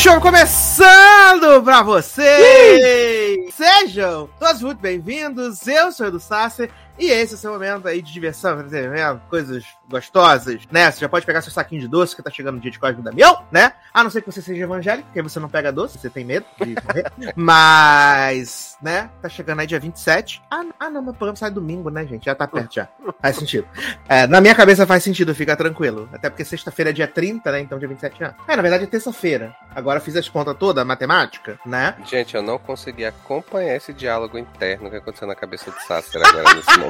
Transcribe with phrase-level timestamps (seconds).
[0.00, 3.54] Show começando pra vocês!
[3.54, 6.70] Sejam todos muito bem-vindos, eu sou o Edu Sasser
[7.00, 10.90] e esse é o seu momento aí de diversão, entretenimento, coisas gostosas, né?
[10.90, 13.02] Você já pode pegar seu saquinho de doce, que tá chegando o dia de Cosme
[13.02, 13.72] Damião, né?
[13.92, 16.44] A não ser que você seja evangélico, porque você não pega doce, você tem medo
[16.60, 17.10] de morrer.
[17.34, 19.10] mas, né?
[19.22, 20.42] Tá chegando aí dia 27.
[20.50, 22.26] Ah, ah, não, meu programa sai domingo, né, gente?
[22.26, 22.88] Já tá perto já.
[23.20, 23.66] Faz sentido.
[24.06, 26.08] É, na minha cabeça faz sentido, fica tranquilo.
[26.12, 27.60] Até porque sexta-feira é dia 30, né?
[27.60, 28.34] Então dia 27 já.
[28.46, 29.56] É, na verdade é terça-feira.
[29.74, 31.96] Agora fiz as contas todas, matemática, né?
[32.04, 36.54] Gente, eu não consegui acompanhar esse diálogo interno que aconteceu na cabeça do Sasser agora
[36.54, 36.89] nesse momento.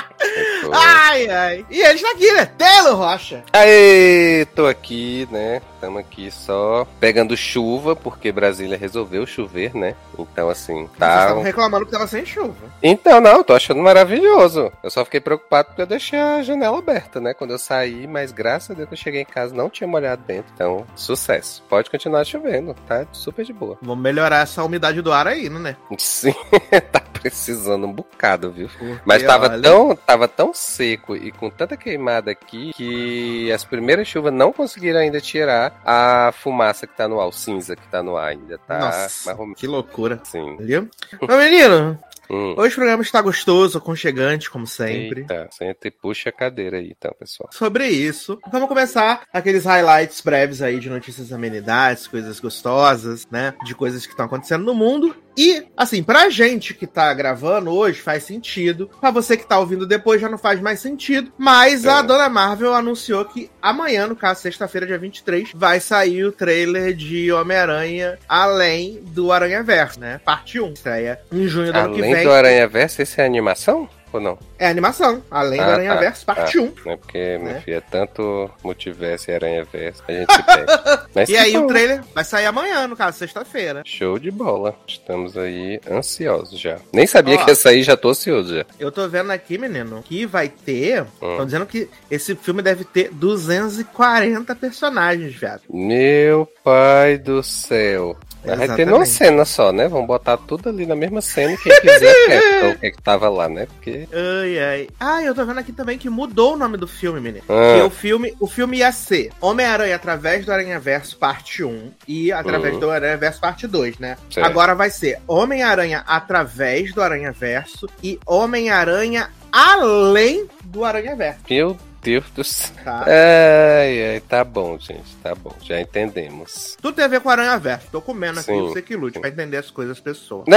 [0.73, 1.65] Ai, ai.
[1.69, 2.45] E ele está aqui, né?
[2.45, 3.43] Telo Rocha.
[3.51, 5.61] Aê, tô aqui, né?
[5.75, 9.95] Estamos aqui só pegando chuva, porque Brasília resolveu chover, né?
[10.17, 11.21] Então, assim, Vocês tá.
[11.21, 12.53] estavam reclamando que tava sem chuva.
[12.83, 14.71] Então, não, eu tô achando maravilhoso.
[14.83, 17.33] Eu só fiquei preocupado porque eu deixei a janela aberta, né?
[17.33, 20.21] Quando eu saí, mas graças a Deus que eu cheguei em casa não tinha molhado
[20.25, 20.51] dentro.
[20.53, 21.63] Então, sucesso.
[21.67, 23.05] Pode continuar chovendo, tá?
[23.11, 23.77] Super de boa.
[23.81, 25.75] Vamos melhorar essa umidade do ar aí, né?
[25.97, 26.35] Sim,
[26.91, 28.69] tá precisando um bocado, viu?
[29.05, 33.63] Mas Porque, tava olha, tão, tava tão seco e com tanta queimada aqui que as
[33.63, 37.87] primeiras chuvas não conseguiram ainda tirar a fumaça que tá no ar, o cinza que
[37.87, 38.79] tá no ar ainda, tá?
[38.79, 40.21] Nossa, que loucura.
[40.33, 40.89] Entendeu?
[41.21, 41.97] Meu menino,
[42.29, 42.55] Hum.
[42.57, 45.21] hoje o programa está gostoso, aconchegante, como sempre.
[45.21, 47.49] Eita, senta e puxa a cadeira aí, então, pessoal.
[47.51, 53.53] Sobre isso, vamos começar aqueles highlights breves aí de notícias amenidades, coisas gostosas, né?
[53.65, 55.13] De coisas que estão acontecendo no mundo.
[55.37, 58.89] E, assim, pra gente que tá gravando hoje faz sentido.
[58.99, 61.31] Pra você que tá ouvindo depois já não faz mais sentido.
[61.37, 62.03] Mas a É.
[62.03, 67.31] Dona Marvel anunciou que amanhã, no caso, sexta-feira, dia 23, vai sair o trailer de
[67.31, 70.19] Homem-Aranha Além do Aranha Verso, né?
[70.23, 70.73] Parte 1.
[70.73, 72.23] Estreia em junho do ano que Além vem.
[72.25, 73.89] do Aranha Verso, esse é animação?
[74.13, 74.37] Ou não?
[74.59, 75.23] É animação.
[75.31, 75.99] Além do Ah, Aranha tá.
[75.99, 76.73] Verso, parte 1.
[76.85, 77.53] Não é porque, Né?
[77.53, 81.05] meu filho, é tanto multiverso e aranha verso, a gente se pega.
[81.15, 81.63] Mas E aí bom.
[81.63, 83.83] o trailer vai sair amanhã, no caso, sexta-feira.
[83.85, 84.75] Show de bola.
[84.87, 86.77] Estamos aí ansiosos já.
[86.93, 87.43] Nem sabia Ó.
[87.45, 88.65] que ia sair, já tô ansioso já.
[88.79, 91.03] Eu tô vendo aqui, menino, que vai ter.
[91.21, 91.31] Hum.
[91.31, 95.61] Estão dizendo que esse filme deve ter 240 personagens, viado.
[95.69, 98.17] Meu pai do céu.
[98.43, 99.09] Vai ter numa Exatamente.
[99.09, 99.87] cena só, né?
[99.87, 103.29] Vamos botar tudo ali na mesma cena quem quiser capta o que, é que tava
[103.29, 103.67] lá, né?
[103.67, 104.07] Porque.
[104.11, 104.89] Ai, ai.
[104.99, 107.43] Ah, eu tô vendo aqui também que mudou o nome do filme, menino.
[107.47, 107.75] Ah.
[107.77, 112.31] Que o filme, o filme ia ser Homem-Aranha através do Aranha Verso parte 1 e
[112.31, 112.79] através Uhum.
[112.79, 114.17] do Aranha Verso parte 2, né?
[114.29, 114.45] Certo.
[114.45, 121.77] Agora vai ser Homem-Aranha através do Aranha Verso e Homem-Aranha além do Aranha Verso, Meu
[122.01, 122.73] Deus do céu.
[122.83, 123.05] tá?
[123.07, 125.15] Ai, ai, tá bom, gente.
[125.23, 126.75] Tá bom, já entendemos.
[126.81, 127.87] Tudo tem a ver com Aranha Verso.
[127.91, 128.61] Tô comendo aqui, Sim.
[128.69, 130.45] você que lute pra entender as coisas das pessoas.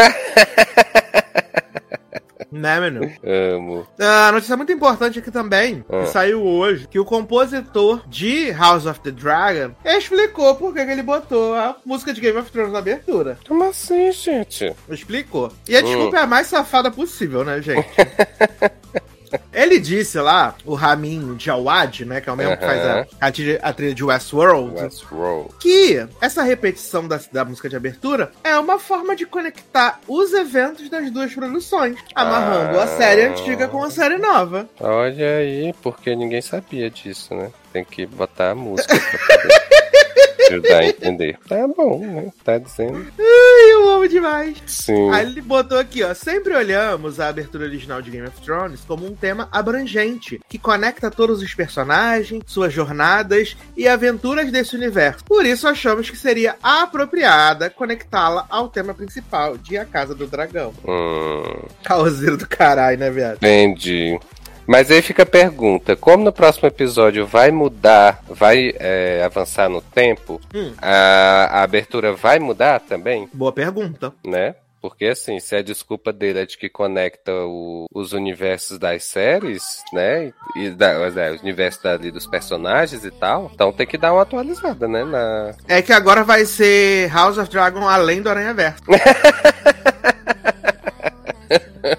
[2.50, 2.78] Né?
[2.78, 3.12] Menino?
[3.56, 3.84] Amo.
[3.98, 6.02] A notícia muito importante aqui também, Ah.
[6.02, 10.90] que saiu hoje, que o compositor de House of the Dragon explicou por que que
[10.92, 13.38] ele botou a música de Game of Thrones na abertura.
[13.48, 14.72] Como assim, gente?
[14.88, 15.52] Explicou.
[15.68, 15.82] E a Hum.
[15.84, 17.88] desculpa é a mais safada possível, né, gente?
[19.52, 23.32] Ele disse lá, o Ramin Djawad, né, que é o mesmo que faz a, a,
[23.32, 25.50] trilha- a trilha de Westworld, Westworld.
[25.60, 30.88] que essa repetição da, da música de abertura é uma forma de conectar os eventos
[30.90, 32.86] das duas produções, amarrando a Ah.
[32.86, 34.68] série antiga com a série nova.
[34.80, 37.50] Olha aí, porque ninguém sabia disso, né?
[37.72, 39.64] Tem que botar a música pra poder
[40.50, 41.38] ajudar a entender.
[41.48, 42.32] Tá bom, né?
[42.44, 43.06] Tá dizendo.
[43.18, 44.56] Ai, eu amo demais.
[44.66, 45.10] Sim.
[45.10, 46.14] Aí ele botou aqui, ó.
[46.14, 51.10] Sempre olhamos a abertura original de Game of Thrones como um tema abrangente, que conecta
[51.10, 55.24] todos os personagens, suas jornadas e aventuras desse universo.
[55.24, 60.72] Por isso achamos que seria apropriada conectá-la ao tema principal de A Casa do Dragão.
[60.86, 63.36] Hum, Causeiro do caralho, né, viado?
[63.36, 64.18] entendi.
[64.66, 69.80] Mas aí fica a pergunta: como no próximo episódio vai mudar, vai é, avançar no
[69.80, 70.72] tempo, Hum.
[70.80, 74.12] a, a abertura vai mudar também, Boa pergunta.
[74.24, 74.54] né?
[74.80, 79.62] Porque assim, se a desculpa dele é de que conecta o- os universos das séries,
[79.94, 80.30] né?
[80.56, 84.20] E da, é, os universos dali dos personagens e tal, então tem que dar uma
[84.20, 85.02] atualizada, né?
[85.04, 88.82] Na, É que agora vai ser House of Dragon além do Aranha Verso.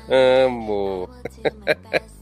[0.10, 1.10] Amo.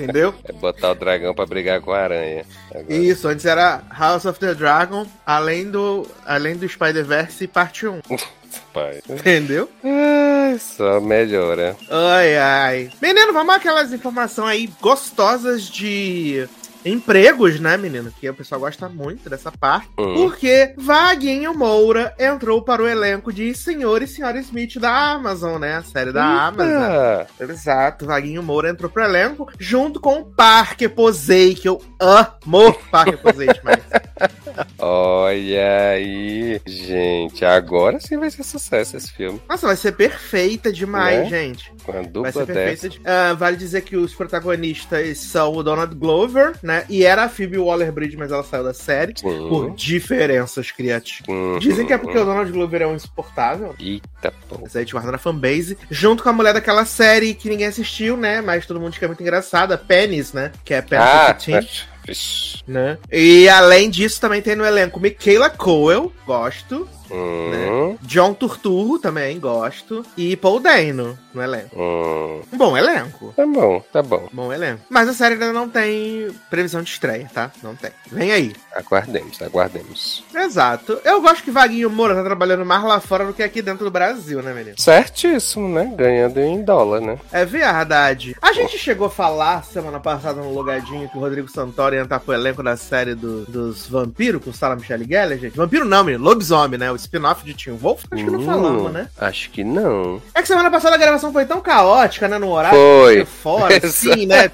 [0.00, 0.34] Entendeu?
[0.44, 2.44] É botar o dragão pra brigar com a aranha.
[2.70, 2.94] Agora.
[2.94, 8.00] Isso, antes era House of the Dragon, além do, além do Spider-Verse parte 1.
[8.72, 9.00] Pai.
[9.08, 9.68] Entendeu?
[9.84, 11.76] Ai, só melhora.
[11.88, 12.90] Ai, ai.
[13.00, 16.48] Menino, vamos aquelas informações aí gostosas de
[16.84, 18.12] empregos, né, menino?
[18.20, 19.88] Que o pessoal gosta muito dessa parte.
[19.98, 20.14] Hum.
[20.14, 25.76] Porque Vaguinho Moura entrou para o elenco de Senhor e Senhora Smith da Amazon, né?
[25.76, 26.82] A série da Amazon.
[26.82, 32.72] Ah, Exato, Vaguinho Moura entrou pro elenco junto com o Parker Posey, que eu amo
[32.90, 33.82] Parker Posey demais.
[34.78, 37.44] olha aí, gente.
[37.44, 39.40] Agora sim vai ser sucesso esse filme.
[39.48, 41.24] Nossa, vai ser perfeita demais, Né?
[41.28, 41.72] gente.
[41.84, 42.88] Com a Vai dupla ser perfeita.
[42.88, 46.69] de- Ah, vale dizer que os protagonistas são o Donald Glover, né?
[46.88, 49.48] E era a Phoebe Waller-Bridge, mas ela saiu da série Sim.
[49.48, 51.28] por diferenças criativas.
[51.28, 51.58] Uhum.
[51.58, 53.74] Dizem que é porque o Donald Glover é um insuportável.
[53.78, 54.56] Eita, pô.
[54.64, 55.76] Essa aí a gente guarda na fanbase.
[55.90, 58.40] Junto com a mulher daquela série que ninguém assistiu, né?
[58.40, 60.52] Mas todo mundo diz que é muito engraçada, Penis, né?
[60.64, 61.68] Que é Penis Ah, 15,
[62.06, 62.62] vixe.
[62.66, 62.98] né?
[63.10, 66.88] E além disso, também tem no elenco Michaela Coel, gosto.
[67.12, 70.04] Hum, John Turturro, também gosto.
[70.16, 71.76] E Paul Dano no elenco.
[71.76, 72.40] hum.
[72.52, 73.32] Um bom elenco.
[73.36, 74.28] Tá bom, tá bom.
[74.32, 74.82] Bom elenco.
[74.88, 77.50] Mas a série ainda não tem previsão de estreia, tá?
[77.62, 77.90] Não tem.
[78.10, 78.52] Vem aí.
[78.74, 80.24] Aguardemos, aguardemos.
[80.34, 80.98] Exato.
[81.04, 83.90] Eu gosto que Vaguinho Moura tá trabalhando mais lá fora do que aqui dentro do
[83.90, 84.76] Brasil, né, menino?
[84.80, 85.92] Certíssimo, né?
[85.96, 87.18] Ganhando em dólar, né?
[87.32, 88.36] É verdade.
[88.42, 92.20] A gente chegou a falar semana passada no Logadinho que o Rodrigo Santoro ia entrar
[92.20, 95.56] pro elenco da série do- dos vampiros com Sarah Michelle Gellar, gente.
[95.56, 96.22] Vampiro não, menino.
[96.24, 96.90] Lobisomem, né?
[96.90, 98.04] O spin-off de Tim Wolf.
[98.10, 99.08] Acho que não Hum, falamos, né?
[99.18, 100.20] Acho que não.
[100.34, 102.38] É que semana passada a gravação foi tão caótica, né?
[102.38, 102.78] No horário.
[102.78, 103.24] Foi.
[103.24, 104.48] Fora, assim, né?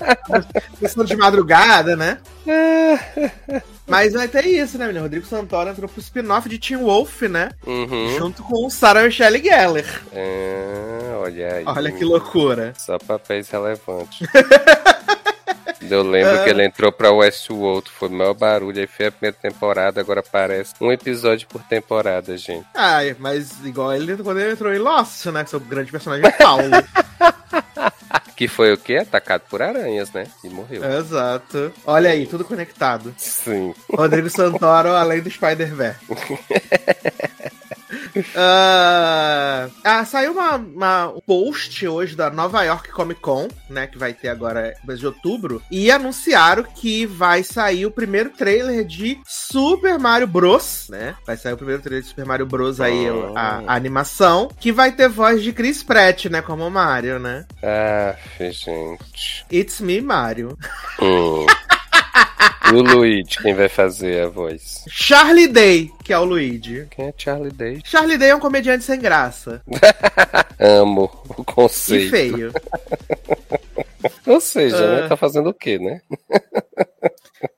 [0.79, 2.19] Começando de madrugada, né?
[3.87, 5.05] Mas vai ter isso, né, menino?
[5.05, 7.51] Rodrigo Santoro entrou pro spin-off de Tim Wolf, né?
[7.67, 8.17] Uhum.
[8.19, 9.85] Junto com Sarah Michelle Gellar.
[10.13, 11.65] É, olha aí.
[11.67, 12.73] Olha que loucura.
[12.79, 14.27] Só papéis relevantes.
[15.95, 16.45] Eu lembro Ah.
[16.45, 20.21] que ele entrou pra Westworld, foi o maior barulho, aí foi a primeira temporada, agora
[20.21, 22.67] aparece um episódio por temporada, gente.
[22.75, 25.45] Ai, mas igual ele quando ele entrou em Lost, né?
[25.45, 26.65] Que seu grande personagem é Paulo.
[28.37, 28.97] Que foi o quê?
[28.97, 30.27] Atacado por aranhas, né?
[30.45, 30.85] E morreu.
[30.85, 31.73] Exato.
[31.87, 33.15] Olha aí, tudo conectado.
[33.17, 33.75] Sim.
[33.91, 36.01] Rodrigo Santoro, além do Spider-Verse.
[38.35, 43.87] Ah, ah, saiu uma, uma- um post hoje da Nova York Comic Con, né?
[43.87, 45.63] Que vai ter agora mês de outubro.
[45.71, 50.87] E anunciaram que vai sair o primeiro trailer de Super Mario Bros.
[50.89, 51.15] né?
[51.27, 52.81] Vai sair o primeiro trailer de Super Mario Bros.
[52.81, 53.33] aí, Oh.
[53.37, 54.49] a, a animação.
[54.59, 56.41] Que vai ter voz de Chris Pratt, né?
[56.43, 57.45] Como Mario, né?
[57.63, 58.06] Ah,
[58.39, 59.47] gente.
[59.53, 60.57] It's me, Mario.
[61.01, 61.47] Hum.
[62.69, 64.83] E o Luigi, quem vai fazer a voz?
[64.89, 66.85] Charlie Day, que é o Luigi.
[66.91, 67.81] Quem é Charlie Day?
[67.85, 69.63] Charlie Day é um comediante sem graça.
[70.59, 72.11] Amo o E conceito.
[72.11, 72.53] feio.
[74.27, 75.01] Ou seja, Ah.
[75.03, 75.09] né?
[75.09, 76.01] Tá fazendo o quê, né?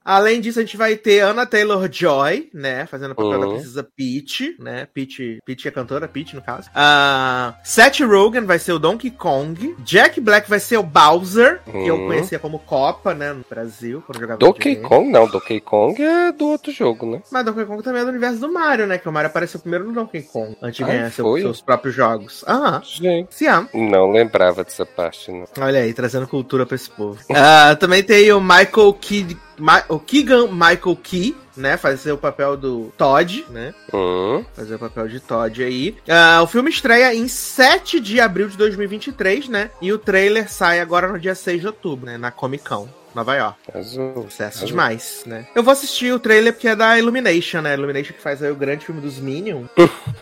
[0.05, 2.87] Além disso, a gente vai ter Anna Taylor-Joy, né?
[2.87, 3.41] Fazendo o papel Uhum.
[3.41, 4.89] da princesa Peach, né?
[4.93, 6.71] Peach, Peach é a cantora, Peach no caso.
[6.75, 9.77] Ah, Seth Rogen vai ser o Donkey Kong.
[9.81, 12.07] Jack Black vai ser o Bowser, que eu Uhum.
[12.07, 13.33] conhecia como Copa, né?
[13.35, 14.77] No Brasil, quando jogava Donkey.
[14.77, 15.11] Kong?
[15.11, 17.23] Não, Donkey Kong é do outro jogo, né?
[17.31, 18.97] Mas Donkey Kong também é do universo do Mario, né?
[18.99, 21.95] Que o Mario apareceu primeiro no Donkey Kong, antes de Ah, ganhar seu- seus próprios
[21.95, 22.45] jogos.
[22.47, 23.45] Ah, Gente.
[23.75, 25.45] Não lembrava dessa parte, não.
[25.61, 27.19] Olha aí, trazendo cultura pra esse povo.
[27.35, 31.77] Ah, também tem o Michael Key, Ma- o Keegan Michael Key, né?
[31.77, 33.75] Fazer o papel do Todd, né?
[33.93, 35.97] Hum, Fazer o papel de Todd aí.
[36.09, 39.71] Ah, o filme estreia em 7 de abril de 2023, né?
[39.83, 42.17] E o trailer sai agora no dia 6 de outubro, né?
[42.17, 42.89] Na Comic Con.
[43.19, 43.59] Nova York.
[43.75, 44.27] azul.
[44.31, 44.69] Sucesso azul.
[44.69, 45.47] demais, né?
[45.55, 47.75] Eu vou assistir o trailer porque é da Illumination, né?
[47.75, 49.69] Illumination que faz aí o grande filme dos Minions.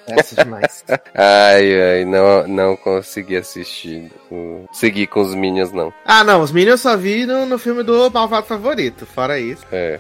[0.09, 0.85] Sucesso demais.
[1.15, 4.11] Ai, ai, não, não consegui assistir.
[4.31, 5.93] o- Seguir com os Minions, não.
[6.05, 9.07] Ah, não, os Minions só vi no, no filme do Malvado Favorito.
[9.07, 9.99] Fora isso, É,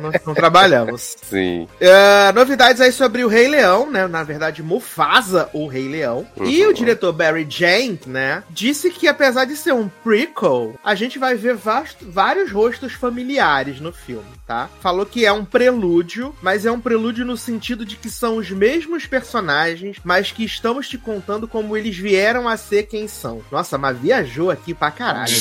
[0.00, 1.16] não, não- trabalhamos.
[1.22, 1.66] sim.
[1.82, 4.06] Ah, novidades aí sobre o Rei Leão, né?
[4.06, 6.26] Na verdade, Mufasa, o Rei Leão.
[6.40, 6.70] E Uhum.
[6.70, 8.42] o diretor Barry Jenkins, né?
[8.50, 13.80] Disse que apesar de ser um prequel, a gente vai ver vasto- vários rostos familiares
[13.80, 14.68] no filme, tá?
[14.80, 18.50] Falou que é um prelúdio, mas é um prelúdio no sentido de que são os
[18.50, 23.42] mesmos personagens, mas que estamos te contando como eles vieram a ser quem são.
[23.50, 25.36] Nossa, mas viajou aqui pra caralho, né?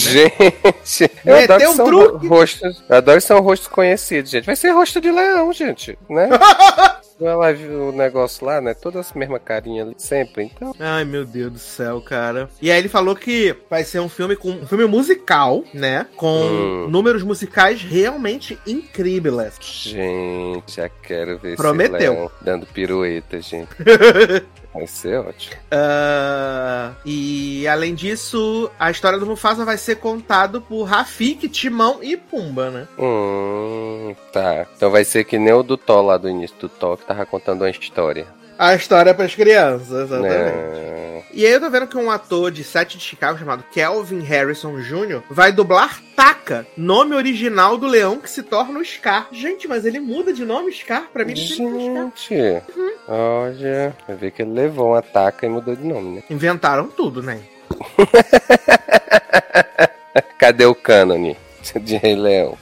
[0.83, 2.27] Gente, eu Meteu adoro que um são truque.
[2.27, 2.83] ro- rostos.
[2.89, 4.45] Eu adoro que são rostos conhecidos, gente.
[4.45, 6.29] Vai ser rosto de leão, gente, né?
[7.19, 8.73] Vai lá ver o negócio lá, né?
[8.75, 10.51] Todas as mesmas carinhas ali, sempre.
[10.55, 12.47] Então, Ai, meu Deus do céu, cara.
[12.61, 16.05] E aí ele falou que vai ser um filme com um filme musical, né?
[16.15, 16.87] Com Hum.
[16.89, 19.55] números musicais realmente incríveis.
[19.83, 22.31] gente, já quero ver Prometeu.
[22.41, 23.69] dando pirueta, gente.
[24.77, 25.55] Vai ser ótimo.
[25.71, 32.15] Ah, e além disso, a história do Mufasa vai ser contado por Rafik, Timão e
[32.15, 32.87] Pumba, né?
[32.99, 34.67] Hum, tá.
[34.75, 37.25] Então vai ser que nem o do Thor lá do início do Thor, que tava
[37.25, 38.27] contando uma história.
[38.57, 40.79] A história para as crianças, exatamente.
[40.79, 41.23] Né?
[41.31, 44.79] E aí eu tô vendo que um ator de Sete de Chicago chamado Kelvin Harrison
[44.79, 45.21] Jr.
[45.29, 49.27] vai dublar Taka, nome original do leão que se torna o Scar.
[49.31, 51.07] Gente, mas ele muda de nome Scar?
[51.13, 51.67] Pra mim Scar.
[51.67, 52.63] Gente,
[53.07, 56.23] olha, vai ver que ele levou uma taca e mudou de nome, né?
[56.27, 57.39] Inventaram tudo, né?
[60.39, 61.37] Cadê o cânone
[61.75, 62.57] de Rei Leão?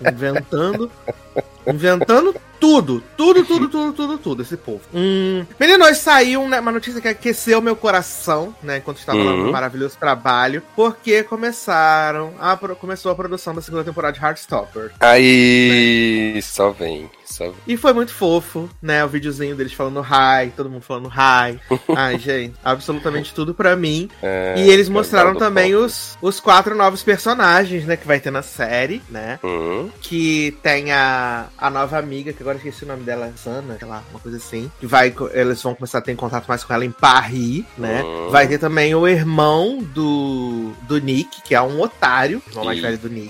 [0.00, 0.90] Inventando.
[1.66, 3.02] Inventando tudo.
[3.16, 4.80] Tudo, tudo, tudo, tudo, tudo, esse povo.
[4.94, 5.44] Hum.
[5.60, 8.78] Menino, hoje saiu né, uma notícia que aqueceu meu coração, né?
[8.78, 9.52] Enquanto estava lá no Uhum.
[9.52, 10.62] maravilhoso trabalho.
[10.74, 12.32] Porque começaram.
[12.40, 14.92] A, começou a produção da segunda temporada de Heartstopper.
[15.00, 17.54] Aí, só vem, vem.
[17.66, 19.04] E foi muito fofo, né?
[19.04, 21.60] O videozinho deles falando hi, todo mundo falando hi.
[21.96, 24.08] Ai, gente, absolutamente tudo pra mim.
[24.22, 27.96] É, e eles é mostraram também os, os quatro novos personagens, né?
[27.96, 29.38] Que vai ter na série, né?
[29.42, 33.76] Hum, Que tem a, a nova amiga, que agora eu esqueci o nome dela, Sana,
[33.78, 34.70] sei lá, uma coisa assim.
[34.80, 38.02] Que vai, eles vão começar a ter contato mais com ela em Paris, né?
[38.02, 38.28] Hum.
[38.30, 42.98] Vai ter também o irmão do, do Nick, que é um otário, o mais velho
[42.98, 43.28] do Nick.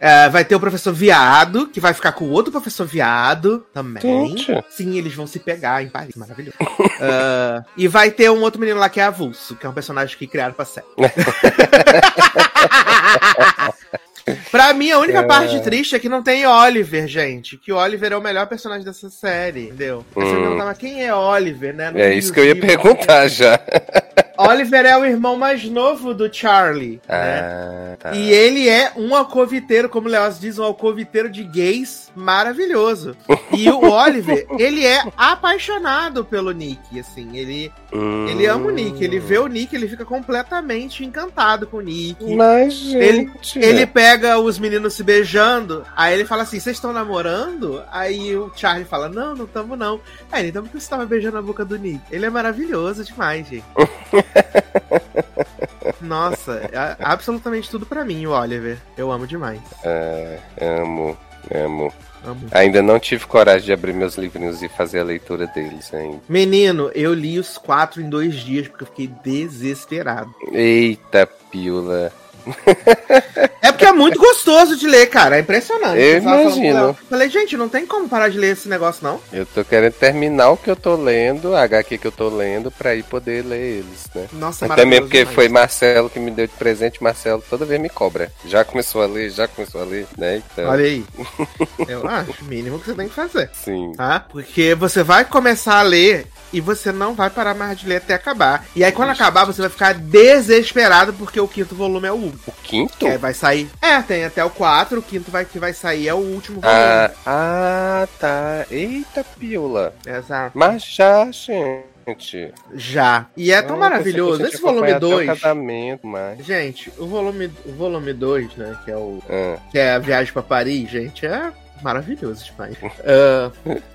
[0.00, 3.35] É, vai ter o professor Viado, que vai ficar com o outro professor Viado
[3.72, 4.36] também.
[4.36, 4.64] Gente.
[4.70, 6.56] Sim, eles vão se pegar em Paris, maravilhoso.
[6.98, 10.16] Ah, e vai ter um outro menino lá que é Avulso, que é um personagem
[10.16, 10.86] que criaram pra série.
[14.50, 15.22] pra mim, a única É.
[15.24, 17.58] parte triste é que não tem Oliver, gente.
[17.58, 20.04] Que o Oliver é o melhor personagem dessa série, entendeu?
[20.16, 20.40] Aí Você Hum.
[20.42, 21.92] perguntava quem é Oliver, né?
[21.94, 23.60] É isso que eu ia perguntar já.
[24.38, 27.40] Oliver é o irmão mais novo do Charlie, né?
[27.40, 28.14] Ah, tá.
[28.14, 33.16] E ele é um alcoviteiro, como o Leoz diz, um alcoviteiro de gays maravilhoso.
[33.52, 38.26] E o Oliver, ele é apaixonado pelo Nick, assim, ele, Hum.
[38.28, 42.34] ele ama o Nick, ele vê o Nick, ele fica completamente encantado com o Nick.
[42.34, 43.58] Mas, gente.
[43.58, 47.82] Ele pega os meninos se beijando, aí ele fala assim: vocês estão namorando?
[47.90, 50.00] Aí o Charlie fala: não, não estamos não.
[50.30, 52.00] Aí ele, então por que você tava beijando a boca do Nick?
[52.10, 53.64] Ele é maravilhoso demais, gente.
[56.00, 58.78] Nossa, é absolutamente tudo pra mim, o Oliver.
[58.96, 59.60] Eu amo demais.
[59.84, 61.16] É, amo,
[61.54, 61.92] amo.
[62.24, 62.48] Amo.
[62.50, 66.20] Ainda não tive coragem de abrir meus livrinhos e fazer a leitura deles ainda.
[66.28, 70.34] Menino, eu li os quatro em dois dias porque eu fiquei desesperado.
[70.50, 72.12] Eita, pila.
[73.66, 75.36] É porque é muito gostoso de ler, cara.
[75.36, 76.00] É impressionante.
[76.00, 76.66] Eu imagino.
[76.78, 76.94] ela.
[77.10, 79.20] Falei, gente, não tem como parar de ler esse negócio, não.
[79.32, 82.70] Eu tô querendo terminar o que eu tô lendo, a HQ que eu tô lendo,
[82.70, 84.28] pra ir poder ler eles, né?
[84.34, 85.34] Nossa, Até mesmo porque demais.
[85.34, 88.30] foi Marcelo que me deu de presente, Marcelo toda vez me cobra.
[88.44, 90.36] Já começou a ler, já começou a ler, né?
[90.52, 91.04] Então, Olha aí.
[91.88, 93.50] Eu acho o mínimo que você tem que fazer.
[93.52, 93.92] sim.
[93.96, 94.20] Tá?
[94.20, 98.14] Porque você vai começar a ler e você não vai parar mais de ler até
[98.14, 98.64] acabar.
[98.74, 102.42] E aí, quando acabar, você vai ficar desesperado porque o quinto volume é o último.
[102.46, 103.06] O quinto?
[103.06, 103.68] Aí vai sair.
[103.80, 106.78] É, tem até o 4, o quinto vai, que vai sair é o último volume.
[106.80, 108.66] Ah, ah, tá.
[108.70, 109.94] Eita, piola.
[110.06, 110.52] Exato.
[110.58, 112.52] Mas já, gente.
[112.74, 113.26] Já.
[113.36, 114.44] E é tão Ah, maravilhoso.
[114.44, 115.38] Esse volume ia acompanhar até 2.
[115.38, 116.44] o casamento, mas...
[116.44, 118.78] Gente, o volume, o volume 2, né?
[118.84, 119.20] Que é o.
[119.28, 121.50] Ah, Que é a viagem pra Paris, gente, é
[121.82, 122.76] maravilhoso demais.
[123.04, 123.50] Ah,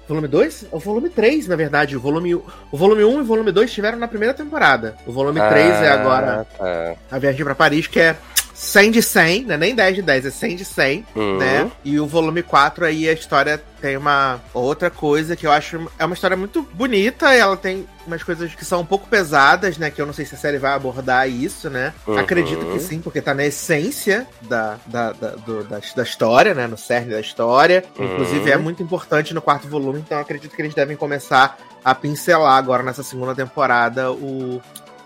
[0.08, 0.66] volume 2?
[0.72, 1.96] O volume 3, na verdade.
[1.96, 4.96] O volume, o volume 1 e o volume 2 estiveram na primeira temporada.
[5.06, 6.94] O volume 3 é ah, agora Tá.
[7.12, 8.16] a viagem pra Paris, que é
[8.64, 11.38] 100 de 100, não é nem 10 de 10, é 100 de 100, Hum.
[11.38, 11.72] né?
[11.84, 16.06] E o volume 4 aí a história tem uma outra coisa que eu acho é
[16.06, 19.90] uma história muito bonita, ela tem umas coisas que são um pouco pesadas, né?
[19.90, 21.92] Que eu não sei se a série vai abordar isso, né?
[22.06, 22.20] Uhum.
[22.20, 26.68] Acredito que sim, porque tá na essência da, da, da, do- da, da história, né?
[26.68, 27.84] No cerne da história.
[27.98, 28.06] Uhum.
[28.14, 31.96] Inclusive é muito importante no quarto volume, então eu acredito que eles devem começar a
[31.96, 34.62] pincelar agora nessa segunda temporada o,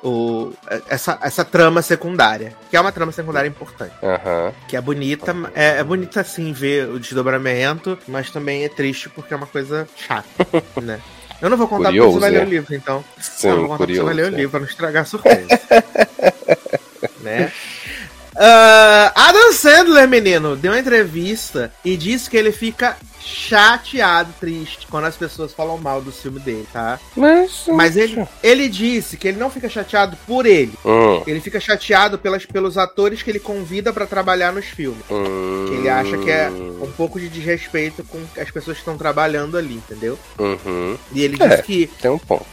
[0.05, 0.53] o,
[0.87, 2.55] essa, essa trama secundária.
[2.69, 3.93] Que é uma trama secundária importante.
[4.03, 4.53] Aham.
[4.67, 9.33] Que é bonita, é, é bonita assim ver o desdobramento, mas também é triste porque
[9.33, 10.47] é uma coisa chata,
[10.81, 11.01] né?
[11.41, 12.37] Eu não vou contar Curioso, porque você vai né?
[12.39, 13.03] ler o livro, então.
[13.19, 14.05] Sim, não, eu vou contar porque você curioso.
[14.05, 14.37] vai ler o né?
[14.37, 15.61] livro pra não estragar a surpresa.
[17.21, 17.51] né?
[18.37, 25.05] Ah, Adam Sandler, menino, deu uma entrevista e disse que ele fica chateado, triste, quando
[25.05, 26.99] as pessoas falam mal do filme dele, tá?
[27.15, 30.73] Mas, Mas ele, ele disse que ele não fica chateado por ele.
[30.85, 35.03] Hum, Ele fica chateado pelas, pelos atores que ele convida pra trabalhar nos filmes.
[35.09, 38.97] hum, Que ele acha que é um pouco de desrespeito com as pessoas que estão
[38.97, 40.17] trabalhando ali, entendeu?
[40.39, 40.97] Uhum.
[41.11, 41.47] E ele É.
[41.47, 42.45] disse que Tem um ponto.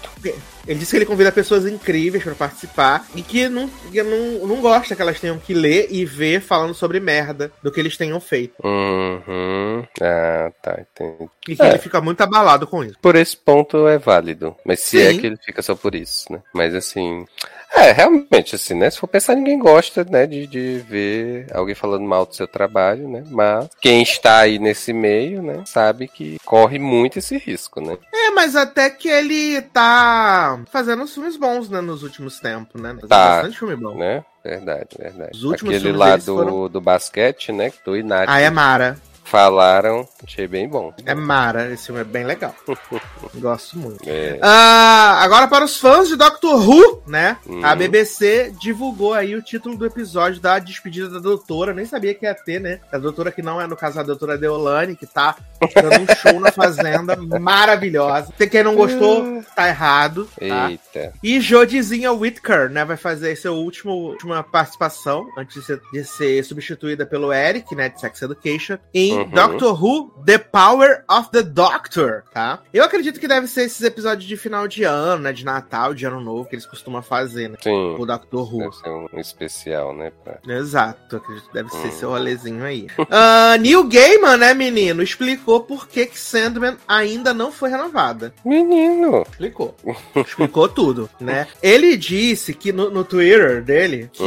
[0.66, 4.60] ele disse que ele convida pessoas incríveis pra participar e que não, que não, não
[4.60, 8.20] gosta que elas tenham que ler e ver falando sobre merda do que eles tenham
[8.20, 8.54] feito.
[8.64, 9.84] Uhum.
[10.00, 11.28] Ah, tá, entendi.
[11.48, 11.68] E que É.
[11.70, 12.96] ele fica muito abalado com isso.
[13.02, 14.54] Por esse ponto é válido.
[14.64, 15.04] Mas se Sim.
[15.04, 16.40] é que ele fica só por isso, né?
[16.54, 17.26] Mas assim.
[17.74, 18.90] É, realmente, assim, né?
[18.90, 23.08] Se for pensar, ninguém gosta, né, de, de ver alguém falando mal do seu trabalho,
[23.08, 23.24] né?
[23.30, 27.96] Mas quem está aí nesse meio, né, sabe que corre muito esse risco, né?
[28.12, 32.90] É, mas até que ele tá fazendo uns filmes bons, né, nos últimos tempos, né?
[32.90, 33.36] Fazendo Tá.
[33.36, 33.94] bastante filme bom.
[33.96, 34.22] Né?
[34.44, 35.30] Verdade, verdade.
[35.34, 37.72] Os últimos Aquele lá do, foram- do basquete, né?
[37.86, 38.98] E Nath Ah, é Mara.
[39.32, 40.92] Falaram, achei bem bom.
[41.06, 41.72] É Mara.
[41.72, 42.54] Esse filme é bem legal.
[43.36, 44.06] Gosto muito.
[44.06, 44.38] É.
[44.42, 47.38] Ah, agora para os fãs de Doctor Who, né?
[47.48, 47.64] Hum.
[47.64, 51.72] A BBC divulgou aí o título do episódio da despedida da doutora.
[51.72, 52.80] Nem sabia que ia ter, né?
[52.92, 55.34] A doutora que não é, no caso, a doutora Deolane, que tá
[55.74, 57.16] dando um show na Fazenda.
[57.40, 58.34] Maravilhosa.
[58.36, 60.28] Se quem não gostou, tá errado.
[60.38, 60.70] Tá?
[60.70, 61.14] Eita.
[61.22, 66.44] E Jodizinha Whittaker, né, vai fazer seu último última participação antes de ser, de ser
[66.44, 69.30] substituída pelo Eric, né, de Sex Education, em Uhum.
[69.30, 72.60] Doctor Who: The Power of the Doctor, tá?
[72.72, 76.04] Eu acredito que deve ser esses episódios de final de ano, né, de Natal, de
[76.06, 77.96] Ano Novo que eles costumam fazer, né, Sim.
[77.98, 78.58] o Doctor Who.
[78.60, 80.12] Deve ser um especial, né?
[80.24, 81.88] pra- Exato, acredito que deve ser Hum.
[81.88, 82.86] esse rolezinho aí.
[83.10, 88.32] Ah, Neil Gaiman, né, menino, explicou por que que Sandman ainda não foi renovada.
[88.44, 89.22] Menino!
[89.30, 89.74] Explicou.
[90.16, 91.46] Explicou tudo, né?
[91.62, 94.22] Ele disse que no, no Twitter dele que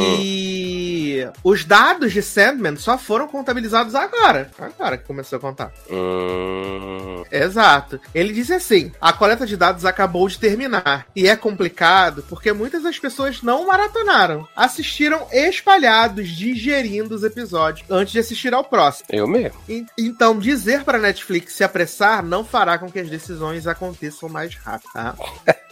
[1.42, 4.50] os dados de Sandman só foram contabilizados agora.
[4.58, 5.72] Agora que começou a contar.
[5.90, 8.00] Hum, Exato.
[8.14, 11.06] Ele disse assim: a coleta de dados acabou de terminar.
[11.14, 14.46] E é complicado porque muitas das pessoas não maratonaram.
[14.56, 19.08] Assistiram espalhados, digerindo os episódios antes de assistir ao próximo.
[19.12, 19.58] eu mesmo.
[19.68, 24.54] E- Então, dizer para Netflix se apressar não fará com que as decisões aconteçam mais
[24.54, 25.14] rápido, tá?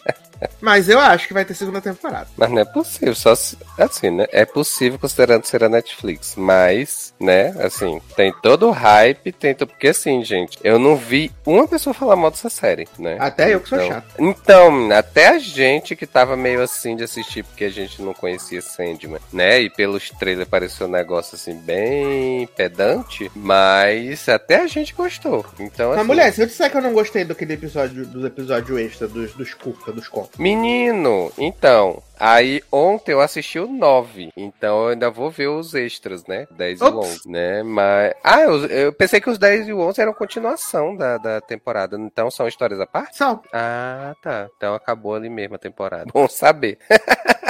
[0.61, 2.27] Mas eu acho que vai ter segunda temporada.
[2.37, 4.27] Mas não é possível, só se, assim, né?
[4.31, 9.69] É possível considerando ser a Netflix, mas, né, assim, tem todo o hype, tem todo,
[9.71, 13.17] porque assim, gente, eu não vi uma pessoa falar mal dessa série, né?
[13.21, 14.05] Até eu que sou Então- chato.
[14.19, 18.61] Então, até a gente que tava meio assim de assistir, porque a gente não conhecia
[18.61, 19.61] Sandman, né?
[19.63, 25.45] E pelos trailers pareceu um negócio assim, bem pedante, mas até a gente gostou.
[25.59, 28.79] Então, Mas, assim, mulher, se eu disser que eu não gostei daquele episódio, dos episódios
[28.79, 30.39] extra, dos, dos curta, dos contos.
[30.39, 36.27] Menino, então, aí ontem eu assisti o 9, então eu ainda vou ver os extras,
[36.27, 36.47] né?
[36.51, 37.09] 10 e o Ops.
[37.09, 37.63] 11, né?
[37.63, 38.15] Mas.
[38.23, 41.97] Ah, eu, eu pensei que os 10 e o 11 eram continuação da, da temporada,
[41.97, 43.17] então são histórias à parte?
[43.17, 43.41] Só.
[43.53, 44.49] Ah, tá.
[44.57, 46.07] Então acabou ali mesmo a temporada.
[46.13, 46.79] Bom saber.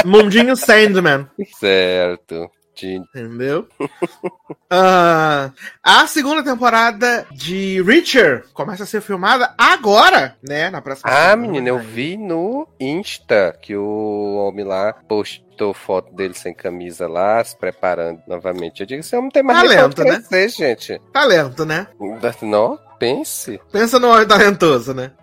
[0.04, 1.28] Mundinho Sandman.
[1.58, 2.50] Certo.
[2.74, 3.68] De- Entendeu?
[4.76, 5.50] Ah,
[5.84, 10.68] a segunda temporada de Reacher começa a ser filmada agora, né?
[10.68, 11.36] Na próxima Ah, semana.
[11.46, 17.44] menina, eu vi no Insta que o homem lá postou foto dele sem camisa lá,
[17.44, 18.80] se preparando novamente.
[18.80, 20.10] Eu digo, esse homem tem mais Talento, pra né?
[20.28, 21.00] crescer, gente.
[21.12, 21.86] Talento, né?
[22.42, 23.60] Não, pense.
[23.70, 25.12] Pensa no homem talentoso, né?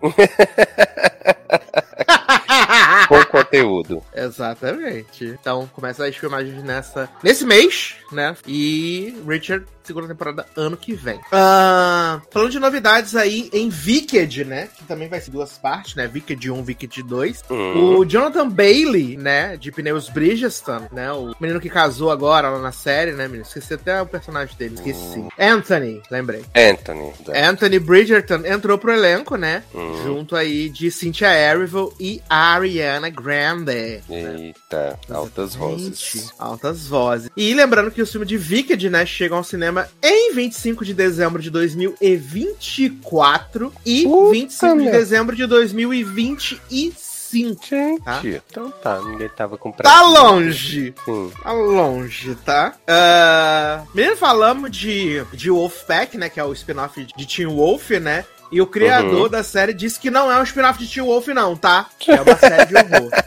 [3.12, 4.02] Com conteúdo.
[4.14, 5.26] Exatamente.
[5.26, 8.34] Então começa as filmagens nessa, nesse mês, né?
[8.46, 11.20] E Richard, segunda temporada ano que vem.
[11.30, 14.68] Ah, falando de novidades aí em Wicked, né?
[14.76, 16.10] Que também vai ser duas partes, né?
[16.12, 17.44] Wicked 1, Wicked 2.
[17.50, 17.96] Hum.
[17.96, 19.56] O Jonathan Bailey, né?
[19.56, 21.12] De Pneus Bridgestone, né?
[21.12, 23.44] O menino que casou agora lá na série, né, menino?
[23.44, 25.24] Esqueci até o personagem dele, esqueci.
[25.38, 26.44] Anthony, lembrei.
[26.54, 27.12] Anthony.
[27.34, 29.62] Anthony Bridgerton entrou pro elenco, né?
[29.74, 30.02] Hum.
[30.02, 34.00] Junto aí de Cynthia Erivo e Ariana Grande.
[34.08, 36.32] Eita, altas vozes.
[36.38, 37.30] Altas vozes.
[37.36, 39.71] E lembrando que o filme de Wicked, né, chega ao cinema
[40.02, 44.98] em 25 de dezembro de 2024 e Puta 25 de merda.
[44.98, 47.12] dezembro de 2025.
[47.32, 48.20] Gente, Tá.
[48.22, 49.90] então tá, ninguém tava com pressa.
[49.94, 50.94] Tá longe!
[51.02, 51.32] Sim.
[51.42, 52.74] Tá longe, tá?
[52.86, 56.28] Uh, menino, falamos de, de Wolfpack, né?
[56.28, 58.26] Que é o spin-off de Teen Wolf, né?
[58.50, 59.28] E o criador Uhum.
[59.30, 61.88] da série disse que não é um spin-off de Teen Wolf, não, tá?
[62.06, 63.10] É uma série de horror.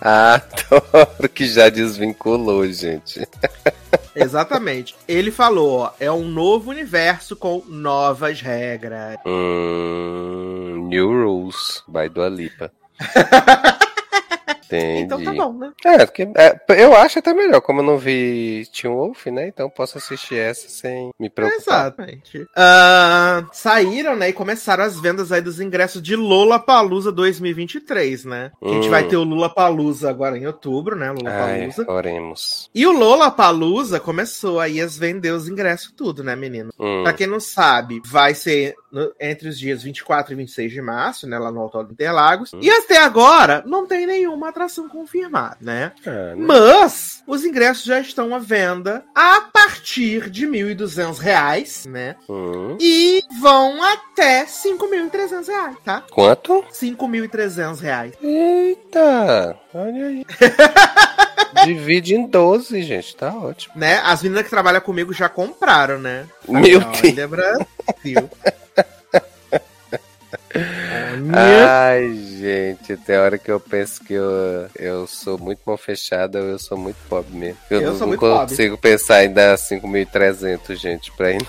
[0.00, 3.26] Adoro que já desvinculou, gente.
[4.16, 4.94] Exatamente.
[5.06, 9.18] Ele falou, ó, é um novo universo com novas regras.
[9.26, 12.72] Hum, New Rules, by Dua Lipa.
[14.66, 15.02] Entendi.
[15.02, 15.72] Então tá bom, né?
[15.84, 19.48] É, porque é, eu acho até melhor, como eu não vi Teen Wolf, né?
[19.48, 21.58] Então posso assistir essa sem me preocupar.
[21.86, 22.46] Exatamente.
[22.54, 28.50] Ah, saíram, né, e começaram as vendas aí dos ingressos de Lola Palusa 2023, né?
[28.62, 28.90] A gente Hum.
[28.90, 31.10] vai ter o Lula Palusa agora em outubro, né?
[31.10, 31.84] Lula Palusa.
[31.90, 32.70] oremos.
[32.74, 36.70] E o Lola Palusa começou aí a vender os ingressos tudo, né, menino?
[36.78, 40.80] Hum, Pra quem não sabe, vai ser no- entre os dias 24 e 26 de
[40.82, 42.52] março, né, lá no Autódromo Interlagos.
[42.52, 42.58] Hum.
[42.62, 45.92] E até agora, não tem nenhuma atração confirmada, né?
[46.06, 46.36] Ah, né?
[46.36, 52.16] Mas os ingressos já estão à venda a partir de 1.200 reais, né?
[52.28, 52.78] Hum.
[52.80, 56.02] E vão até 5.300 reais, tá?
[56.10, 56.64] Quanto?
[56.72, 58.14] 5.300 reais.
[58.22, 60.24] Eita, olha aí.
[61.64, 63.74] Divide em 12, gente, tá ótimo.
[63.76, 64.00] Né?
[64.04, 66.26] As meninas que trabalham comigo já compraram, né?
[66.48, 68.30] Meu Olha, Brasil.
[71.32, 76.46] Ai, gente, tem hora que eu penso que eu, eu sou muito mal fechada ou
[76.48, 77.58] eu sou muito pobre mesmo.
[77.70, 78.48] Eu, Eu não, não muito pobre.
[78.48, 81.46] consigo pensar em dar 5.300, gente, pra ir.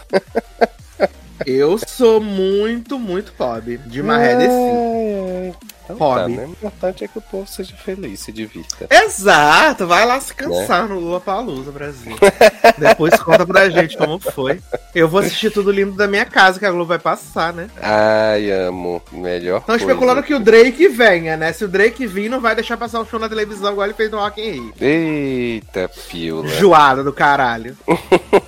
[1.46, 3.78] Eu sou muito, muito pobre.
[3.78, 5.58] De maré desse.
[5.88, 6.36] Então tá, Pobre.
[6.36, 6.46] né?
[6.46, 8.88] O importante é que o povo seja feliz, se divirta.
[8.90, 12.16] Exato, vai lá se cansar no Lula Palusa, Brasil.
[12.78, 14.60] Depois conta pra gente como foi.
[14.94, 17.70] Eu vou assistir tudo lindo da minha casa que a Globo vai passar, né?
[17.82, 19.02] Ai, amo.
[19.12, 21.54] Melhor Estão especulando que o Drake venha, né?
[21.54, 24.12] Se o Drake vir, não vai deixar passar o show na televisão igual ele fez
[24.12, 24.74] no Rock in Rio.
[24.80, 26.48] Eita, pila.
[26.48, 27.78] Joada do caralho.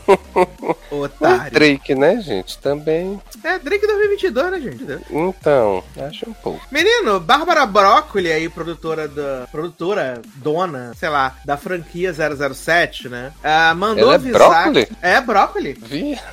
[0.92, 1.52] O Otário.
[1.52, 2.58] Drake, né, gente?
[2.60, 3.22] Também.
[3.44, 4.86] É, Drake 2022, né, gente?
[5.10, 6.62] Então, acho um pouco.
[6.72, 9.48] Menino, Bárbara Broccoli aí, produtora da.
[9.52, 13.32] Produtora, dona, sei lá, da franquia 007, né?
[13.44, 14.40] Ah, mandou Ela é avisar.
[14.64, 14.88] brócoli?
[15.02, 15.74] É, Broccoli.
[15.74, 16.20] Vi.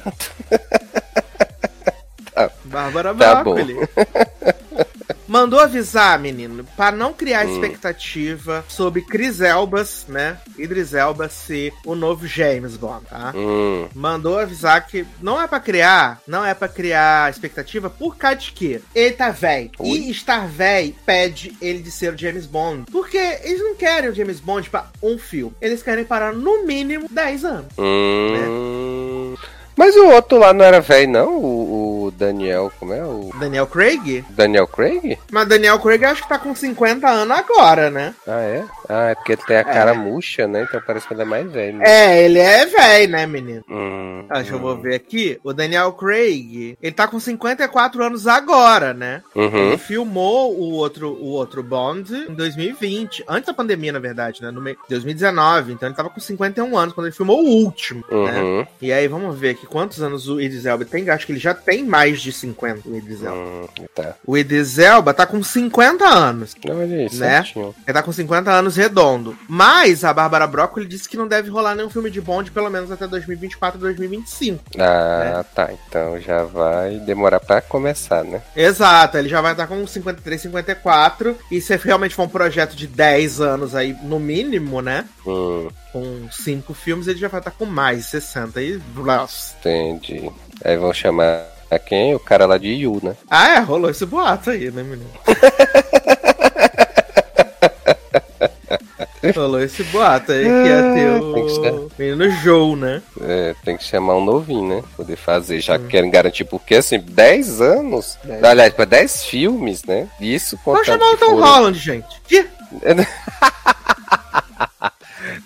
[2.64, 3.76] Bárbara Tá Broccoli.
[5.28, 7.54] Mandou avisar, menino, pra não criar Hum.
[7.54, 10.38] expectativa sobre Chris Elbas, né?
[10.58, 13.32] Idris Elba ser o novo James Bond, tá?
[13.34, 18.36] Hum, Mandou avisar que não é pra criar, não é pra criar expectativa por causa
[18.36, 18.80] de quê?
[18.94, 19.70] Ele tá velho.
[19.82, 22.84] E estar velho pede ele de ser o James Bond.
[22.90, 25.54] Porque eles não querem o James Bond pra um filme.
[25.60, 27.66] Eles querem parar no mínimo 10 anos.
[27.78, 29.34] hum.
[29.76, 31.36] Mas o outro lá não era velho, não?
[31.38, 33.02] O, o Daniel, como é?
[33.04, 34.24] O Daniel Craig?
[34.30, 35.18] Daniel Craig?
[35.30, 38.14] Mas Daniel Craig acho que tá com 50 anos agora, né?
[38.26, 38.64] Ah, é?
[38.88, 40.62] Ah, é porque ele tem a cara murcha, né?
[40.62, 41.76] Então parece que ele é mais velho.
[41.78, 41.84] Né?
[41.86, 43.62] É, ele é velho, né, menino?
[43.68, 44.62] Hum, Ah, Deixa eu hum.
[44.62, 45.38] vou ver aqui.
[45.44, 49.22] O Daniel Craig, ele tá com 54 anos agora, né?
[49.34, 49.56] Uhum.
[49.68, 54.50] Ele filmou o outro, o outro Bond em 2020, antes da pandemia, na verdade, né?
[54.50, 55.72] No meio 2019.
[55.72, 58.40] Então ele tava com 51 anos quando ele filmou o último, né?
[58.40, 58.66] Uhum.
[58.80, 61.08] E aí vamos ver aqui quantos anos o Idris Elba tem.
[61.10, 63.36] Acho que ele já tem mais de 50, o Idris Elba.
[63.36, 64.14] Hum, tá.
[64.26, 66.54] O Idris Elba tá com 50 anos.
[66.68, 67.08] Olha aí, Né?
[67.08, 67.74] certinho.
[67.86, 69.36] Ele tá com 50 anos redondo.
[69.48, 72.90] Mas a Bárbara Broccoli disse que não deve rolar nenhum filme de Bond pelo menos
[72.90, 74.64] até 2024, 2025.
[74.78, 75.70] Ah, tá.
[75.88, 78.42] Então já vai demorar pra começar, né?
[78.54, 81.36] Exato, ele já vai estar com 53, 54.
[81.50, 85.04] E se realmente for um projeto de 10 anos aí, no mínimo, né?
[85.26, 88.78] Hum, Com 5 filmes, ele já vai estar com mais 60 e.
[88.94, 89.55] Nossa.
[89.66, 90.30] Entendi.
[90.64, 92.14] Aí vão chamar a quem?
[92.14, 93.16] O cara lá de Yu, né?
[93.30, 95.10] Ah, é, rolou esse boato aí, né, menino?
[99.34, 101.72] rolou esse boato aí que ia ter tem que ser.
[101.72, 103.02] o menino Joe, né?
[103.20, 104.82] É, tem que chamar um novinho, né?
[104.96, 108.44] Poder fazer, já que querem garantir, porque assim, 10 anos, Dez.
[108.44, 110.08] aliás, para 10 filmes, né?
[110.20, 112.20] Isso Vamos contando chamar o Tom foram- Holland, gente.
[112.28, 112.46] Que?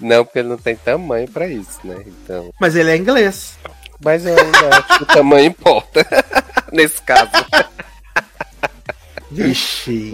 [0.01, 1.97] Não, porque ele não tem tamanho pra isso, né?
[2.07, 3.59] Então, Mas ele é inglês.
[4.03, 6.07] Mas eu ainda acho que o tamanho importa
[6.73, 7.31] nesse caso.
[9.31, 10.13] Vixe.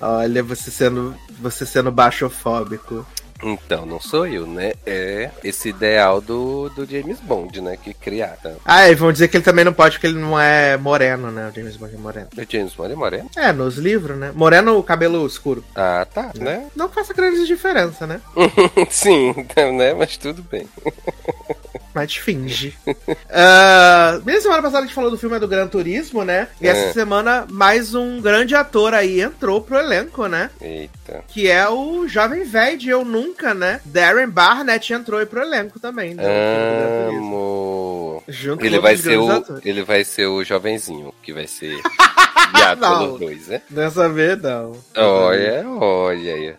[0.00, 3.06] Olha, você sendo, você sendo baixofóbico.
[3.42, 4.72] Então, não sou eu, né?
[4.84, 7.76] É esse ideal do, do James Bond, né?
[7.76, 8.56] Que criaram.
[8.64, 11.48] Ah, e vão dizer que ele também não pode porque ele não é moreno, né?
[11.48, 12.28] O James Bond é moreno.
[12.36, 13.30] O James Bond é moreno?
[13.36, 14.32] É, nos livros, né?
[14.34, 15.64] Moreno, o cabelo escuro.
[15.74, 16.66] Ah, tá, né?
[16.74, 18.20] Não faça grande diferença, né?
[18.90, 19.94] Sim, então, né?
[19.94, 20.68] Mas tudo bem.
[21.94, 22.76] Mas finge.
[23.30, 26.48] Ah, bem, semana passada a gente falou do filme do Gran Turismo, né?
[26.60, 26.92] E essa É.
[26.92, 30.50] semana mais um grande ator aí entrou pro elenco, né?
[30.60, 31.22] Eita.
[31.28, 33.80] Que é o jovem velho de Eu Nunca, né?
[33.84, 36.16] Darren Barnett entrou aí pro elenco também.
[36.16, 37.18] Turismo.
[37.18, 38.22] Amo.
[38.28, 39.30] Junto Ele com vai ser o.
[39.30, 39.64] atores.
[39.64, 41.76] Ele vai ser o jovenzinho, que vai ser
[42.54, 43.62] guiado pelos dois, né?
[43.70, 44.72] Dessa vez, não.
[44.96, 46.54] Olha, olha aí.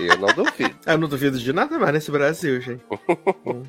[0.00, 0.74] Eu não duvido.
[0.86, 2.82] Eu não duvido de nada mais nesse Brasil, gente.
[3.44, 3.62] não,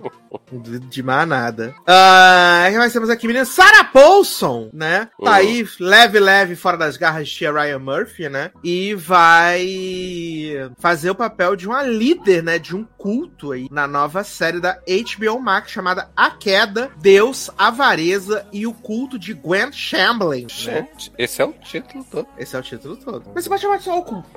[0.52, 1.74] duvido de mais nada.
[1.88, 5.06] Ah, nós temos aqui menina Sarah Paulson, né?
[5.06, 5.28] Tá Uhum.
[5.28, 8.52] aí, leve, leve, fora das garras de tia Ryan Murphy, né?
[8.64, 12.58] E vai fazer o papel de uma líder, né?
[12.60, 18.46] De um culto aí na nova série da HBO Max chamada A Queda, Deus, Avareza
[18.52, 20.44] e o culto de Gwen Shamblin.
[20.44, 20.48] Né?
[20.50, 22.28] Gente, esse é o título todo.
[22.38, 23.32] Esse é o título todo.
[23.34, 24.30] Mas você pode chamar de só o culto.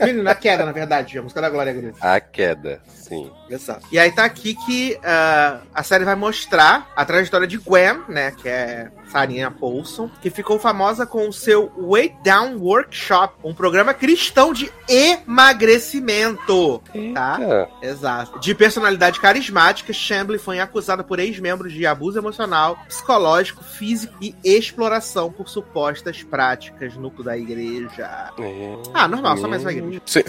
[0.00, 1.96] Menino, A Queda, na verdade, a música da Glória Groove.
[2.00, 3.30] A queda, sim.
[3.48, 3.86] Exato.
[3.90, 8.32] E aí tá aqui que ah, a série vai mostrar a trajetória de Gwen, né?
[8.32, 13.92] Que é Sarinha Paulson, que ficou famosa com o seu Weight Down Workshop, um programa
[13.92, 16.82] cristão de emagrecimento.
[17.14, 17.38] Tá?
[17.40, 17.68] Eita.
[17.82, 18.38] Exato.
[18.38, 25.32] De personalidade carismática, Chambly foi acusada por ex-membros de abuso emocional, psicológico, físico e exploração
[25.32, 28.32] por supostas práticas no da igreja.
[28.38, 28.78] É.
[28.92, 30.02] Ah, normal, só mais uma igreja.
[30.04, 30.22] Sim.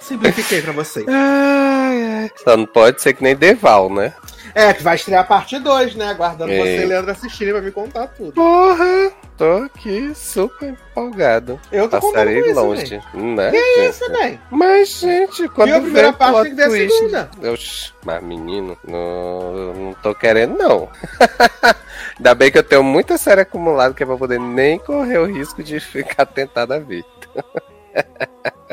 [0.00, 1.06] Simplifiquei pra vocês.
[1.08, 2.30] Ai, ai.
[2.42, 4.12] Só não pode ser que nem Deval, né?
[4.54, 6.10] É, que vai estrear a parte 2, né?
[6.10, 6.58] Aguardando É.
[6.58, 8.32] você e Leandro assistirem pra me contar tudo.
[8.32, 11.58] Porra, tô aqui super empolgado.
[11.70, 13.50] Eu tô Passarei com isso, longe, né?
[13.50, 13.88] Que gente?
[13.90, 14.38] isso, né?
[14.50, 17.30] Mas, gente, quando Viu a primeira parte, tem que ver a segunda.
[17.52, 20.88] Oxi, mas menino, não, não tô querendo, não.
[22.18, 25.26] Ainda bem que eu tenho muita série acumulada que é pra poder nem correr o
[25.26, 27.04] risco de ficar tentado a ver.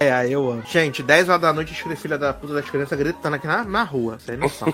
[0.00, 0.62] É, aí eu amo.
[0.66, 4.18] Gente, 10 horas da noite, filha da puta das crianças gritando aqui na, na rua,
[4.18, 4.72] sem noção.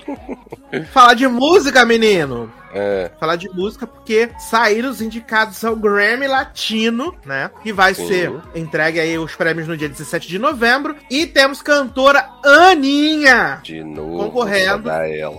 [0.92, 2.50] Falar de música, menino!
[2.72, 7.50] É, Falar de música porque saíram os indicados ao Grammy Latino, né?
[7.62, 8.06] Que vai Sim.
[8.06, 10.94] ser entregue aí os prêmios no dia 17 de novembro.
[11.10, 13.60] E temos cantora Aninha!
[13.62, 14.90] de novo, Concorrendo.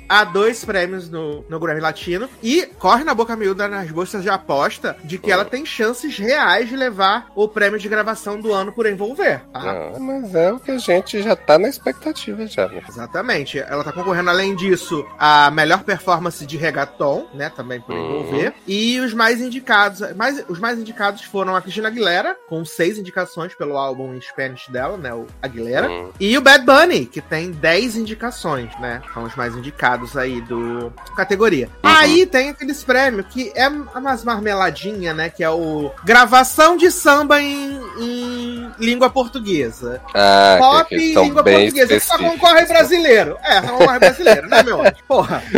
[0.10, 2.28] Há dois prêmios no, no Grammy Latino.
[2.42, 6.70] E corre na boca miúda nas bolsas de aposta de que ela tem chances reais
[6.70, 9.42] de levar o prêmio de gravação do ano por envolver.
[9.54, 9.92] Tá?
[9.96, 12.82] Ah, mas é o que a gente já tá na expectativa já, né?
[12.88, 13.60] Exatamente.
[13.60, 17.50] Ela tá concorrendo, além disso, a melhor performance de reggaeton, né?
[17.56, 18.20] Também por Uhum.
[18.22, 18.54] envolver.
[18.68, 20.02] E os mais indicados.
[20.16, 24.68] Mais, os mais indicados foram a Cristina Aguilera, com seis indicações pelo álbum em Spanish
[24.70, 25.14] dela, né?
[25.14, 25.90] O Aguilera.
[25.90, 26.12] Hum.
[26.20, 29.02] E o Bad Bunny, que tem 10 indicações, né?
[29.14, 31.68] São os mais indicados aí do categoria.
[31.84, 31.90] Uhum.
[31.90, 35.30] Aí tem aqueles prêmios que é umas marmeladinha, né?
[35.30, 40.02] Que é o gravação de samba em, em língua portuguesa.
[40.14, 42.00] Ah, Pop e língua bem portuguesa.
[42.00, 43.38] Só concorre brasileiro.
[43.44, 44.80] É, só concorre brasileiro, né, meu?
[45.08, 45.44] Porra,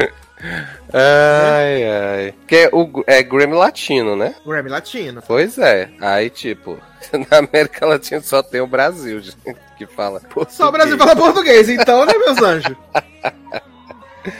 [0.94, 2.34] Ai, ai.
[2.48, 4.36] Que o, é Grammy Latino, né?
[4.46, 5.22] Grammy Latino.
[5.26, 5.90] Pois é.
[6.00, 6.80] Aí, tipo,
[7.30, 9.38] na América Latina só tem o Brasil gente,
[9.78, 10.56] que fala português.
[10.56, 12.76] Só o Brasil fala português, então, né, meus anjos?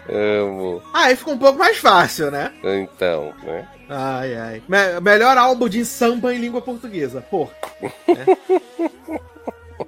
[0.10, 0.82] Amo.
[0.94, 2.52] Aí fica um pouco mais fácil, né?
[2.64, 3.68] Então, né?
[3.90, 4.64] Ai, ai.
[4.68, 7.22] Me- melhor álbum de samba em língua portuguesa.
[7.22, 7.52] Porra.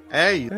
[0.10, 0.54] É, é isso.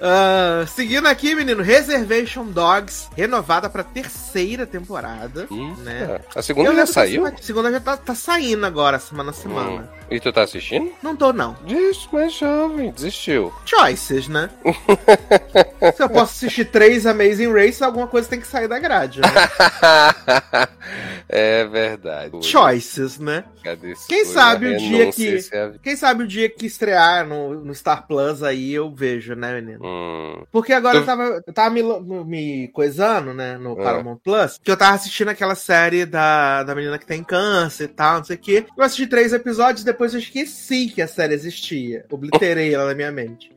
[0.00, 5.46] Ah, seguindo aqui, menino, Reservation Dogs, renovada pra terceira temporada.
[5.84, 6.20] Né?
[6.34, 7.26] A segunda já saiu?
[7.26, 9.70] A segunda já tá, tá saindo agora, semana a semana.
[9.82, 9.86] Hum.
[10.10, 10.92] E tu tá assistindo?
[11.02, 11.56] Não tô, não.
[11.64, 13.52] Diz, mas jovem, desistiu.
[13.64, 14.48] Choices, né?
[15.96, 19.20] Se eu posso assistir três Amazing Race, alguma coisa tem que sair da grade.
[19.20, 19.28] Né?
[21.28, 22.32] é verdade.
[22.44, 23.44] Choices, né?
[24.08, 25.38] Quem sabe o dia que-
[25.82, 29.80] Quem sabe o dia que estrear no, no Star Plus aí eu vejo, né, menino?
[29.84, 31.82] Hum, Porque agora Tu- eu tava, eu tava me,
[32.24, 33.82] me coisando, né, no É.
[33.84, 37.88] Paramount Plus, que eu tava assistindo aquela série da, da menina que tem câncer e
[37.88, 38.66] tal, não sei o quê.
[38.76, 42.04] Eu assisti três episódios, depois eu esqueci que a série existia.
[42.10, 43.50] Obliterei ela na minha mente.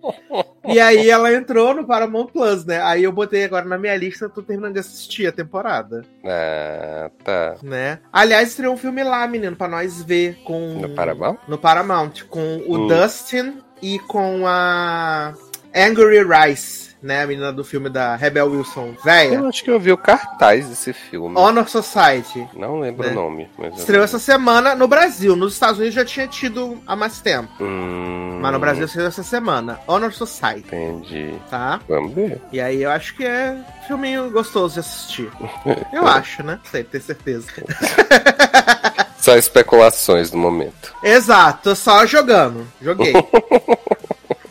[0.67, 2.81] E aí ela entrou no Paramount Plus, né?
[2.81, 7.55] Aí eu botei agora na minha lista, tô terminando de assistir a temporada, ah, tá.
[7.63, 7.99] né?
[8.11, 10.79] Aliás, estreou um filme lá, menino, pra nós ver com...
[10.79, 11.37] No Paramount?
[11.47, 12.87] No Paramount, com o Hum.
[12.87, 15.33] Dustin e com a
[15.75, 17.23] Angry Rice, né?
[17.23, 19.35] A menina do filme da Rebel Wilson, véia.
[19.35, 21.37] Eu acho que eu vi o cartaz desse filme.
[21.37, 22.47] Honor Society.
[22.53, 23.11] Não lembro Né?
[23.11, 23.49] o nome.
[23.75, 25.35] Estreou essa semana no Brasil.
[25.35, 27.49] Nos Estados Unidos já tinha tido há mais tempo.
[27.63, 29.79] Hum, Mas no Brasil estreou essa semana.
[29.87, 31.35] Honor Society, Entendi.
[31.49, 31.79] tá?
[31.87, 32.41] Vamos ver.
[32.51, 33.51] E aí eu acho que é
[33.83, 35.29] um filminho gostoso de assistir.
[35.93, 36.59] Eu acho, né?
[36.69, 37.47] Sei, ter certeza.
[39.19, 40.93] Só especulações no momento.
[41.03, 42.65] Exato, só jogando.
[42.81, 43.11] Joguei.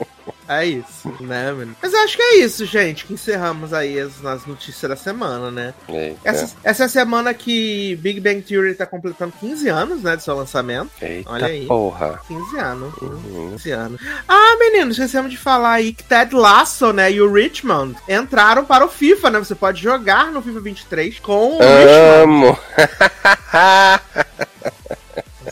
[0.49, 1.77] É isso, né, mano?
[1.81, 5.51] Mas eu acho que é isso, gente, que encerramos aí as, as notícias da semana,
[5.51, 5.75] né?
[5.89, 6.19] Eita.
[6.25, 10.23] Essa, essa é a semana que Big Bang Theory tá completando 15 anos, né, de
[10.23, 10.91] seu lançamento.
[11.03, 11.67] Eita Olha aí.
[11.67, 12.21] porra.
[12.27, 12.95] 15 anos.
[13.03, 13.51] Uhum.
[13.53, 14.01] 15 anos.
[14.27, 18.85] Ah, menino, esquecemos de falar aí que Ted Lasso, né, e o Richmond entraram para
[18.85, 19.39] o FIFA, né?
[19.39, 22.59] Você pode jogar no FIFA 23 com o Richmond.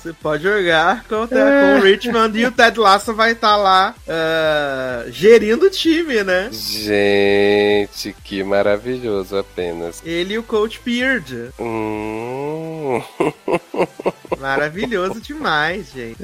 [0.06, 3.56] Você pode jogar com o, Ted- com o Richmond e o Ted Lasso vai estar
[3.56, 6.48] lá ah, gerindo o time, né?
[6.52, 10.00] Gente, que maravilhoso apenas.
[10.04, 11.50] Ele e o Coach Beard.
[11.58, 13.02] Hum.
[14.38, 16.18] Maravilhoso demais, gente.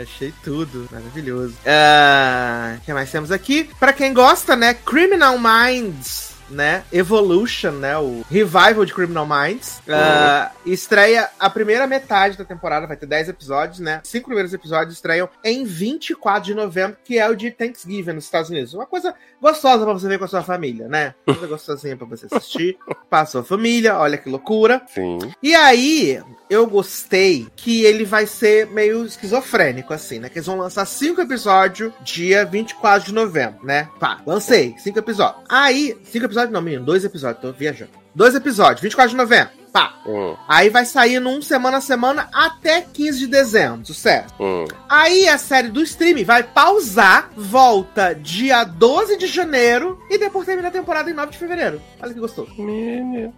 [0.00, 1.54] Achei tudo maravilhoso.
[1.66, 3.68] Ah, O que mais temos aqui?
[3.80, 4.72] Pra quem gosta, né?
[4.74, 6.33] Criminal Minds.
[6.50, 6.84] Né?
[6.92, 7.96] Evolution, né?
[7.98, 9.80] O revival de Criminal Minds.
[9.88, 14.00] Ah, estreia a primeira metade da temporada, vai ter 10 episódios, né?
[14.04, 18.50] Cinco primeiros episódios estreiam em 24 de novembro, que é o de Thanksgiving nos Estados
[18.50, 18.74] Unidos.
[18.74, 21.14] Uma coisa gostosa pra você ver com a sua família, né?
[21.26, 22.76] Uma coisa gostosinha pra você assistir.
[23.10, 24.82] Pra sua família, olha que loucura.
[24.92, 25.18] Sim.
[25.40, 30.28] E aí, eu gostei que ele vai ser meio esquizofrênico, assim, né?
[30.28, 33.88] Que eles vão lançar cinco episódios dia 24 de novembro, né?
[34.00, 35.44] Pá, lancei, cinco episódios.
[35.48, 37.90] Aí, cinco episódios não, menino, dois episódios, tô viajando.
[38.14, 39.94] Dois episódios, 24 de novembro, pá.
[40.06, 44.32] Hum, Aí vai sair num semana a semana até 15 de dezembro, sucesso.
[44.38, 44.64] hum.
[44.88, 50.68] Aí a série do streaming vai pausar, volta dia 12 de janeiro e depois termina
[50.68, 51.80] a temporada em 9 de fevereiro.
[52.00, 52.52] Olha que gostoso.
[52.56, 53.34] Menino.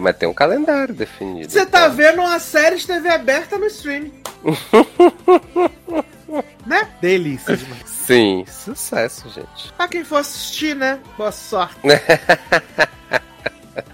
[0.00, 1.50] Mas tem um calendário definido.
[1.50, 4.12] Você tá vendo uma série de TV aberta no streaming.
[6.66, 6.88] né?
[7.00, 7.91] Delícia demais.
[8.12, 9.72] Sim, sucesso, gente.
[9.74, 11.00] Pra quem for assistir, né?
[11.16, 11.80] Boa sorte.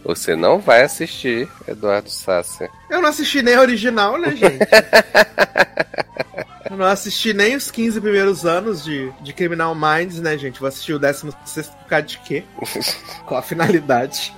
[0.03, 2.69] Você não vai assistir Eduardo Sassi.
[2.91, 4.59] Eu não assisti nem a original, né, gente?
[6.69, 10.59] Eu não assisti nem os 15 primeiros anos de, de Criminal Minds, né, gente?
[10.59, 12.43] Vou assistir o 16 por causa de quê?
[13.25, 14.35] Qual a finalidade?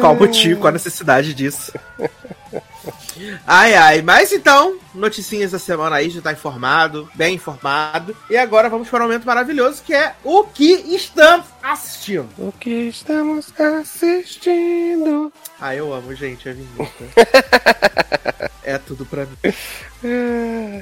[0.00, 0.60] Qual o motivo?
[0.60, 1.72] Qual a necessidade disso?
[3.46, 4.02] Ai, ai.
[4.02, 8.16] Mas então, noticinhas da semana aí, já tá informado, bem informado.
[8.30, 12.28] E agora vamos para um momento maravilhoso que é o que estamos assistindo.
[12.38, 15.32] O que estamos assistindo?
[15.60, 17.04] Ah, eu amo, gente, a vinheta.
[18.62, 19.36] é tudo pra mim.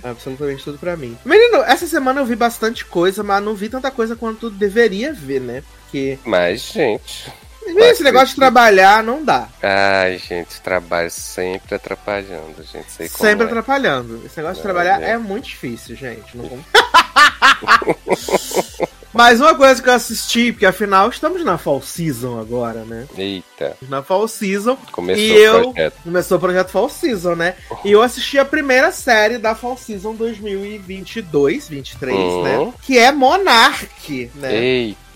[0.03, 1.17] Absolutamente tudo pra mim.
[1.25, 5.41] Menino, essa semana eu vi bastante coisa, mas não vi tanta coisa quanto deveria ver,
[5.41, 5.63] né?
[5.83, 7.31] Porque Mas, gente.
[7.67, 9.49] Esse negócio de trabalhar não dá.
[9.63, 12.91] Ai, gente, trabalho sempre atrapalhando, gente.
[12.91, 13.47] Sei Sempre é.
[13.49, 14.23] atrapalhando.
[14.25, 15.11] Esse negócio de trabalhar né?
[15.13, 16.37] é muito difícil, gente.
[16.37, 16.45] Não
[19.15, 23.07] Mas uma coisa que eu assisti, porque afinal estamos na Fall Season agora, né?
[23.17, 24.75] Eita, Na Fall Season.
[24.91, 25.95] começou E o eu- projeto.
[26.03, 27.55] Começou o projeto Fall Season, né?
[27.85, 32.43] E eu assisti a primeira série da Fall Season 2022, 23, Uhum.
[32.43, 32.73] né?
[32.81, 34.55] Que é Monarch, né?
[34.57, 35.12] Eita.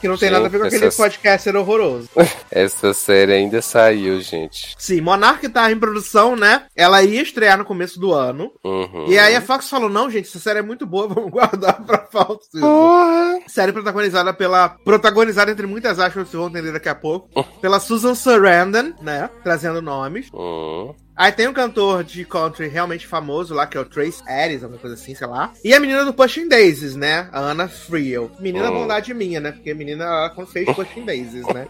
[0.00, 2.08] Que não tem nada a ver com Gente, aquele essa, podcaster horroroso.
[2.50, 4.74] essa série ainda saiu, gente.
[4.78, 6.64] Sim, Monarch tá em produção, né?
[6.74, 8.52] Ela ia estrear no começo do ano.
[8.64, 9.06] Uhum.
[9.08, 11.98] E aí a Fox falou: não, gente, essa série é muito boa, vamos guardar pra.
[11.98, 13.40] Porra!
[13.46, 14.70] Série protagonizada pela.
[14.84, 17.28] Protagonizada entre muitas aspas, vocês vão entender daqui a pouco.
[17.60, 19.28] Pela Susan Sarandon, né?
[19.42, 20.28] Trazendo nomes.
[20.32, 20.94] Hum.
[21.18, 24.80] Aí tem um cantor de country realmente famoso lá, que é o Trace Harris, alguma
[24.80, 25.52] coisa assim, sei lá.
[25.64, 27.28] E a menina do Pushing Daisies, né?
[27.32, 28.30] A Anna Friel.
[28.38, 28.74] Menina Hum.
[28.74, 29.50] bondade minha, né?
[29.50, 31.66] Porque a menina, ela fez Pushing Daisies, né?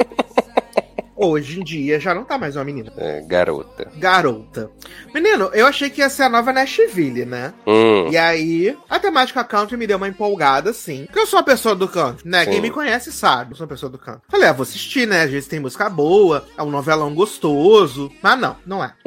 [1.21, 2.93] Hoje em dia já não tá mais uma menina.
[2.97, 3.91] É, garota.
[3.97, 4.71] Garota.
[5.13, 7.53] Menino, eu achei que ia ser a nova Nashville, né?
[7.67, 8.09] Hum.
[8.11, 11.07] E aí, a temática country me deu uma empolgada, sim.
[11.07, 12.45] Porque eu sou uma pessoa do country, né?
[12.45, 12.53] Sim.
[12.53, 14.23] Quem me conhece sabe, eu sou uma pessoa do country.
[14.29, 15.23] Falei, ah, vou assistir, né?
[15.23, 18.13] Às vezes tem música boa, é um novelão gostoso.
[18.23, 18.93] Mas não, não é.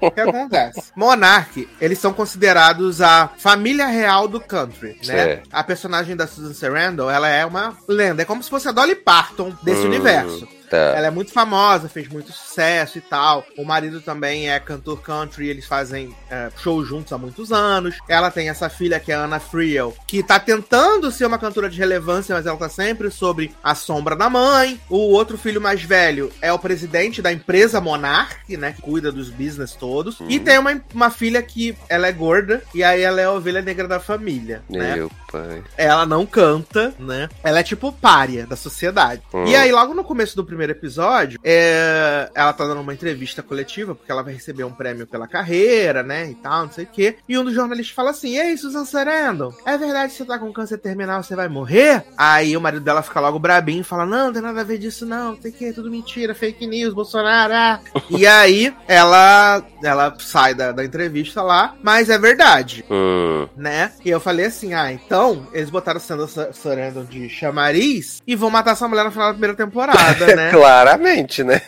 [0.00, 0.92] o que acontece?
[0.96, 5.02] Monarch, eles são considerados a família real do country, né?
[5.04, 5.48] Certo.
[5.52, 8.22] A personagem da Susan Sarandon, ela é uma lenda.
[8.22, 9.86] É como se fosse a Dolly Parton desse Hum.
[9.86, 10.48] universo.
[10.70, 10.94] Tá.
[10.96, 13.44] Ela é muito famosa, fez muito sucesso e tal.
[13.58, 17.98] O marido também é cantor country, eles fazem é, show juntos há muitos anos.
[18.08, 21.68] Ela tem essa filha que é a Anna Friel, que tá tentando ser uma cantora
[21.68, 24.80] de relevância, mas ela tá sempre sobre a sombra da mãe.
[24.88, 29.28] O outro filho mais velho é o presidente da empresa Monarch, né, que cuida dos
[29.28, 30.18] business todos.
[30.28, 33.60] E tem uma, uma filha que ela é gorda, e aí ela é a ovelha
[33.60, 34.96] negra da família, né?
[34.96, 35.62] Meu pai.
[35.76, 37.28] ela não canta, né?
[37.42, 39.22] Ela é tipo párea da sociedade.
[39.32, 39.46] Hum.
[39.46, 43.94] E aí, logo no começo do primeiro episódio, é, ela tá dando uma entrevista coletiva,
[43.94, 46.28] porque ela vai receber um prêmio pela carreira, né?
[46.30, 47.16] E tal, não sei o quê.
[47.28, 50.52] E um dos jornalistas fala assim: Ei, Susan Sarandon, é verdade que você tá com
[50.52, 52.04] câncer terminal, você vai morrer?
[52.16, 54.78] Aí o marido dela fica logo brabinho e fala: Não, não tem nada a ver
[54.78, 57.52] disso, não, sei o quê, tudo mentira, fake news, Bolsonaro.
[57.54, 63.48] ah." e aí, ela, ela sai da, da entrevista lá, mas é verdade Hum.
[63.56, 63.92] né?
[64.04, 68.50] E eu falei assim: ah, então eles botaram Sandra Sa- Sarandon de chamariz e vão
[68.50, 70.49] matar essa mulher no final da primeira temporada, né?
[70.56, 71.60] Claramente, né?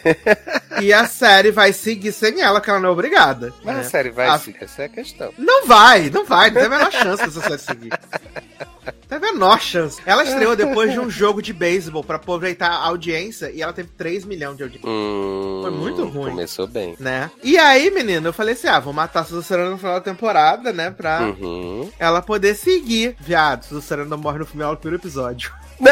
[0.81, 3.53] e a série vai seguir sem ela, que ela não é obrigada.
[3.65, 3.81] Mas né?
[3.81, 5.33] a série vai A- sim, essa é a questão.
[5.39, 7.91] Não vai, não vai, não tem a menor chance dessa série seguir.
[7.91, 10.01] Não tem a menor chance.
[10.07, 13.91] Ela estreou depois de um jogo de beisebol pra aproveitar a audiência e ela teve
[13.97, 14.89] 3 milhões de audiência.
[14.89, 16.31] Hum, Foi muito ruim.
[16.31, 16.97] Começou bem.
[16.99, 17.31] Né?
[17.43, 20.73] E aí, menino, eu falei assim: ah, vou matar a Sarandon no final da temporada,
[20.73, 20.91] né?
[20.91, 21.91] Pra Uhum.
[21.99, 23.15] ela poder seguir.
[23.21, 25.53] Viado, Sarandon morre no final do primeiro episódio.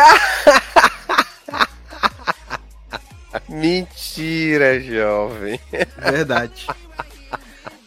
[3.50, 5.58] Mentira, jovem.
[5.98, 6.66] Verdade.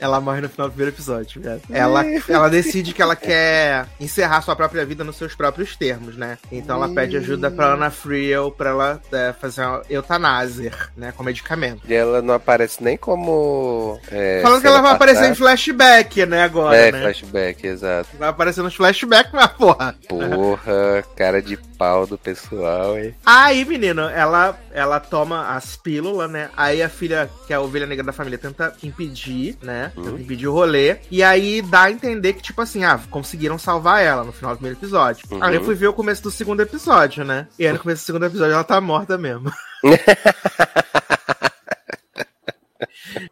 [0.03, 1.61] Ela morre no final do primeiro episódio, velho.
[1.71, 6.37] Ela, ela decide que ela quer encerrar sua própria vida nos seus próprios termos, né?
[6.51, 11.13] Então ela pede ajuda pra Ana Friel pra ela é, fazer uma eutanásia, né?
[11.15, 11.83] Com medicamento.
[11.87, 13.97] E ela não aparece nem como.
[14.11, 16.43] É, Falando que ela vai aparecer em flashback, né?
[16.43, 16.75] Agora.
[16.75, 16.99] É, né?
[16.99, 18.09] flashback, exato.
[18.19, 19.95] Vai aparecer nos flashbacks, mas porra.
[20.09, 23.15] Porra, cara de pau do pessoal, hein?
[23.25, 26.49] Aí, menino, ela, ela toma as pílulas, né?
[26.57, 29.92] Aí a filha, que é a ovelha negra da família, tenta impedir, né?
[29.95, 30.97] Tenta impedir o rolê.
[31.11, 34.57] E aí dá a entender que, tipo assim, ah, conseguiram salvar ela no final do
[34.57, 35.25] primeiro episódio.
[35.31, 35.43] Uhum.
[35.43, 37.47] Aí eu fui ver o começo do segundo episódio, né?
[37.57, 39.51] E aí no começo do segundo episódio ela tá morta mesmo.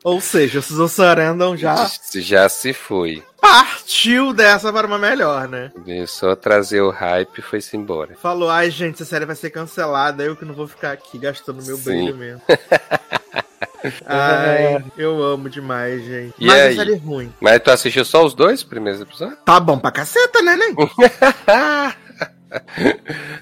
[0.03, 3.23] Ou seja, o Susan Sarandon já Já se foi.
[3.39, 5.71] partiu dessa para uma melhor, né?
[5.85, 8.15] Veio só trazer o hype e foi-se embora.
[8.15, 11.63] Falou, ai gente, essa série vai ser cancelada, eu que não vou ficar aqui gastando
[11.63, 11.83] meu Sim.
[11.83, 12.41] brilho mesmo.
[14.05, 16.33] ai, eu amo demais, gente.
[16.39, 16.73] E Mas aí?
[16.73, 17.33] a série é ruim.
[17.39, 19.39] Mas tu assistiu só os dois primeiros episódios?
[19.45, 20.75] Tá bom pra caceta, né, nem?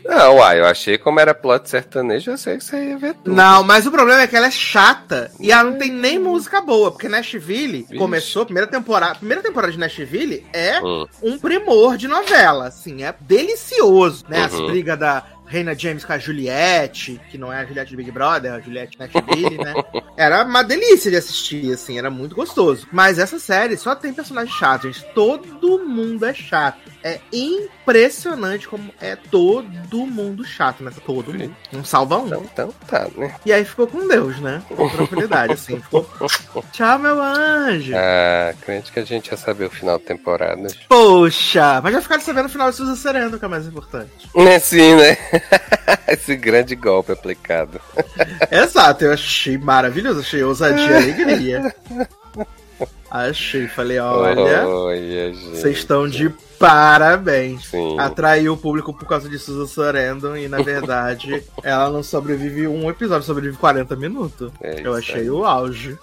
[0.06, 3.34] Não, uai, eu achei como era plot sertanejo, eu sei que você ia ver tudo.
[3.36, 6.62] Não, mas o problema é que ela é chata e ela não tem nem música
[6.62, 7.96] boa, porque Nashville Vixe.
[7.98, 11.06] começou, primeira temporada, primeira temporada de Nashville é Hum.
[11.24, 14.44] um primor de novela, assim, é delicioso, né?
[14.44, 14.68] As Uhum.
[14.68, 18.52] brigas da Reina James com a Juliette, que não é a Juliette do Big Brother,
[18.52, 19.74] é a Juliette Nashville, né?
[20.16, 22.88] Era uma delícia de assistir, assim, era muito gostoso.
[22.92, 25.04] Mas essa série só tem personagem chato, gente.
[25.16, 26.89] Todo mundo é chato.
[27.04, 31.00] É impressionante como é todo mundo chato nessa.
[31.00, 31.56] Todo mundo.
[31.72, 32.28] Não salva um.
[32.28, 33.36] Então, então tá, né?
[33.46, 34.62] E aí ficou com Deus, né?
[34.68, 35.80] Com tranquilidade, assim.
[35.80, 36.08] Ficou.
[36.74, 37.94] Tchau, meu anjo.
[37.96, 40.68] Ah, crente que a gente ia saber o final da temporada.
[40.90, 44.30] Poxa, mas já ficaram sabendo o final de Susan Sereno, que é o mais importante.
[44.36, 45.18] É sim, né?
[46.08, 47.80] Esse grande golpe aplicado.
[48.52, 51.76] Exato, eu achei maravilhoso, achei ousadia e alegria.
[53.12, 54.64] Achei, falei, olha,
[55.52, 57.66] vocês estão de parabéns.
[57.70, 57.98] Sim.
[58.00, 62.90] Atraiu o público por causa de Susan Sarandon e, na verdade, ela não sobrevive um
[62.90, 64.52] episódio, sobrevive 40 minutos.
[64.62, 65.30] É eu achei aí.
[65.30, 65.98] o auge.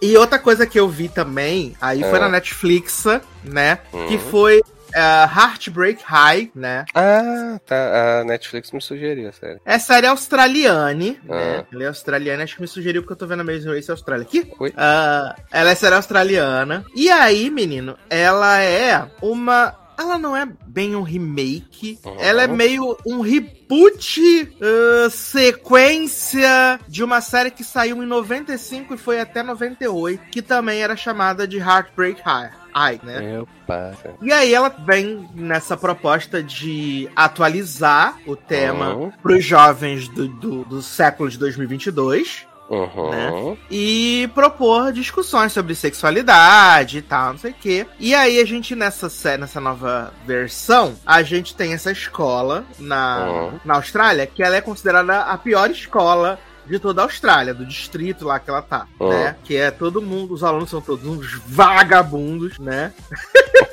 [0.00, 2.22] E outra coisa que eu vi também, aí foi Ah.
[2.22, 3.04] na Netflix,
[3.44, 3.78] né?
[4.08, 4.18] Que Uhum.
[4.18, 4.62] foi
[4.94, 6.84] eh, Heartbreak High, né?
[6.94, 8.20] Ah, tá.
[8.20, 9.60] A Netflix me sugeriu a série.
[9.64, 11.34] É série australiane, Ah.
[11.34, 11.64] né?
[11.72, 14.24] Ela é australiana, acho que me sugeriu porque eu tô vendo a Amazing Race Austrália
[14.24, 14.50] aqui.
[14.58, 14.72] Oi?
[14.76, 16.84] Ah, ela é série australiana.
[16.94, 19.74] E aí, menino, ela é uma.
[19.98, 21.98] Ela não é bem um remake.
[22.04, 22.16] Uhum.
[22.18, 28.98] Ela é meio um reboot, ah, sequência de uma série que saiu em 95 e
[28.98, 32.50] foi até 98, que também era chamada de Heartbreak High.
[32.74, 33.20] High, né?
[33.20, 33.92] Meu pai.
[34.22, 39.10] E aí ela vem nessa proposta de atualizar o tema Uhum.
[39.22, 43.10] para os jovens do, do, do século de 2022 Uhum.
[43.10, 43.56] Né?
[43.70, 47.86] e propor discussões sobre sexualidade e tal, não sei o quê.
[48.00, 53.60] E aí a gente, nessa, nessa nova versão, a gente tem essa escola na, Uhum.
[53.62, 56.38] na Austrália, que ela é considerada a pior escola
[56.72, 59.10] de toda a Austrália, do distrito lá que ela tá, Uhum.
[59.10, 59.36] né?
[59.44, 62.92] Que é todo mundo, os alunos são todos uns vagabundos, né?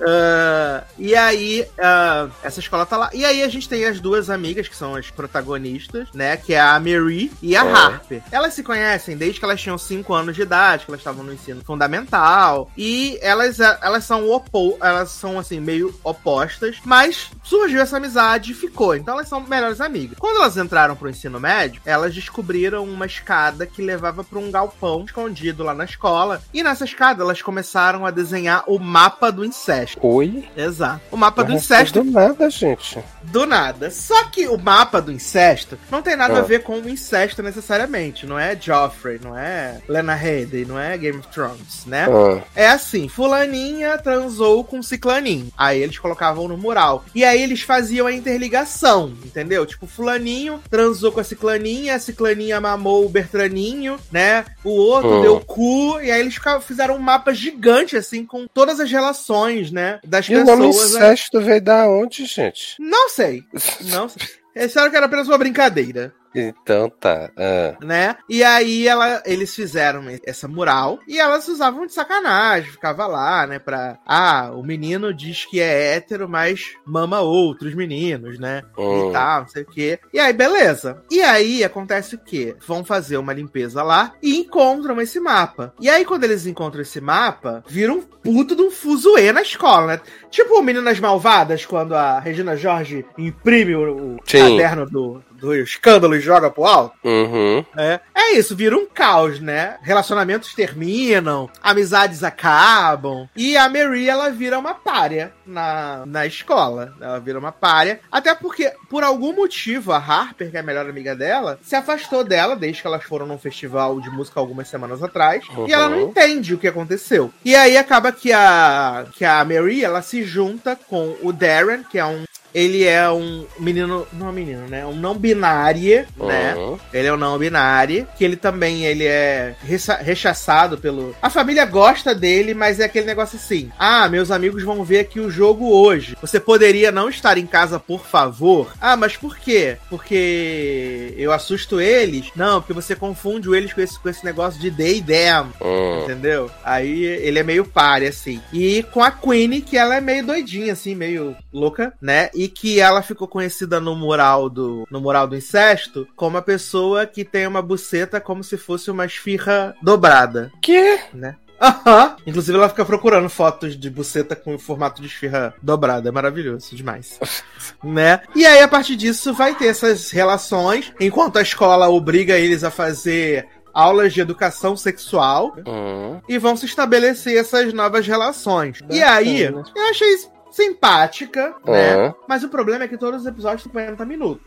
[0.00, 3.10] Ah, e aí, ah, essa escola tá lá.
[3.12, 6.38] E aí a gente tem as duas amigas, que são as protagonistas, né?
[6.38, 7.72] Que é a Mary e a É.
[7.72, 8.22] Harper.
[8.32, 11.34] Elas se conhecem desde que elas tinham 5 anos de idade, que elas estavam no
[11.34, 12.70] ensino fundamental.
[12.78, 18.54] E elas, elas são opo elas são assim, meio opostas, mas surgiu essa amizade e
[18.54, 18.94] ficou.
[18.96, 20.16] Então elas são melhores amigas.
[20.18, 25.04] Quando elas entraram pro ensino médio, elas descobriram uma escada que levava para um galpão
[25.04, 26.42] escondido lá na escola.
[26.54, 29.98] E nessa escada elas começaram a desenhar o mapa do incesto.
[30.06, 30.48] Oi?
[30.56, 31.00] Exato.
[31.10, 32.98] O mapa do incesto Do nada, gente.
[33.24, 33.90] do nada.
[33.90, 36.38] Só que o mapa do incesto não tem nada Ah.
[36.38, 38.26] a ver com o incesto necessariamente.
[38.26, 42.06] Não é Joffrey, não é Lena Headey, não é Game of Thrones, né?
[42.08, 45.48] Ah, É assim, fulaninha transou com ciclaninho.
[45.56, 47.04] Aí eles colocavam no mural.
[47.14, 49.64] E aí eles faziam a interligação, entendeu?
[49.66, 52.17] Tipo, fulaninho transou com a ciclaninha, a ciclaninha
[52.60, 54.44] mamou o Bertraninho, né?
[54.64, 55.22] O outro Hum.
[55.22, 56.00] deu cu.
[56.00, 60.00] E aí eles fizeram um mapa gigante, assim, com todas as relações, né?
[60.04, 60.90] Das E o nome pessoas.
[60.94, 62.74] incesto veio da onde, gente?
[62.78, 63.42] Não sei.
[63.90, 64.26] Não sei.
[64.54, 67.30] Eles disseram que era apenas uma brincadeira, Então tá.
[67.36, 68.16] Ah, né?
[68.28, 73.58] E aí ela, eles fizeram essa mural e elas usavam de sacanagem, ficava lá, né?
[73.58, 73.98] Pra.
[74.06, 78.62] Ah, o menino diz que é hétero, mas mama outros meninos, né?
[78.76, 79.08] Hum.
[79.08, 79.98] E tal, não sei o quê.
[80.12, 81.02] E aí, beleza.
[81.10, 82.56] E aí acontece o quê?
[82.66, 85.72] Vão fazer uma limpeza lá e encontram esse mapa.
[85.80, 89.86] E aí, quando eles encontram esse mapa, vira um puto de um fuzuê na escola,
[89.86, 90.00] né?
[90.30, 96.20] Tipo Meninas Malvadas, quando a Regina Jorge imprime o, o caderno do, do escândalo e
[96.20, 96.96] joga pro alto.
[97.04, 97.64] Uhum.
[97.76, 99.76] É, é isso, vira um caos, né?
[99.82, 103.28] Relacionamentos terminam, amizades acabam.
[103.36, 106.94] E a Mary, ela vira uma párea na, na escola.
[107.00, 108.00] Ela vira uma párea.
[108.10, 112.24] Até porque, por algum motivo, a Harper, que é a melhor amiga dela, se afastou
[112.24, 115.44] dela desde que elas foram num festival de música algumas semanas atrás.
[115.50, 115.68] Uhum.
[115.68, 117.32] E ela não entende o que aconteceu.
[117.44, 121.98] E aí acaba que a, que a Mary, ela se junta com o Darren, que
[121.98, 122.24] é um
[122.54, 124.86] ele é um menino, não é um menino, né?
[124.86, 126.54] Um não binário, né?
[126.56, 126.78] Uhum.
[126.92, 131.14] Ele é um não binário, que ele também ele é recha- rechaçado pelo.
[131.22, 135.20] A família gosta dele, mas é aquele negócio assim: "Ah, meus amigos vão ver aqui
[135.20, 136.16] o jogo hoje.
[136.20, 139.76] Você poderia não estar em casa, por favor?" Ah, mas por quê?
[139.88, 142.30] Porque eu assusto eles?
[142.34, 145.46] Não, porque você confunde eles com esse, com esse negócio de they them.
[145.60, 146.04] Uhum.
[146.04, 146.50] Entendeu?
[146.64, 148.40] Aí ele é meio pare, assim.
[148.52, 152.30] E com a Queenie, que ela é meio doidinha, assim, meio louca, né?
[152.38, 157.04] E que ela ficou conhecida no mural do, no mural do incesto como a pessoa
[157.06, 160.98] que tem uma buceta como se fosse uma esfirra dobrada, Que?
[161.12, 161.34] né?
[161.60, 162.14] Aham.
[162.24, 166.08] Inclusive ela fica procurando fotos de buceta com o formato de esfirra dobrada.
[166.08, 167.18] É maravilhoso demais.
[167.82, 168.20] né?
[168.36, 172.70] E aí, a partir disso, vai ter essas relações, enquanto a escola obriga eles a
[172.70, 176.20] fazer aulas de educação sexual Uhum.
[176.28, 178.78] e vão se estabelecer essas novas relações.
[178.88, 180.16] E aí, eu achei
[180.50, 181.96] simpática, né?
[181.96, 182.14] Uhum.
[182.28, 184.46] Mas o problema é que todos os episódios têm 40 minutos.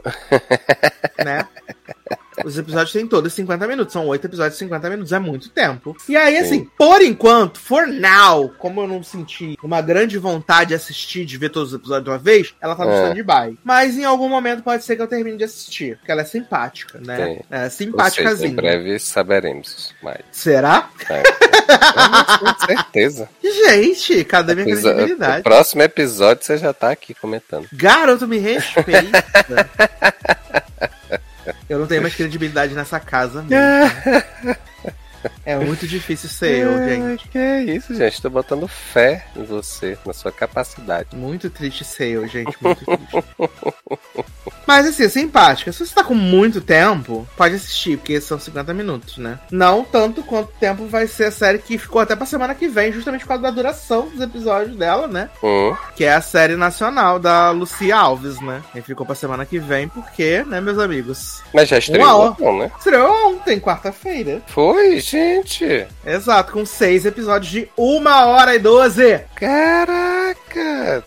[1.23, 1.47] né?
[2.45, 3.93] Os episódios têm todos 50 minutos.
[3.93, 5.11] São oito episódios de 50 minutos.
[5.11, 5.95] É muito tempo.
[6.07, 6.41] E aí, Sim.
[6.41, 11.37] assim, por enquanto, for now, como eu não senti uma grande vontade de assistir, de
[11.37, 13.09] ver todos os episódios de uma vez, ela tá no É.
[13.09, 13.57] stand-by.
[13.63, 15.97] Mas em algum momento pode ser que eu termine de assistir.
[15.97, 17.17] Porque ela é simpática, né?
[17.25, 17.39] Sim.
[17.49, 18.53] É seja, em simpáticazinha.
[18.53, 20.19] breve saberemos mais.
[20.31, 20.89] Será?
[21.09, 21.23] É.
[22.41, 23.29] Com certeza.
[23.43, 25.43] Gente, cadê minha Episo- credibilidade?
[25.43, 27.67] próximo episódio você já tá aqui comentando.
[27.73, 29.23] Garoto, me respeita.
[31.71, 33.55] eu não tenho mais credibilidade nessa casa mesmo.
[35.45, 37.27] É muito difícil ser eu, gente.
[37.27, 38.21] Que é isso, gente.
[38.21, 41.15] Tô botando fé em você, na sua capacidade.
[41.15, 42.55] Muito triste ser eu, gente.
[42.61, 43.25] Muito triste.
[44.67, 45.71] Mas assim, é simpática.
[45.71, 49.39] Se você tá com muito tempo, pode assistir, porque são 50 minutos, né?
[49.51, 52.91] Não tanto quanto tempo vai ser a série que ficou até pra semana que vem,
[52.91, 55.29] justamente por causa da duração dos episódios dela, né?
[55.43, 58.61] Hum, Que é a série nacional da Lucia Alves, né?
[58.75, 61.41] E ficou pra semana que vem, porque, né, meus amigos?
[61.53, 62.71] mas já estreou, não, né?
[62.77, 64.41] Estreou ontem, quarta-feira.
[64.47, 65.87] Foi, gente.
[66.05, 69.19] Exato, com seis episódios de uma hora e doze.
[69.35, 70.40] Caraca.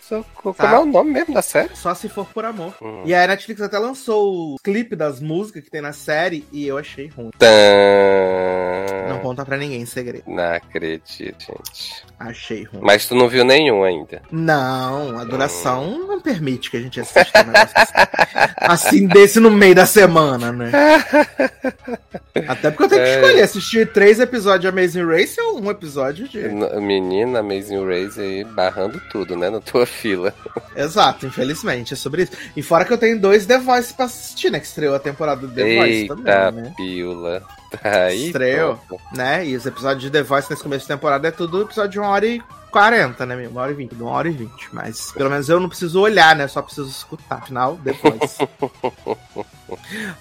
[0.00, 0.54] Socorro.
[0.54, 0.64] Tá.
[0.70, 1.70] Como é o nome mesmo da série?
[1.74, 2.74] Só se for por amor.
[2.82, 3.02] Hum.
[3.04, 6.76] E a Netflix até lançou o clipe das músicas que tem na série e eu
[6.78, 7.30] achei ruim.
[7.38, 7.46] Tã...
[9.08, 10.24] Não conta pra ninguém segredo.
[10.26, 12.04] Não acredito, gente.
[12.18, 12.80] Achei ruim.
[12.82, 14.22] Mas tu não viu nenhum ainda.
[14.30, 17.94] Não, a duração não permite que a gente assista um negócio assim.
[18.98, 20.70] assim desse no meio da semana, né?
[22.48, 23.14] Até porque eu tenho que É.
[23.20, 26.38] escolher assistir três episódios de Amazing Race ou um episódio de.
[26.80, 29.50] Menina, Amazing Race aí barrando tudo, né?
[29.50, 30.32] Na tua fila.
[30.76, 32.32] Exato, infelizmente, é sobre isso.
[32.56, 34.60] E fora que eu tenho dois The Voice pra assistir, né?
[34.60, 36.72] Que estreou a temporada do The Voice Eita, também, né?
[36.76, 37.42] pílula.
[37.82, 38.78] Aí, Estreou.
[39.14, 39.46] né?
[39.46, 42.08] E os episódios de The Voice nesse começo de temporada é tudo episódio de uma
[42.08, 43.48] hora e 40, né?
[43.48, 44.68] Uma hora e 20, uma hora e 20.
[44.72, 46.46] Mas pelo menos eu não preciso olhar, né?
[46.48, 47.36] Só preciso escutar.
[47.36, 48.48] Afinal, The Voice.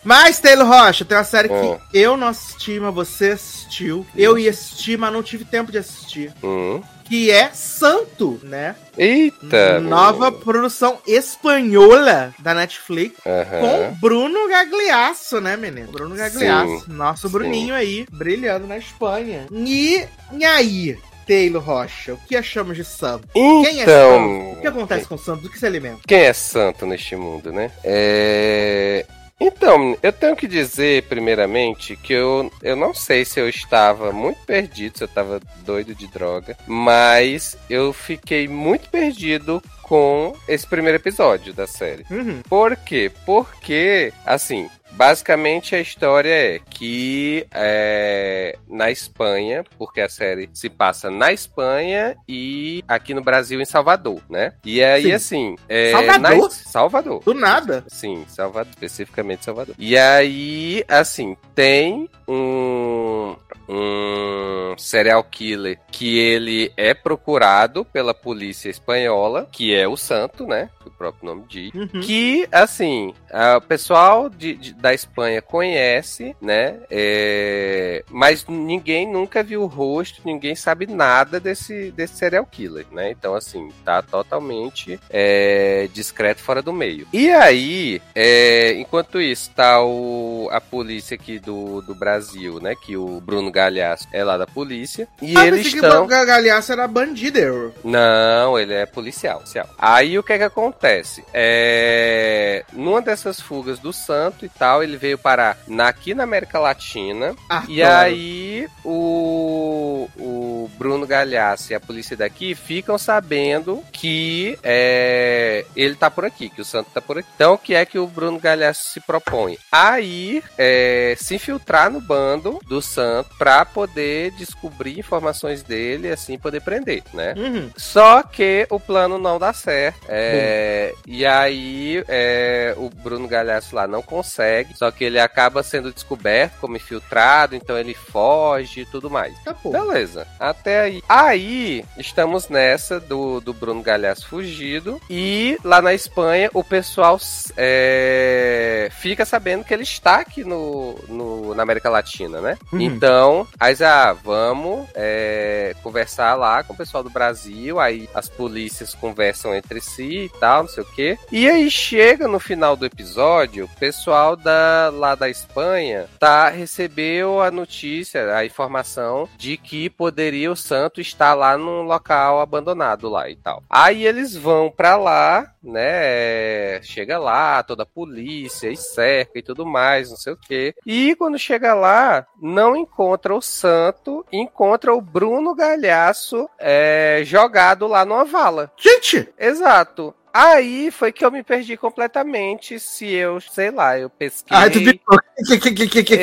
[0.04, 1.78] mas, Taylor Rocha, tem uma série que Hum.
[1.94, 4.06] eu não assisti, mas você assistiu.
[4.16, 6.34] Eu ia assistir, mas não tive tempo de assistir.
[6.44, 6.82] Hum.
[7.06, 8.76] Que é Santo, né?
[8.98, 9.80] Eita!
[9.82, 10.44] Nova menino.
[10.44, 13.16] produção espanhola da Netflix.
[13.26, 13.60] Aham.
[13.60, 15.92] Com Bruno Gagliasso, né, menino?
[15.92, 16.86] Bruno Gagliasso.
[16.90, 17.34] Nosso sim.
[17.34, 19.46] Bruninho aí, brilhando na Espanha.
[19.52, 20.98] E, e aí,
[21.28, 23.28] Taylor Rocha, o que achamos de Santo?
[23.34, 24.58] Quem é Então, Santo?
[24.58, 25.42] O que acontece com Santo?
[25.44, 26.00] Do que se alimenta?
[26.08, 27.70] Quem é santo neste mundo, né?
[27.84, 29.06] É...
[29.40, 34.40] Então, eu tenho que dizer, primeiramente, que eu, eu não sei se eu estava muito
[34.46, 40.98] perdido, se eu estava doido de droga, mas eu fiquei muito perdido com esse primeiro
[40.98, 42.06] episódio da série.
[42.10, 42.42] Uhum.
[42.48, 43.12] Por quê?
[43.26, 51.10] Porque, assim, basicamente a história é que é, na Espanha, porque a série se passa
[51.10, 54.54] na Espanha e aqui no Brasil em Salvador, né?
[54.64, 55.12] E aí, Sim.
[55.14, 55.56] assim.
[55.68, 56.22] É, Salvador?
[56.22, 57.24] na- Salvador.
[57.24, 57.84] Do nada.
[57.88, 59.76] Sim, Salvador, especificamente Salvador.
[59.78, 63.36] E aí, assim, tem um,
[63.68, 70.70] um serial killer que ele é procurado pela polícia espanhola, que é o Santo, né?
[70.82, 71.72] Que o próprio nome diz.
[71.74, 72.02] Uhum.
[72.02, 73.14] Que, assim,
[73.58, 76.76] o pessoal de, de- da Espanha conhece, né?
[76.90, 83.12] é, mas ninguém nunca viu o rosto, ninguém sabe nada desse, desse serial killer, né?
[83.12, 87.08] Então, assim, tá totalmente é, discreto fora do meio.
[87.14, 92.76] E aí, é, enquanto isso, tá o, a polícia aqui do, do Brasil, né?
[92.76, 95.08] Que o Bruno Galhaço é lá da polícia.
[95.22, 96.08] E Ah, eles estão.
[96.08, 97.74] que o Galhaço era bandido.
[97.84, 99.38] Não, ele é policial.
[99.38, 99.68] policial.
[99.78, 101.24] Aí o que é que acontece?
[101.34, 102.66] É...
[102.74, 107.36] Numa dessas fugas do santo e tal, ele veio parar na, aqui na América Latina.
[107.50, 115.66] Ah, E aí o, o Bruno Galhaço e a polícia daqui ficam sabendo que é,
[115.76, 117.28] ele tá por aqui, que o santo tá por aqui.
[117.36, 119.58] Então o que é que o Bruno Galhaço se propõe?
[119.72, 126.38] Aí é, se infiltrar no bando do santo pra poder descobrir informações dele e assim
[126.38, 127.34] poder prender, né?
[127.38, 127.70] Uhum.
[127.76, 130.06] Só que o plano não dá certo.
[130.08, 134.63] É, e aí é, o Bruno Galhaço lá não consegue.
[134.76, 139.34] Só que ele acaba sendo descoberto como infiltrado, então ele foge e tudo mais.
[139.62, 139.72] Pô.
[139.72, 141.04] Beleza, até aí.
[141.08, 145.00] Aí estamos nessa do, do Bruno Galhaço fugido.
[145.10, 147.18] E lá na Espanha o pessoal
[147.58, 152.58] é, fica sabendo que ele está aqui no, no- na América Latina, né?
[152.72, 152.82] Uhum.
[152.82, 157.80] Então, aí ah, vamos é, conversar lá com o pessoal do Brasil.
[157.80, 161.18] Aí as polícias conversam entre si e tal, não sei o quê.
[161.32, 164.53] E aí chega no final do episódio, o pessoal da,
[164.94, 171.34] lá da Espanha tá, recebeu a notícia, a informação de que poderia o santo estar
[171.34, 173.64] lá num local abandonado lá e tal.
[173.70, 176.82] Aí eles vão pra lá, né?
[176.82, 180.76] Chega lá, toda a polícia e cerca e tudo mais, não sei o quê.
[180.86, 188.06] E quando chega lá, não encontra o santo, encontra o Bruno Galhaço é, jogado lá
[188.06, 188.72] numa vala.
[188.78, 189.30] Gente!
[189.38, 190.14] Exato.
[190.34, 192.80] Aí foi que eu me perdi completamente.
[192.80, 194.58] Se eu, sei lá, eu pesquei.
[194.58, 194.80] Ah, tu?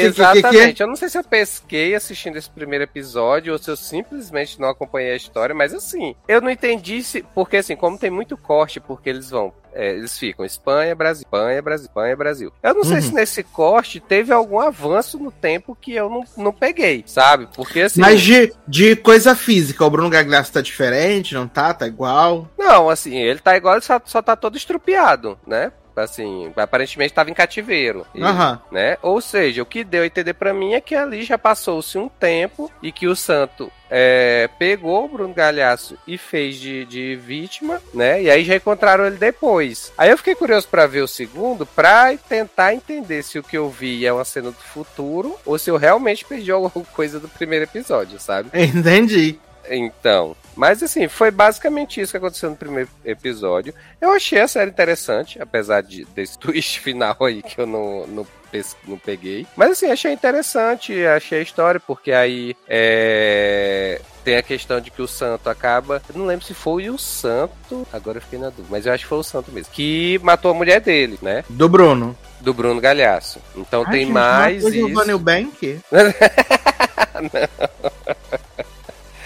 [0.07, 0.81] Exatamente.
[0.81, 4.69] Eu não sei se eu pesquei assistindo esse primeiro episódio ou se eu simplesmente não
[4.69, 7.23] acompanhei a história, mas assim, eu não entendi se.
[7.35, 9.55] Porque assim, como tem muito corte, porque eles vão.
[9.75, 12.53] É, eles ficam Espanha, Brasil, Espanha, Brasil, Espanha, Brasil.
[12.63, 13.03] Eu não sei Uhum.
[13.03, 17.49] se nesse corte teve algum avanço no tempo que eu não, não peguei, sabe?
[17.55, 18.01] Porque assim.
[18.01, 21.73] Mas de, de coisa física, o Bruno Gagliasso tá diferente, não tá?
[21.75, 22.49] Tá igual.
[22.59, 25.73] Não, assim, ele tá igual, ele só, só tá todo estrupiado, né?
[25.97, 28.07] Assim, aparentemente estava em cativeiro.
[28.15, 28.61] E, Aham.
[28.71, 28.97] né?
[29.03, 32.09] Ou seja, o que deu a entender pra mim é que ali já passou-se um
[32.09, 37.83] tempo e que o santo é, pegou o Bruno Galhaço e fez de, de vítima,
[37.93, 38.23] né?
[38.23, 39.93] E aí já encontraram ele depois.
[39.99, 43.69] Aí eu fiquei curioso pra ver o segundo, pra tentar entender se o que eu
[43.69, 47.65] vi é uma cena do futuro ou se eu realmente perdi alguma coisa do primeiro
[47.65, 48.51] episódio, sabe?
[48.55, 49.39] Entendi.
[49.71, 53.73] Então, mas assim, foi basicamente isso que aconteceu no primeiro episódio.
[54.01, 58.27] Eu achei a série interessante, apesar de, desse twist final aí que eu não, não,
[58.87, 59.47] não peguei.
[59.57, 65.01] Mas assim, achei interessante, achei a história, porque aí é, tem a questão de que
[65.01, 66.03] o santo acaba.
[66.13, 69.05] Eu não lembro se foi o santo, agora eu fiquei na dúvida, mas eu acho
[69.05, 69.73] que foi o santo mesmo.
[69.73, 71.45] Que matou a mulher dele, né?
[71.49, 72.19] Do Bruno.
[72.41, 73.39] Do Bruno Galhaço.
[73.55, 74.89] Então Ai, tem gente, mais matou isso.
[74.89, 75.81] Giovanni Bank?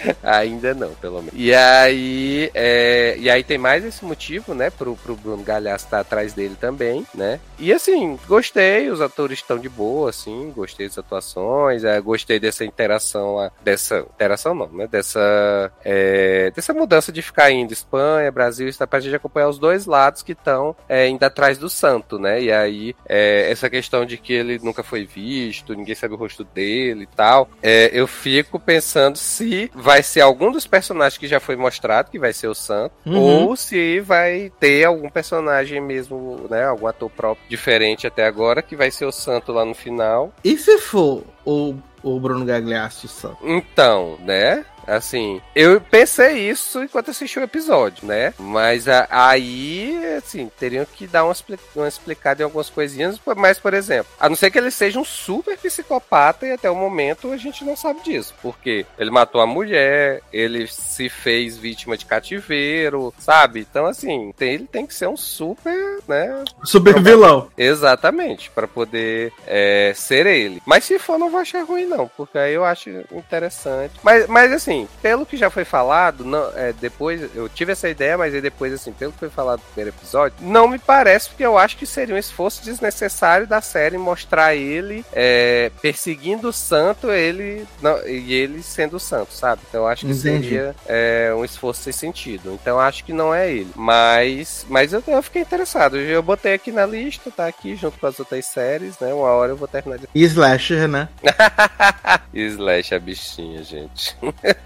[0.23, 1.35] Ainda não, pelo menos.
[1.35, 6.01] E aí, é, e aí tem mais esse motivo, né, pro, pro Bruno Galhaço estar
[6.01, 7.41] atrás dele também, né?
[7.59, 12.65] E assim, gostei, os atores estão de boa, assim, gostei das atuações, é, gostei dessa
[12.65, 18.87] interação, dessa interação não, né, dessa é, dessa mudança de ficar indo Espanha, Brasil, está
[18.87, 22.43] pra gente acompanhar os dois lados que estão é, indo atrás do santo, né?
[22.43, 26.45] E aí, é, essa questão de que ele nunca foi visto, ninguém sabe o rosto
[26.45, 31.41] dele e tal, é, eu fico pensando se vai ser algum dos personagens que já
[31.41, 33.19] foi mostrado, que vai ser o Santo, Uhum.
[33.49, 36.65] ou se vai ter algum personagem mesmo, né?
[36.65, 40.33] Algum ator próprio diferente até agora, que vai ser o Santo lá no final.
[40.45, 43.39] E se for o, o Bruno Gagliasso santo?
[43.43, 44.65] Então, né?
[44.87, 48.33] Assim, eu pensei isso enquanto assisti o episódio, né?
[48.39, 51.35] Mas a- aí, assim, teriam que dar uma,
[51.75, 53.19] uma explicada em algumas coisinhas.
[53.37, 56.75] Mas, por exemplo, a não ser que ele seja um super psicopata e até o
[56.77, 58.35] momento a gente não sabe disso.
[58.43, 63.61] Porque ele matou a mulher, ele se fez vítima de cativeiro, sabe?
[63.61, 66.45] Então, assim, tem- ele tem que ser um super, né?
[66.65, 67.49] Super vilão.
[67.57, 70.63] Exatamente, pra poder é, ser ele.
[70.67, 73.93] Mas se for, não vou achar ruim, não, porque aí eu acho interessante.
[74.03, 77.89] Mas, mas assim, assim, pelo que já foi falado, não, é, depois eu tive essa
[77.89, 81.29] ideia, mas aí depois, assim, pelo que foi falado no primeiro episódio, não me parece,
[81.29, 86.53] porque eu acho que seria um esforço desnecessário da série mostrar ele é, perseguindo o
[86.53, 89.63] santo, ele não, e ele sendo o santo, sabe?
[89.69, 90.49] Então eu acho que Entendi.
[90.49, 92.53] seria é, um esforço sem sentido.
[92.61, 93.71] Então eu acho que não é ele.
[93.75, 95.97] Mas, mas eu, eu fiquei interessado.
[95.97, 99.13] Eu botei aqui na lista, tá aqui junto com as outras séries, né?
[99.13, 100.09] Uma hora eu vou terminar de.
[100.15, 101.09] E Slasher, né?
[102.35, 104.17] Slash a bichinha, gente.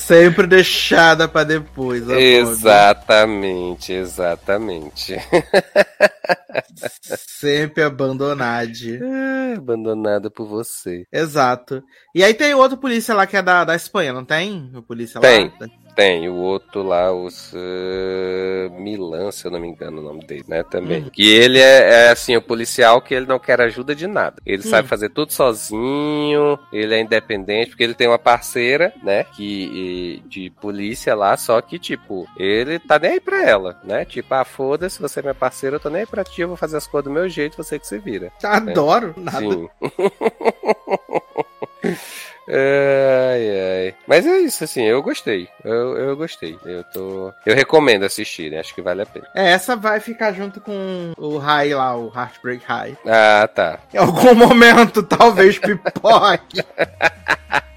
[0.00, 2.08] Sempre deixada pra depois.
[2.08, 5.16] exatamente, exatamente.
[7.26, 8.68] Sempre abandonada.
[9.02, 11.06] Ah, Abandonada por você.
[11.12, 11.82] Exato.
[12.18, 14.72] E aí tem outro polícia lá que é da, da Espanha, não tem?
[14.74, 15.52] O polícia Tem.
[15.60, 15.68] lá?
[15.94, 20.44] Tem o outro lá, o uh, Milan, se eu não me engano o nome dele,
[20.48, 20.64] né?
[20.64, 21.04] Também.
[21.04, 21.10] Hum.
[21.12, 24.42] Que ele é, é, assim, o policial que ele não quer ajuda de nada.
[24.44, 24.70] Ele Hum.
[24.70, 29.22] sabe fazer tudo sozinho, ele é independente, porque ele tem uma parceira, né?
[29.22, 34.04] Que, e- de polícia lá, só que, tipo, ele tá nem aí pra ela, né?
[34.04, 36.56] Tipo, ah, foda-se, você é minha parceira, eu tô nem aí pra ti, eu vou
[36.56, 38.32] fazer as coisas do meu jeito, você que se vira.
[38.42, 39.14] Adoro.
[39.16, 39.38] Nada.
[39.38, 39.68] Sim.
[42.48, 43.94] ai, ai.
[44.06, 45.48] Mas é isso, assim, eu gostei.
[45.64, 46.58] Eu, eu gostei.
[46.64, 47.32] Eu tô.
[47.44, 49.28] Eu recomendo assistirem, acho que vale a pena.
[49.34, 52.96] É, essa vai ficar junto com o High lá, o Heartbreak High.
[53.06, 53.78] Ah, tá.
[53.92, 56.62] Em algum momento, talvez pipoque.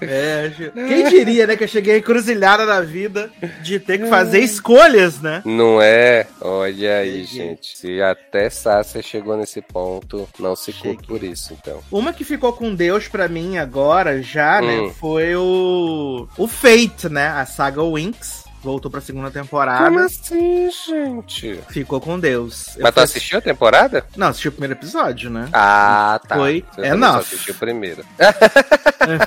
[0.00, 3.30] É, quem diria, né, que eu cheguei encruzilhada da vida
[3.62, 5.42] de ter que fazer escolhas, né?
[5.44, 6.26] Não é?
[6.40, 7.46] Olha aí, Cheguei.
[7.48, 7.78] gente.
[7.78, 11.80] Se até Sácia chegou nesse ponto, não se culpe por isso, então.
[11.90, 14.90] Uma que ficou com Deus pra mim agora, já, né, Hum.
[14.90, 18.45] foi o o Fate, né, a saga Winx.
[18.66, 19.84] Voltou pra segunda temporada.
[19.84, 21.60] Como assim, gente?
[21.68, 22.76] Ficou com Deus.
[22.76, 24.04] Eu Mas tu fui- assistiu a temporada?
[24.16, 25.48] Não, assisti o primeiro episódio, né?
[25.52, 26.34] Ah, tá.
[26.34, 27.12] Foi também enough.
[27.12, 28.04] Só assisti o primeiro.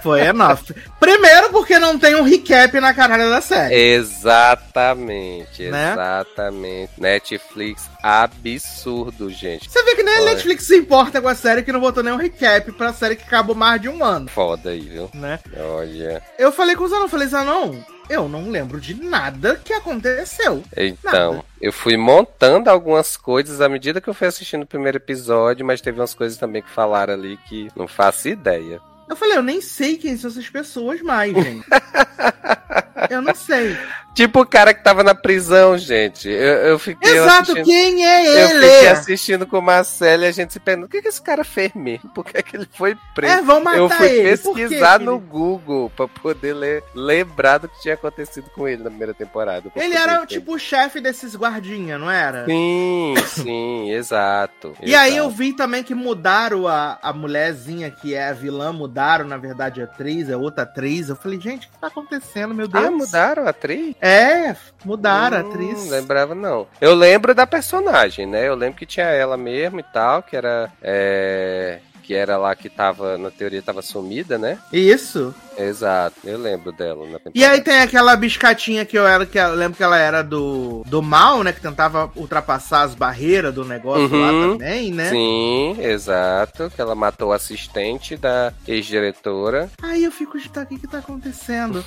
[0.03, 0.59] Foi enough.
[0.99, 3.73] Primeiro porque não tem um recap na caralho da série.
[3.75, 5.93] Exatamente, Né?
[5.93, 6.91] exatamente.
[6.97, 9.69] Netflix absurdo, gente.
[9.71, 10.21] Você vê que nem a.
[10.25, 13.55] Netflix se importa com a série que não botou nenhum recap pra série que acabou
[13.55, 15.09] mais de um ano, Foda aí, viu?
[15.13, 15.39] né?
[15.57, 16.21] Olha.
[16.37, 17.75] Eu falei com o Zanon, falei, Zanon,
[18.09, 20.63] eu não lembro de nada que aconteceu.
[20.75, 21.45] Então, Nada.
[21.61, 25.79] eu fui montando algumas coisas à medida que eu fui assistindo o primeiro episódio, mas
[25.79, 28.81] teve umas coisas também que falaram ali que não faço ideia.
[29.07, 31.65] Eu falei, eu nem sei quem são essas pessoas mais, gente.
[33.09, 33.77] eu não sei.
[34.13, 36.27] Tipo o cara que tava na prisão, gente.
[36.27, 37.65] Eu, eu fiquei Exato, assistindo.
[37.65, 38.67] quem é Eu ele?
[38.67, 41.43] fiquei assistindo com o Marcelo e a gente se perguntando, o que, que esse cara
[41.43, 42.09] fez mesmo?
[42.09, 43.33] Por que, que ele foi preso?
[43.33, 44.37] É, vão matar eu fui ele.
[44.37, 45.19] Pesquisar no?
[45.19, 49.71] Google pra poder ler, lembrar do que tinha acontecido com ele na primeira temporada.
[49.75, 52.45] Ele era tipo o chefe desses guardinha, não era?
[52.45, 54.75] Sim, sim, exato.
[54.81, 55.37] E aí eu exato.
[55.37, 59.85] vi também que mudaram a, a mulherzinha que é a vilã, mudaram, na verdade, a
[59.85, 61.09] atriz, é outra atriz.
[61.09, 62.88] Eu falei, gente, o que tá acontecendo, meu Deus?
[62.89, 63.95] Ah, mudaram a atriz?
[64.01, 65.83] É, mudaram a Hum, atriz.
[65.85, 66.67] Não lembrava, não.
[66.81, 68.47] Eu lembro da personagem, né?
[68.47, 70.71] Eu lembro que tinha ela mesmo e tal, que era.
[70.81, 74.57] é, Que era lá que tava, na teoria, tava sumida, né?
[74.73, 75.33] Isso.
[75.59, 77.05] Exato, eu lembro dela.
[77.35, 80.83] E aí tem aquela biscatinha que eu era, que eu lembro que ela era do,
[80.87, 81.51] do mal, né?
[81.51, 84.51] Que tentava ultrapassar as barreiras do negócio lá Uhum.
[84.57, 85.09] também, né?
[85.09, 86.71] Sim, exato.
[86.73, 89.69] Que ela matou o assistente da ex-diretora.
[89.81, 91.83] Aí eu fico, tá, o que que tá acontecendo?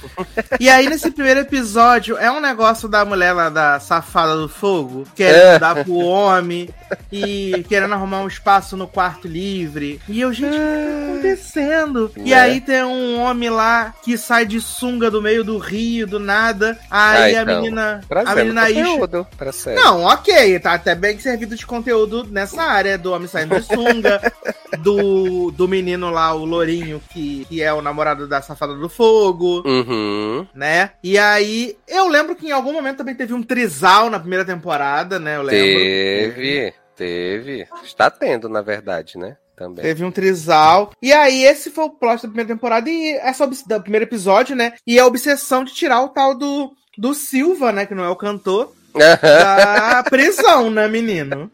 [0.60, 5.04] e aí nesse primeiro episódio, é um negócio da mulher lá, da safada do fogo,
[5.14, 5.58] querendo É.
[5.58, 6.68] dar pro homem
[7.10, 10.00] e querendo arrumar um espaço no quarto livre.
[10.08, 12.12] E eu, gente, o que tá acontecendo?
[12.16, 12.34] E Né?
[12.34, 13.61] aí tem um homem lá
[14.02, 16.78] que sai de sunga do meio do rio, do nada.
[16.90, 17.54] Aí Ah, a então.
[17.62, 18.00] menina.
[18.26, 18.84] A menina Isha.
[18.84, 19.76] conteúdo pra série.
[19.76, 24.20] Não, ok, tá até bem servido de conteúdo nessa área do homem saindo de sunga,
[24.82, 29.62] do, do menino lá, o Lourinho, que, que é o namorado da safada do fogo,
[29.66, 30.46] Uhum.
[30.54, 30.90] né?
[31.02, 35.18] E aí, eu lembro que em algum momento também teve um trisal na primeira temporada,
[35.18, 35.36] né?
[35.36, 35.66] Eu lembro.
[35.78, 37.66] Teve, teve.
[37.84, 39.36] Está tendo, na verdade, né?
[39.62, 39.84] Também.
[39.84, 40.90] Teve um trisal.
[41.00, 44.74] E aí, esse foi o plot da primeira temporada e essa do primeiro episódio, né?
[44.84, 47.86] E a obsessão de tirar o tal do, do Silva, né?
[47.86, 48.74] Que não é o cantor.
[48.92, 51.48] da prisão, né, menino?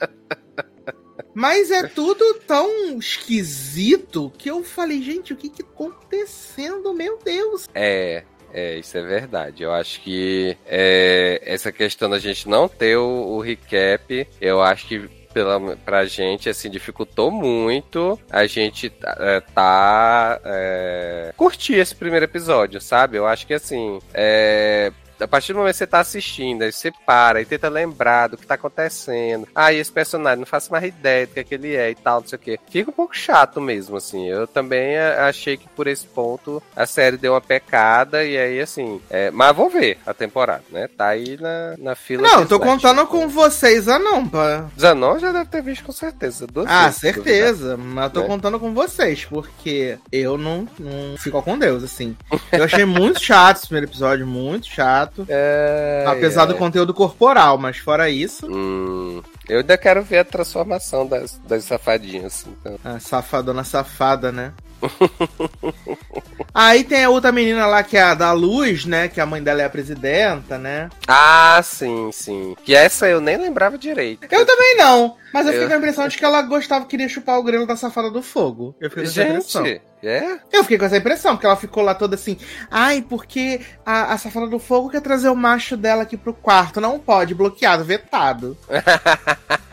[1.34, 6.94] Mas é tudo tão esquisito que eu falei, gente, o que que tá acontecendo?
[6.94, 7.68] Meu Deus.
[7.74, 9.62] É, é, isso é verdade.
[9.62, 14.88] Eu acho que é, essa questão da gente não ter o, o recap, eu acho
[14.88, 20.40] que pela, pra gente, assim, dificultou muito a gente é, tá.
[20.44, 23.16] É, curtir esse primeiro episódio, sabe?
[23.16, 23.98] Eu acho que assim.
[24.12, 28.28] É, a partir do momento que você tá assistindo, aí você para e tenta lembrar
[28.28, 29.48] do que tá acontecendo.
[29.54, 31.94] Ah, e esse personagem, não faço mais ideia do que, é que ele é e
[31.94, 32.60] tal, não sei o quê.
[32.70, 34.28] Fica um pouco chato mesmo, assim.
[34.28, 38.60] Eu também eh, achei que por esse ponto a série deu uma pecada e aí,
[38.60, 39.00] assim.
[39.10, 40.88] É, mas vou ver a temporada, né?
[40.88, 42.22] Tá aí na, na fila.
[42.22, 44.66] Não, tô contando com vocês, não, pá.
[44.78, 46.46] Zanon já deve ter visto com certeza.
[46.66, 47.76] ah, certeza.
[47.76, 48.26] Mas eu tô né?
[48.26, 52.16] contando com vocês, porque eu não, não fico com Deus, assim.
[52.52, 55.07] Eu achei muito chato esse primeiro episódio, muito chato.
[55.28, 56.46] É, apesar é.
[56.46, 58.46] do conteúdo corporal, mas fora isso.
[58.46, 62.46] Hum, eu ainda quero ver a transformação das, das safadinhas.
[62.46, 62.78] Então.
[62.84, 64.52] A safadona safada, né?
[66.54, 69.08] Aí tem a outra menina lá que é a da Luz, né?
[69.08, 70.88] Que a mãe dela é a presidenta, né?
[71.06, 72.56] Ah, sim, sim.
[72.64, 74.26] Que essa eu nem lembrava direito.
[74.30, 75.16] Eu também não.
[75.32, 75.60] Mas eu, eu...
[75.60, 78.22] fiquei com a impressão de que ela gostava, queria chupar o grelo da safada do
[78.22, 78.74] fogo.
[78.80, 79.66] Eu fiquei com essa impressão.
[80.02, 80.38] É?
[80.52, 82.38] Eu fiquei com essa impressão, porque ela ficou lá toda assim.
[82.70, 86.80] Ai, porque a, a safada do fogo quer trazer o macho dela aqui pro quarto.
[86.80, 88.56] Não pode, bloqueado, vetado.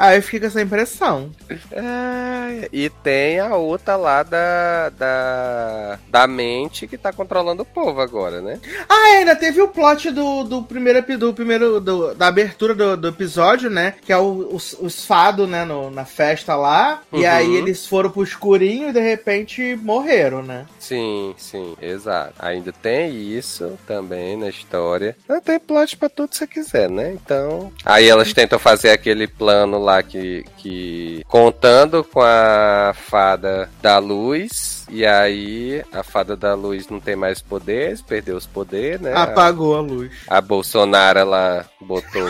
[0.00, 1.30] Aí eu fiquei com essa impressão.
[1.70, 8.00] É, e tem a outra lá da, da, da mente que tá controlando o povo
[8.00, 8.58] agora, né?
[8.88, 12.96] Ah, é, ainda teve o plot do, do primeiro, do primeiro do, da abertura do,
[12.96, 13.92] do episódio, né?
[14.00, 17.02] Que é o, os, os fado, né, no, na festa lá.
[17.12, 17.20] Uhum.
[17.20, 20.64] E aí eles foram pro escurinho e de repente morreram, né?
[20.78, 22.32] Sim, sim, exato.
[22.38, 25.14] Ainda tem isso também na história.
[25.44, 27.12] Tem plot pra tudo que você quiser, né?
[27.12, 27.70] Então.
[27.84, 33.98] Aí elas tentam fazer aquele plano lá lá que, que contando com a fada da
[33.98, 34.86] luz.
[34.88, 39.12] E aí a fada da luz não tem mais poderes, perdeu os poderes, né?
[39.14, 40.12] Apagou a luz.
[40.28, 42.22] A Bolsonaro ela botou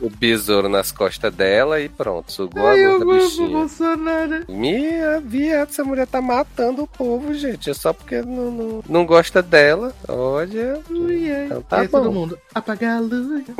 [0.00, 3.48] o besouro nas costas dela e pronto, sugou Ai, a luta bichinha.
[3.48, 4.44] Bolsonaro.
[4.48, 7.70] Minha viado, essa mulher tá matando o povo, gente.
[7.70, 9.94] É só porque não, não, não gosta dela.
[10.06, 10.80] Olha.
[10.90, 11.88] Ui, então tá bom.
[11.88, 13.44] todo mundo apagar a luz.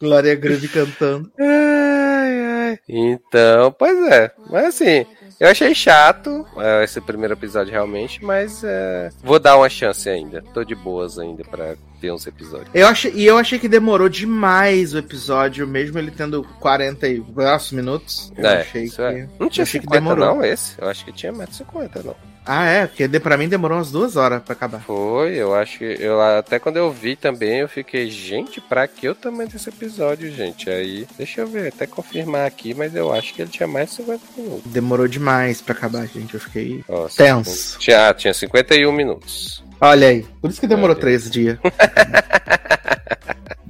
[0.00, 1.30] Glória Groove cantando.
[1.38, 2.78] Ai, ai.
[2.88, 4.30] Então, pois é.
[4.50, 5.06] Mas assim,
[5.40, 10.42] eu achei chato é, esse primeiro episódio realmente, mas é, vou dar uma chance ainda.
[10.52, 12.68] Tô de boas ainda para ver uns episódios.
[12.74, 17.24] Eu achei, e eu achei que demorou demais o episódio, mesmo ele tendo 40 e
[17.72, 18.32] minutos.
[18.36, 19.28] Eu é, achei que, é.
[19.38, 20.26] Não tinha 50 que demorou.
[20.26, 20.74] não esse?
[20.76, 22.16] Eu acho que tinha mais de 50 não.
[22.50, 22.86] Ah, é?
[22.86, 24.80] Porque pra mim demorou umas duas horas pra acabar.
[24.80, 25.84] Foi, eu acho que.
[25.84, 30.32] Eu, até quando eu vi também, eu fiquei, gente, pra que o tamanho desse episódio,
[30.32, 30.70] gente?
[30.70, 33.96] Aí, deixa eu ver, até confirmar aqui, mas eu acho que ele tinha mais de
[33.96, 34.72] 50 minutos.
[34.72, 36.32] Demorou demais pra acabar, gente.
[36.32, 37.78] Eu fiquei Nossa, tenso.
[37.78, 39.62] Tinha, tinha 51 minutos.
[39.78, 41.00] Olha aí, por isso que demorou Olha.
[41.00, 41.58] três dias.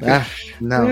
[0.02, 0.24] Ah,
[0.60, 0.88] não.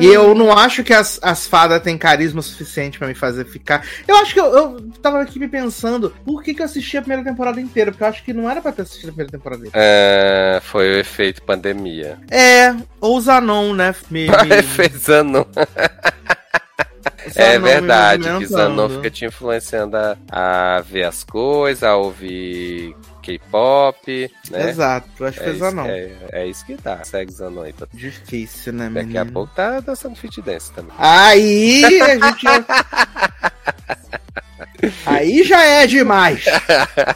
[0.00, 3.84] E eu não acho que as, as fadas têm carisma suficiente para me fazer ficar.
[4.08, 7.02] Eu acho que eu, eu tava aqui me pensando, por que, que eu assisti a
[7.02, 7.90] primeira temporada inteira?
[7.90, 9.86] Porque eu acho que não era pra ter assistido a primeira temporada inteira.
[9.86, 12.18] É, foi o efeito pandemia.
[12.30, 13.94] É, ou Zanon, né?
[14.10, 14.56] Me, me...
[14.56, 15.44] efeito Zanon.
[17.36, 24.32] é verdade, que Zanon fica te influenciando a, a ver as coisas, a ouvir K-pop,
[24.50, 24.70] né?
[24.70, 25.86] Exato, acho que é foi não.
[25.86, 27.72] É, é, isso que dá, segue Zanon aí.
[27.72, 27.86] Tá...
[27.92, 30.92] Difícil, né, Daqui a pouco tá dançando fit dance também.
[30.98, 32.46] Aí a gente...
[35.04, 36.44] Aí já é demais.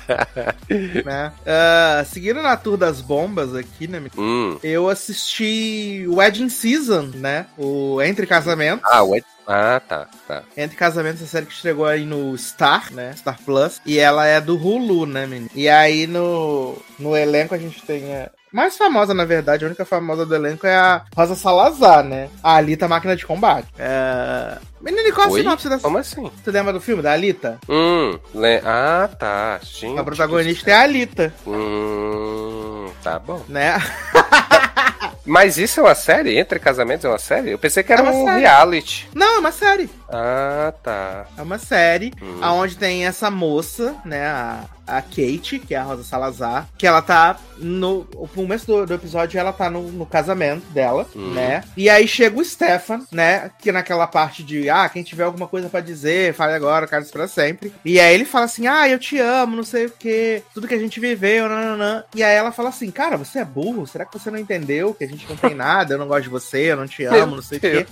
[1.05, 1.33] né?
[1.41, 4.03] Uh, seguindo na tour das bombas aqui, né?
[4.17, 4.59] Hum.
[4.63, 7.47] Eu assisti Wedding Season, né?
[7.57, 8.83] O Entre Casamento.
[8.85, 9.15] Ah, o
[9.47, 10.43] ah, tá, tá.
[10.57, 13.13] Entre Casamentos, a série que chegou aí no Star, né?
[13.15, 13.81] Star Plus.
[13.85, 15.51] E ela é do Hulu, né, menino?
[15.55, 19.85] E aí no, no elenco a gente tem a, mais famosa, na verdade, a única
[19.85, 22.31] famosa do elenco é a Rosa Salazar, né?
[22.41, 23.67] A Alita Máquina de Combate.
[23.77, 24.59] É...
[24.81, 25.83] Menino, qual a sinopse dessa?
[25.83, 26.31] Como assim?
[26.41, 27.54] Você lembra do filme da Alita?
[27.69, 28.61] Hum, le...
[28.65, 29.61] ah, tá.
[29.63, 31.35] Gente, a protagonista é a Alita.
[31.47, 33.43] Hum, tá bom.
[33.49, 33.75] Né?
[35.27, 36.39] Mas isso é uma série?
[36.39, 37.51] Entre Casamentos é uma série?
[37.51, 38.41] Eu pensei que era é um série.
[38.41, 39.09] reality.
[39.15, 39.89] Não, é uma série.
[40.09, 41.27] Ah, tá.
[41.37, 42.41] É uma série hum.
[42.43, 47.03] onde tem essa moça, né, a, a Kate, que é a Rosa Salazar, que ela
[47.03, 48.07] tá no.
[48.15, 51.33] O começo do, do episódio ela tá no, no casamento dela, hum.
[51.33, 51.65] né?
[51.77, 53.51] E aí chega o Stefan, né?
[53.59, 57.13] Que naquela parte de ah, quem tiver alguma coisa para dizer, fale agora, cara, isso
[57.13, 57.73] pra sempre.
[57.85, 60.75] E aí ele fala assim: ah, eu te amo, não sei o que, tudo que
[60.75, 62.05] a gente viveu, nananã.
[62.15, 63.87] E aí ela fala assim: cara, você é burro?
[63.87, 65.95] Será que você não entendeu que a gente não tem nada?
[65.95, 67.87] Eu não gosto de você, eu não te amo, não sei o quê.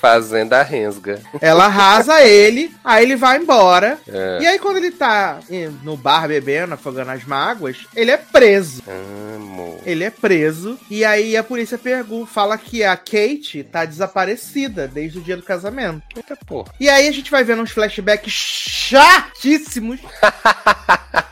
[0.00, 1.20] Fazendo a rensga.
[1.40, 3.98] Ela arrasa ele, aí ele vai embora.
[4.06, 4.38] É.
[4.42, 5.40] E aí quando ele tá
[5.82, 8.82] no bar bebendo, afogando as mágoas, ele é preso.
[8.86, 9.80] Amo.
[9.84, 10.78] Ele é preso.
[10.90, 15.42] E aí a polícia pergunta, fala que a Kate tá desaparecida desde o dia do
[15.42, 16.02] casamento.
[16.14, 16.72] Eita porra.
[16.78, 20.00] E aí a gente vai vendo uns flashbacks chatíssimos.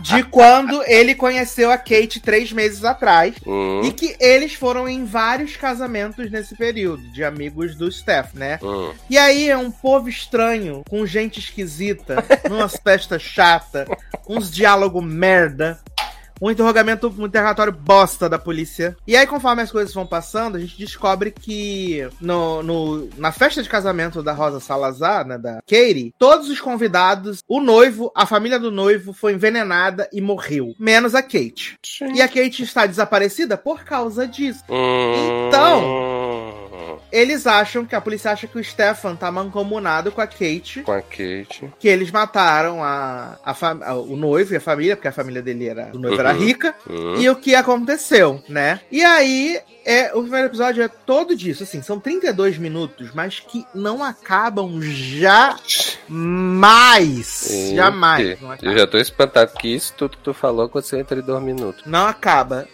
[0.00, 3.34] de quando ele conheceu a Kate três meses atrás.
[3.46, 8.58] Hum, E que eles foram em vários casamentos nesse período, de amigos do Steph, né?
[8.62, 8.92] hum.
[9.08, 13.86] E aí é um povo estranho, com gente esquisita, umas festas chata,
[14.28, 15.78] uns diálogo merda,
[16.40, 18.96] um interrogamento, um interrogatório bosta da polícia.
[19.06, 23.62] E aí, conforme as coisas vão passando, a gente descobre que no, no- na festa
[23.62, 28.58] de casamento da Rosa Salazar, né, da Katie, todos os convidados, o noivo, a família
[28.58, 31.78] do noivo foi envenenada e morreu, menos a Kate.
[32.14, 34.62] E a Kate está desaparecida por causa disso.
[35.48, 36.57] Então.
[37.12, 40.92] Eles acham que a polícia acha que o Stefan tá mancomunado com a Kate, Com
[40.92, 41.70] a Kate.
[41.78, 45.42] que eles mataram a, a fam- a- o noivo e a família, porque a família
[45.42, 46.38] dele era, o noivo era Uhum.
[46.38, 47.16] rica, Hum.
[47.16, 48.80] e o que aconteceu, né?
[48.90, 53.64] E aí, é, o primeiro episódio é todo disso, assim, são 32 minutos, mas que
[53.74, 54.80] não acabam
[56.08, 57.26] jamais.
[57.26, 58.38] Sim, Jamais.
[58.62, 61.82] Eu já tô espantado que isso tudo que tu falou aconteceu entre dois minutos.
[61.86, 62.66] Não acaba.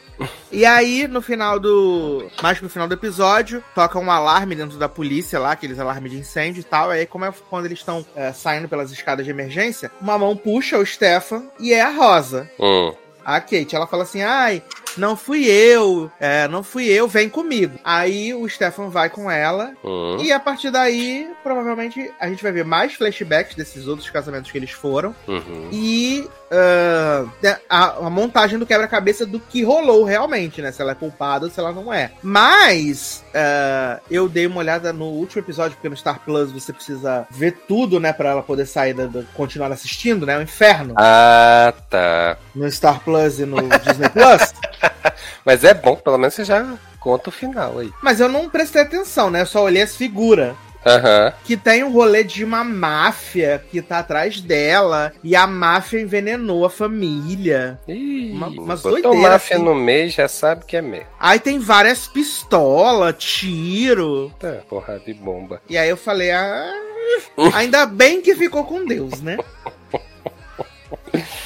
[0.51, 2.31] E aí, no final do.
[2.43, 6.19] Mais pro final do episódio, toca um alarme dentro da polícia lá, aqueles alarmes de
[6.19, 6.91] incêndio e tal.
[6.91, 10.79] Aí, como é quando eles estão é, saindo pelas escadas de emergência, uma mão puxa
[10.79, 12.49] o Stefan e é a Rosa.
[12.61, 12.95] Hum.
[13.25, 14.63] A Kate, ela fala assim: ai,
[14.97, 17.79] não fui eu, é, não fui eu, vem comigo.
[17.85, 20.19] Aí o Stefan vai com ela, Hum.
[20.21, 24.59] e a partir daí, provavelmente, a gente vai ver mais flashbacks desses outros casamentos que
[24.59, 25.15] eles foram.
[25.27, 25.69] Uhum.
[25.73, 27.25] E ah,
[27.69, 30.71] a, a montagem do quebra-cabeça do que rolou realmente, né?
[30.73, 32.13] Se ela é culpada ou se ela não é.
[32.23, 37.27] Mas ah, eu dei uma olhada no último episódio, porque no Star Plus você precisa
[37.31, 38.13] ver tudo, né?
[38.13, 40.39] Pra ela poder sair, da, da- continuar assistindo, né?
[40.39, 40.95] O inferno.
[40.97, 42.37] Ah, tá.
[42.55, 44.55] No Star Plus e no Disney Plus.
[45.45, 47.91] Mas é bom, pelo menos você já conta o final aí.
[48.03, 49.43] Mas eu não prestei atenção, né?
[49.43, 50.55] Eu só olhei as figuras.
[50.87, 51.33] Aham.
[51.45, 55.13] Que tem um rolê de uma máfia que tá atrás dela.
[55.25, 57.79] E a máfia envenenou a família.
[57.89, 59.65] Ih, Uma- umas botou doideiras, máfia assim.
[59.65, 61.07] no meio, já sabe que é merda.
[61.19, 64.31] Aí tem várias pistolas, tiro.
[64.39, 65.63] Tá, porrada de bomba.
[65.71, 66.71] E aí eu falei, ah,
[67.55, 69.39] ainda bem que ficou com Deus, né?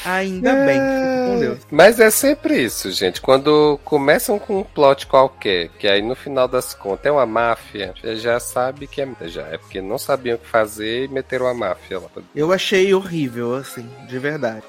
[0.04, 1.58] Ainda bem que ficou com Deus.
[1.70, 3.20] Mas é sempre isso, gente.
[3.20, 7.94] Quando começam com um plot qualquer, que aí no final das contas é uma máfia,
[8.02, 9.08] já, já sabe que é.
[9.22, 12.08] Já é porque não sabiam o que fazer e meteram a máfia lá.
[12.34, 14.62] Eu achei horrível, assim, de verdade.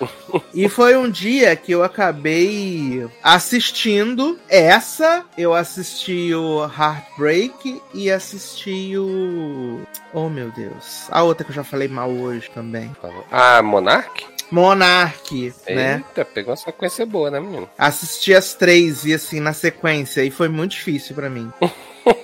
[0.53, 8.97] E foi um dia que eu acabei assistindo essa, eu assisti o Heartbreak e assisti
[8.97, 9.82] o.
[10.13, 11.07] Oh meu Deus.
[11.09, 12.91] A outra que eu já falei mal hoje também.
[13.01, 13.25] Falou.
[13.32, 14.25] Ah, Monark?
[14.52, 16.04] Monarch, né?
[16.08, 17.70] Eita, pegou uma sequência boa, né, menino?
[17.78, 21.52] Assisti as três e assim na sequência e foi muito difícil pra mim.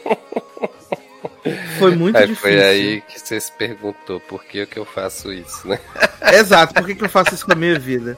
[1.78, 2.42] Foi muito Aí difícil.
[2.50, 5.80] foi aí que você se perguntou por que, que eu faço isso, né?
[6.34, 8.18] Exato, por que, que eu faço isso com a minha vida?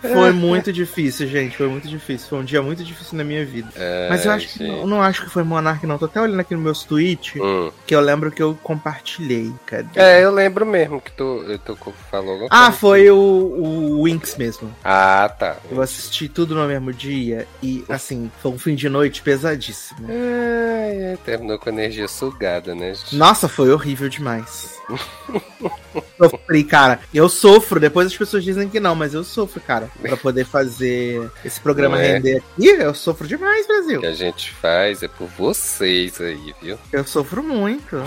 [0.00, 1.56] Foi muito difícil, gente.
[1.56, 2.28] Foi muito difícil.
[2.28, 3.68] Foi um dia muito difícil na minha vida.
[4.08, 5.98] Mas eu acho que não, não acho que foi Monark, não.
[5.98, 7.70] Tô até olhando aqui no meus tweets Hum.
[7.86, 9.52] que eu lembro que eu compartilhei.
[9.66, 9.88] Cadê?
[10.00, 11.76] É, eu lembro mesmo que tu, tu
[12.10, 12.46] falou.
[12.50, 14.74] Ah, foi o, o Winx mesmo.
[14.84, 15.56] Ah, tá.
[15.70, 20.06] Eu assisti tudo no mesmo dia e, assim, foi um fim de noite pesadíssimo.
[20.08, 22.94] Ai, ai, terminou com energia sugada, né?
[22.94, 23.16] gente?
[23.16, 24.78] Nossa, foi horrível demais.
[26.18, 27.00] Sofri, cara.
[27.12, 27.78] Eu sofro.
[27.80, 29.88] Depois as pessoas dizem que não, mas eu sofro, cara.
[30.00, 32.14] Pra poder fazer esse programa é?
[32.14, 34.00] render aqui, eu sofro demais, O Brasil.
[34.00, 36.78] que a gente faz é por vocês aí, viu?
[36.92, 38.02] Eu sofro muito.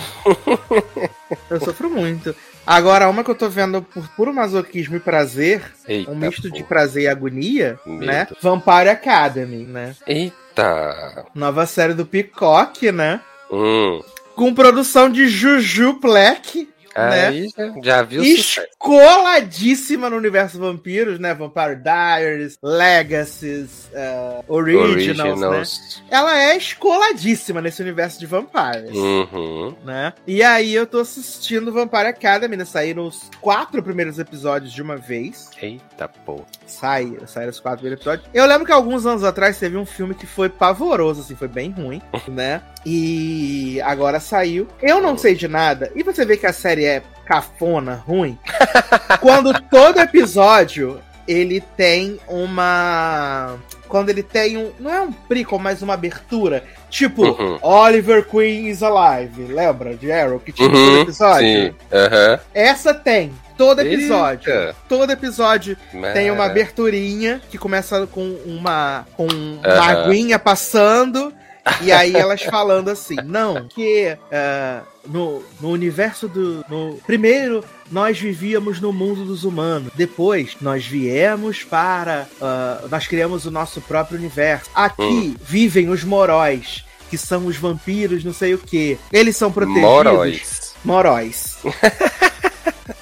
[1.50, 2.36] eu sofro muito.
[2.66, 6.64] Agora, uma que eu tô vendo por puro masoquismo e prazer, Eita, um misto de
[6.64, 8.06] prazer e agonia, Medo.
[8.06, 8.28] né?
[8.42, 9.96] Vampire Academy, né?
[10.06, 11.26] Eita!
[11.34, 13.22] Nova série do Peacock, né?
[13.50, 14.02] Hum.
[14.36, 16.68] Com produção de Juju Black,
[16.98, 17.28] né?
[17.28, 21.34] Aí já, já viu escoladíssima no universo vampiros, né?
[21.34, 25.64] Vampire Diaries, Legacies, eh, Originals, né?
[26.10, 29.76] Ela é escoladíssima nesse universo de vampires, Uhum.
[29.84, 30.14] né?
[30.26, 32.66] E aí eu tô assistindo Vampire Academy, né?
[32.66, 35.50] Saíram os quatro primeiros episódios de uma vez.
[35.62, 36.42] Eita, pô.
[36.66, 38.30] Sai, saíram os quatro primeiros episódios.
[38.34, 41.72] Eu lembro que alguns anos atrás teve um filme que foi pavoroso, assim, foi bem
[41.72, 42.62] ruim, né?
[42.90, 44.66] E agora saiu.
[44.82, 45.92] Eu não sei de nada.
[45.94, 48.38] E você vê que a série é cafona, ruim.
[49.20, 53.56] quando todo episódio ele tem uma.
[53.90, 54.72] Quando ele tem um.
[54.80, 56.64] Não é um prequel, mas uma abertura.
[56.90, 57.60] Tipo, Uhum.
[57.62, 59.52] Oliver Queen is Alive.
[59.52, 60.40] Lembra de Arrow?
[60.40, 61.48] Que tinha todo Uhum, episódio?
[61.48, 61.76] sim.
[61.92, 62.40] Aham.
[62.54, 63.34] Essa tem.
[63.58, 64.50] Todo episódio.
[64.54, 64.76] Eita.
[64.88, 65.76] Todo episódio
[66.14, 71.34] tem uma aberturinha que começa com uma com uma aguinha passando
[71.82, 76.66] E aí elas falando assim, não, que uh, no, no universo do.
[76.70, 79.92] No, primeiro, nós vivíamos no mundo dos humanos.
[79.96, 82.28] Depois, nós viemos para.
[82.42, 84.70] Uh, nós criamos o nosso próprio universo.
[84.74, 85.36] Aqui hum.
[85.40, 88.98] vivem os moróis, que são os vampiros, não sei o que.
[89.12, 89.84] Eles são protegidos.
[89.84, 90.74] Moróis.
[90.84, 91.58] Moróis.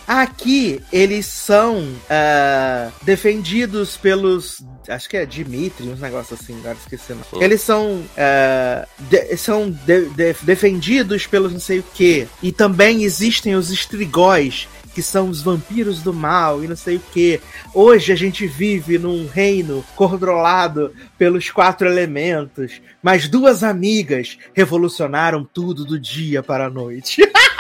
[0.07, 4.63] Aqui eles são uh, defendidos pelos.
[4.87, 7.13] Acho que é Dimitri, uns negócios assim, agora esqueci.
[7.13, 7.41] Não.
[7.41, 12.27] Eles são, uh, de, são de, de, defendidos pelos não sei o que.
[12.43, 17.01] E também existem os estrigóis, que são os vampiros do mal e não sei o
[17.11, 17.41] que.
[17.73, 25.83] Hoje a gente vive num reino controlado pelos quatro elementos, mas duas amigas revolucionaram tudo
[25.83, 27.23] do dia para a noite.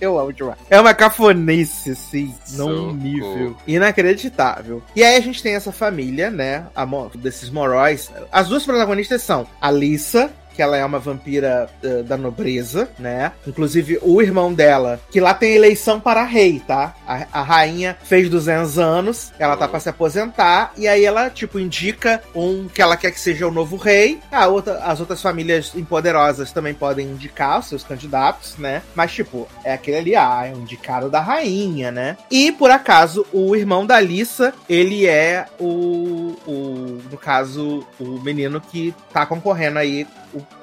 [0.00, 0.58] Eu amo demais.
[0.70, 4.82] É uma cafonice, assim, num nível inacreditável.
[4.94, 6.66] E aí a gente tem essa família, né?
[6.74, 8.10] A, desses moróis.
[8.30, 13.30] As duas protagonistas são a Lisa, que ela é uma vampira uh, da nobreza, né?
[13.46, 16.96] Inclusive, o irmão dela, que lá tem eleição para rei, tá?
[17.06, 21.60] A, a rainha fez 200 anos, ela tá para se aposentar, e aí ela, tipo,
[21.60, 24.18] indica um que ela quer que seja o novo rei.
[24.32, 28.82] A outra, as outras famílias empoderosas também podem indicar os seus candidatos, né?
[28.96, 32.16] Mas, tipo, é aquele ali, ah, é um indicado da rainha, né?
[32.28, 38.60] E, por acaso, o irmão da Alissa, ele é o, o no caso, o menino
[38.60, 40.04] que tá concorrendo aí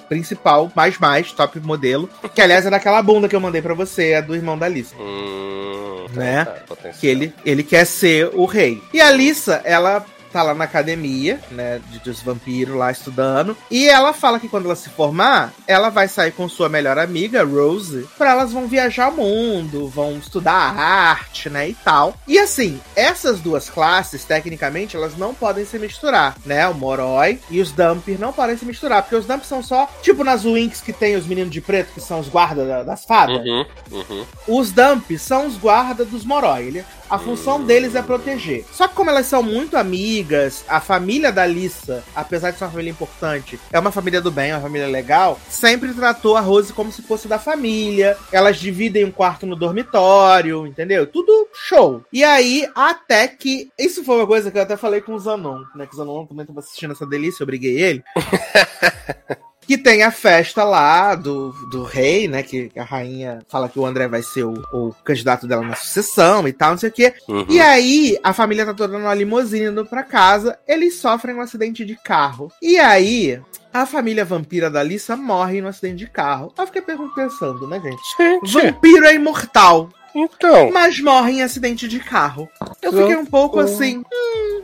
[0.07, 2.09] principal, mais mais, top modelo.
[2.33, 4.95] Que aliás é daquela bunda que eu mandei para você, é do irmão da Alissa.
[4.97, 6.45] Hum, né?
[6.45, 8.81] Tá, que ele, ele quer ser o rei.
[8.93, 10.05] E a Alissa, ela
[10.35, 13.55] tá lá na academia, né, de, dos vampiros lá estudando.
[13.71, 17.45] E ela fala que quando ela se formar, ela vai sair com sua melhor amiga,
[17.45, 22.17] Rose, pra elas vão viajar o mundo, vão estudar arte, né, e tal.
[22.27, 26.67] E assim, essas duas classes, tecnicamente, elas não podem se misturar, né?
[26.67, 30.21] O Moroi e os Dumpir não podem se misturar, porque os Dumpir são só, tipo
[30.25, 33.37] nas Winx que tem os meninos de preto, que são os guardas das fadas.
[33.37, 34.25] Uhum, uhum.
[34.49, 36.63] Os Dumpir são os guardas dos Moroi.
[36.63, 38.65] Ele, a função deles é proteger.
[38.71, 42.71] Só que como elas são muito amigas, a família da Lissa, apesar de ser uma
[42.71, 46.91] família importante, é uma família do bem, uma família legal, sempre tratou a Rose como
[46.91, 48.17] se fosse da família.
[48.31, 51.07] Elas dividem um quarto no dormitório, entendeu?
[51.07, 52.03] Tudo show.
[52.11, 53.69] E aí, até que.
[53.77, 55.85] Isso foi uma coisa que eu até falei com o Zanon, né?
[55.85, 58.03] Que o Zanon também tava assistindo essa delícia, eu briguei ele.
[59.67, 62.43] Que tem a festa lá do, do rei, né?
[62.43, 66.47] Que a rainha fala que o André vai ser o, o candidato dela na sucessão
[66.47, 67.13] e tal, não sei o quê.
[67.27, 67.45] Uhum.
[67.49, 70.57] E aí, a família tá toda numa limusine indo pra casa.
[70.67, 72.51] Eles sofrem um acidente de carro.
[72.61, 73.41] E aí,
[73.73, 76.53] a família vampira da Alissa morre no acidente de carro.
[76.57, 78.01] Eu fiquei pensando, né, gente?
[78.17, 78.53] gente.
[78.53, 79.89] Vampiro é imortal.
[80.15, 80.71] Então.
[80.71, 82.49] Mas morre em acidente de carro.
[82.81, 83.97] Eu fiquei um pouco assim.
[83.97, 84.61] Hum.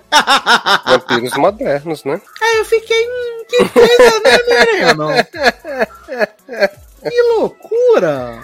[0.88, 2.22] Vampiros modernos, né?
[2.42, 3.06] Aí eu fiquei.
[3.06, 5.08] Hum, que coisa, né, menino?
[7.02, 8.44] Que loucura!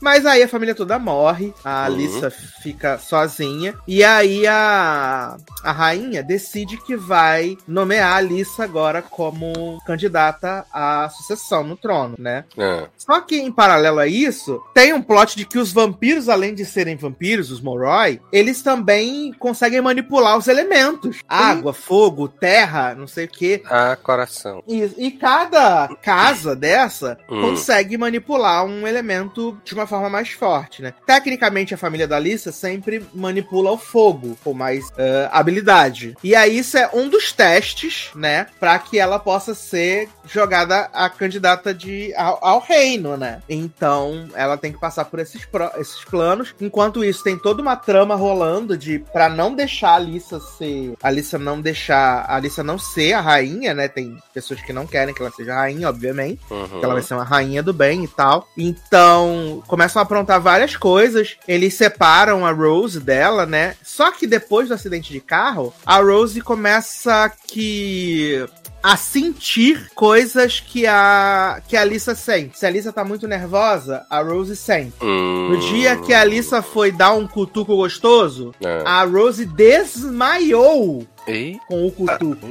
[0.00, 1.84] Mas aí a família toda morre, a uhum.
[1.84, 9.00] Alissa fica sozinha, e aí a, a rainha decide que vai nomear a Alissa agora
[9.00, 12.44] como candidata à sucessão no trono, né?
[12.56, 12.86] É.
[12.96, 16.64] Só que em paralelo a isso, tem um plot de que os vampiros, além de
[16.64, 23.26] serem vampiros, os Moroi, eles também conseguem manipular os elementos: água, fogo, terra, não sei
[23.26, 23.62] o que.
[23.66, 24.62] Ah, coração.
[24.66, 27.40] E, e cada casa dessa hum.
[27.40, 30.92] consegue manipular manipular um elemento de uma forma mais forte, né?
[31.06, 36.16] Tecnicamente, a família da Alissa sempre manipula o fogo com mais uh, habilidade.
[36.22, 38.46] E aí, isso é um dos testes, né?
[38.58, 43.40] Pra que ela possa ser jogada a candidata de, ao, ao reino, né?
[43.48, 46.54] Então, ela tem que passar por esses, pro, esses planos.
[46.60, 50.94] Enquanto isso, tem toda uma trama rolando de para não deixar a Alissa ser.
[51.02, 52.24] A Alissa não deixar.
[52.28, 53.88] A Alissa não ser a rainha, né?
[53.88, 56.40] Tem pessoas que não querem que ela seja rainha, obviamente.
[56.50, 56.80] Uhum.
[56.80, 58.48] Que ela vai ser uma rainha do bem e tal tal.
[58.56, 61.36] Então, começam a aprontar várias coisas.
[61.46, 63.74] Eles separam a Rose dela, né?
[63.82, 68.44] Só que depois do acidente de carro, a Rose começa que
[68.82, 72.58] a sentir coisas que a que a Alissa sente.
[72.58, 74.94] Se a Alissa tá muito nervosa, a Rose sente.
[75.00, 75.50] Hum.
[75.50, 78.82] No dia que a Alissa foi dar um cutuco gostoso, é.
[78.84, 81.06] a Rose desmaiou.
[81.26, 81.58] E?
[81.66, 82.46] Com o cutuco.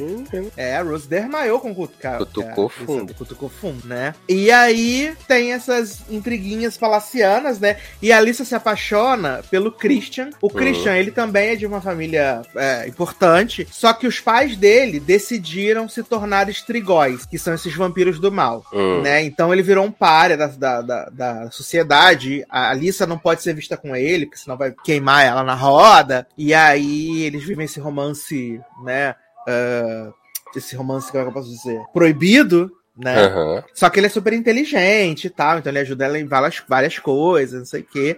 [0.56, 2.18] É, a Rose desmaiou com o cutuco.
[2.18, 3.14] Cutucou é, fundo.
[3.14, 4.14] Cutucou fundo, né?
[4.28, 7.78] E aí tem essas intriguinhas palacianas, né?
[8.02, 10.30] E a Alissa se apaixona pelo Christian.
[10.42, 10.54] O uhum.
[10.54, 15.90] Christian, ele também é de uma família é, importante, só que os pais dele decidiram
[15.90, 19.02] se tornar estrigóis, que são esses vampiros do mal, uhum.
[19.02, 19.24] né?
[19.24, 22.46] Então ele virou um páreo da, da, da, da sociedade.
[22.50, 26.28] A Alissa não pode ser vista com ele, porque senão vai queimar ela na roda.
[26.38, 29.16] E aí eles vivem esse romance né?
[29.48, 30.14] Uh,
[30.56, 33.26] esse romance que eu posso dizer, proibido, né?
[33.26, 33.64] Aham.
[33.74, 37.00] Só que ele é super inteligente e tal, então ele ajuda ela em várias, várias
[37.00, 38.18] coisas, não sei o quê.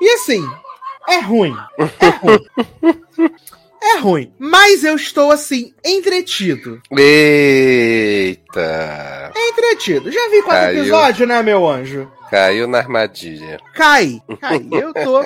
[0.00, 0.42] E assim,
[1.08, 1.56] é ruim.
[1.78, 2.46] É ruim.
[3.82, 4.32] é ruim.
[4.38, 6.80] Mas eu estou, assim, entretido.
[6.90, 8.39] Eita!
[8.58, 10.10] É entretido.
[10.10, 10.80] Já vi quatro Caiu.
[10.80, 12.10] episódios, né, meu anjo?
[12.30, 13.58] Caiu na armadilha.
[13.74, 14.64] Cai, cai.
[14.70, 15.20] Eu tô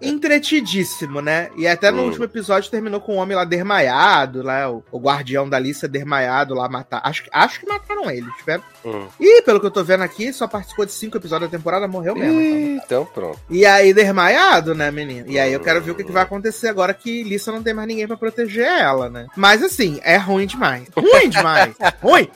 [0.00, 1.50] entretidíssimo, né?
[1.56, 2.06] E até no Hum.
[2.06, 6.54] último episódio terminou com um homem lá desmaiado, lá, o, o guardião da Lisa desmaiado
[6.54, 7.00] lá matar.
[7.04, 8.26] Acho, que- acho que mataram ele.
[8.38, 8.62] Tiveram...
[8.84, 9.06] Hum.
[9.20, 12.14] E pelo que eu tô vendo aqui, só participou de cinco episódios da temporada, morreu
[12.16, 12.40] mesmo.
[12.40, 12.58] então.
[12.58, 13.38] Ih, Então pronto.
[13.50, 15.30] E aí, desmaiado, né, menino?
[15.30, 17.74] E aí eu quero ver o que, que vai acontecer agora que Lisa não tem
[17.74, 19.26] mais ninguém pra proteger ela, né?
[19.36, 20.88] Mas assim, é ruim demais.
[20.96, 21.74] Ruim demais.
[22.02, 22.28] ruim.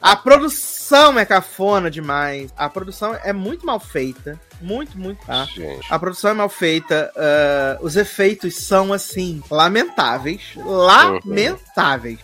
[0.00, 2.52] A produção é cafona demais.
[2.56, 4.38] A produção é muito mal feita.
[4.60, 5.44] Muito, muito, tá?
[5.44, 5.86] Gente.
[5.88, 10.40] A produção é mal feita, ah, os efeitos são, assim, lamentáveis.
[10.56, 12.18] Lamentáveis.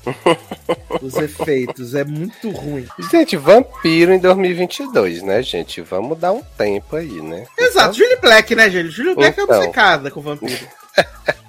[1.00, 2.86] os efeitos, é muito ruim.
[3.10, 5.80] Gente, vampiro em 2022, né, gente?
[5.80, 7.46] Vamos dar um tempo aí, né?
[7.58, 8.90] Exato, Julie Black, né, gente?
[8.90, 9.56] Julie Black é Então.
[9.56, 10.66] obcecada com vampiro.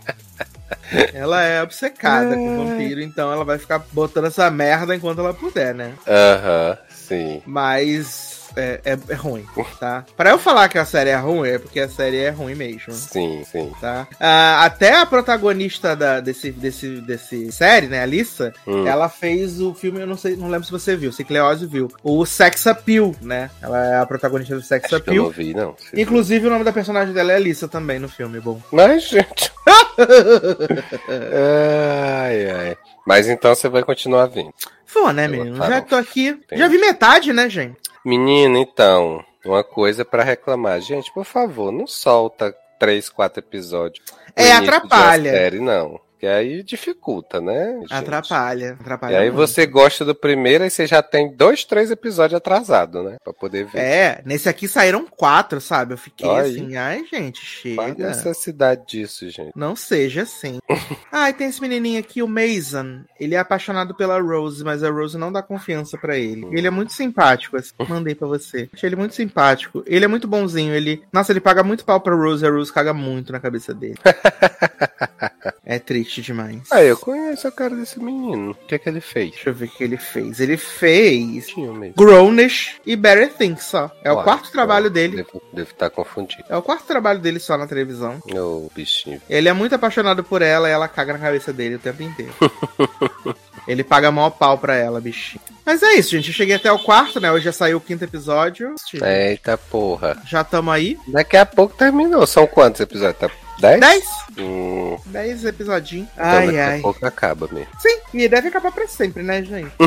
[1.13, 5.73] ela é obcecada com vampiro, então ela vai ficar botando essa merda enquanto ela puder,
[5.73, 5.93] né?
[6.07, 7.41] Aham, sim.
[7.45, 9.45] Mas é, é- é ruim,
[9.80, 10.06] tá?
[10.15, 12.94] Pra eu falar que a série é ruim, é porque a série é ruim mesmo.
[12.94, 13.72] Sim, sim.
[13.82, 14.07] Tá?
[14.19, 18.88] Ah, até a protagonista da, desse, desse, desse série, né, a Lisa, Hum.
[18.88, 21.91] ela fez o filme, eu não sei, não lembro se você viu, que Leózio viu,
[22.03, 23.49] o Sex Appeal, né?
[23.61, 25.45] Ela é a protagonista do Sex Acho que eu não Appeal.
[25.45, 25.76] vi, não.
[25.94, 28.61] Inclusive, o nome da personagem dela é Lisa também no filme, bom.
[28.72, 29.52] Mas, gente.
[31.34, 32.77] ai, ai.
[33.06, 34.53] Mas então você vai continuar vendo.
[34.86, 35.57] Foi, né, menino?
[35.57, 35.69] falo.
[35.69, 36.27] Já tô aqui.
[36.30, 36.61] Entendi.
[36.61, 37.77] Já vi metade, né, gente?
[38.03, 40.80] Menino, então, uma coisa pra reclamar.
[40.82, 44.03] Gente, por favor, não solta três, quatro episódios.
[44.36, 45.32] É, atrapalha.
[45.32, 45.99] Série, não.
[46.26, 47.77] Que aí dificulta, né?
[47.81, 47.93] gente?
[47.93, 48.77] Atrapalha.
[48.81, 49.14] Atrapalha.
[49.14, 49.35] E aí muito.
[49.35, 53.18] você gosta do primeiro e você já tem dois, três episódios atrasados, né?
[53.23, 53.77] Pra poder ver.
[53.77, 55.93] É, nesse aqui saíram quatro, sabe?
[55.93, 56.56] Eu fiquei Olha aí.
[56.56, 58.07] assim, ai, gente, Qual a chega.
[58.07, 59.52] necessidade disso, gente?
[59.56, 60.57] Não seja assim.
[61.11, 63.02] ah, e tem esse menininho aqui, o Mason.
[63.19, 66.47] Ele é apaixonado pela Rose, mas a Rose não dá confiança pra ele.
[66.52, 67.72] Ele é muito simpático, assim.
[67.88, 68.68] Mandei pra você.
[68.73, 69.84] Achei ele muito simpático.
[69.85, 70.73] Ele é muito bonzinho.
[70.73, 72.43] Ele, nossa, ele paga muito pau pra Rose.
[72.43, 73.99] A Rose caga muito na cabeça dele.
[75.65, 76.61] é triste demais.
[76.71, 78.51] Ah, eu conheço a cara desse menino.
[78.51, 79.31] O que é que ele fez?
[79.31, 80.39] Deixa eu ver o que ele fez.
[80.39, 81.95] Ele fez Tinha mesmo.
[81.97, 83.91] Grownish e Better Things só.
[84.03, 85.17] É o Olha, quarto trabalho eu dele.
[85.17, 86.43] Devo, devo estar confundido.
[86.47, 88.21] É o quarto trabalho dele só na televisão.
[88.33, 89.21] Ô, bichinho.
[89.27, 92.33] Ele é muito apaixonado por ela e ela caga na cabeça dele o tempo inteiro.
[93.67, 95.41] Ele paga maior pau pra ela, bichinho.
[95.65, 96.27] Mas é isso, gente.
[96.27, 97.31] Eu cheguei até o quarto, né?
[97.31, 98.75] Hoje já saiu o quinto episódio.
[99.03, 100.21] Eita porra.
[100.27, 100.99] Já tamo aí.
[101.07, 102.27] Daqui a pouco terminou.
[102.27, 103.17] São quantos episódios?
[103.17, 103.27] Tá
[103.60, 103.80] dez?
[103.80, 104.03] Dez?
[104.38, 106.07] Hum, Dez episodinhos.
[106.14, 106.80] então Ai, daqui ai.
[106.80, 107.69] a pouco acaba mesmo.
[107.80, 109.72] Sim, e deve acabar pra sempre, né, gente?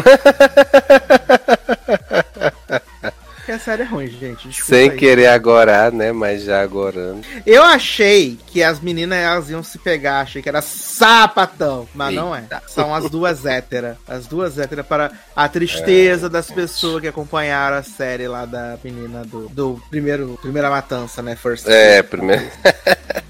[3.36, 4.46] Porque a série é ruim, gente.
[4.48, 4.96] Desculpa Sem aí.
[4.98, 6.12] querer agora, né?
[6.12, 7.22] Mas já agorando.
[7.46, 12.36] Eu achei que as meninas elas iam se pegar, achei que era sapatão, mas não
[12.36, 12.40] é.
[12.42, 12.62] Eita.
[12.66, 13.96] São as duas héteras.
[14.06, 18.78] As duas héteras para a tristeza É, das pessoas que acompanharam a série lá da
[18.84, 21.34] menina do, do primeiro primeira matança, né?
[21.34, 22.44] First É, primeiro.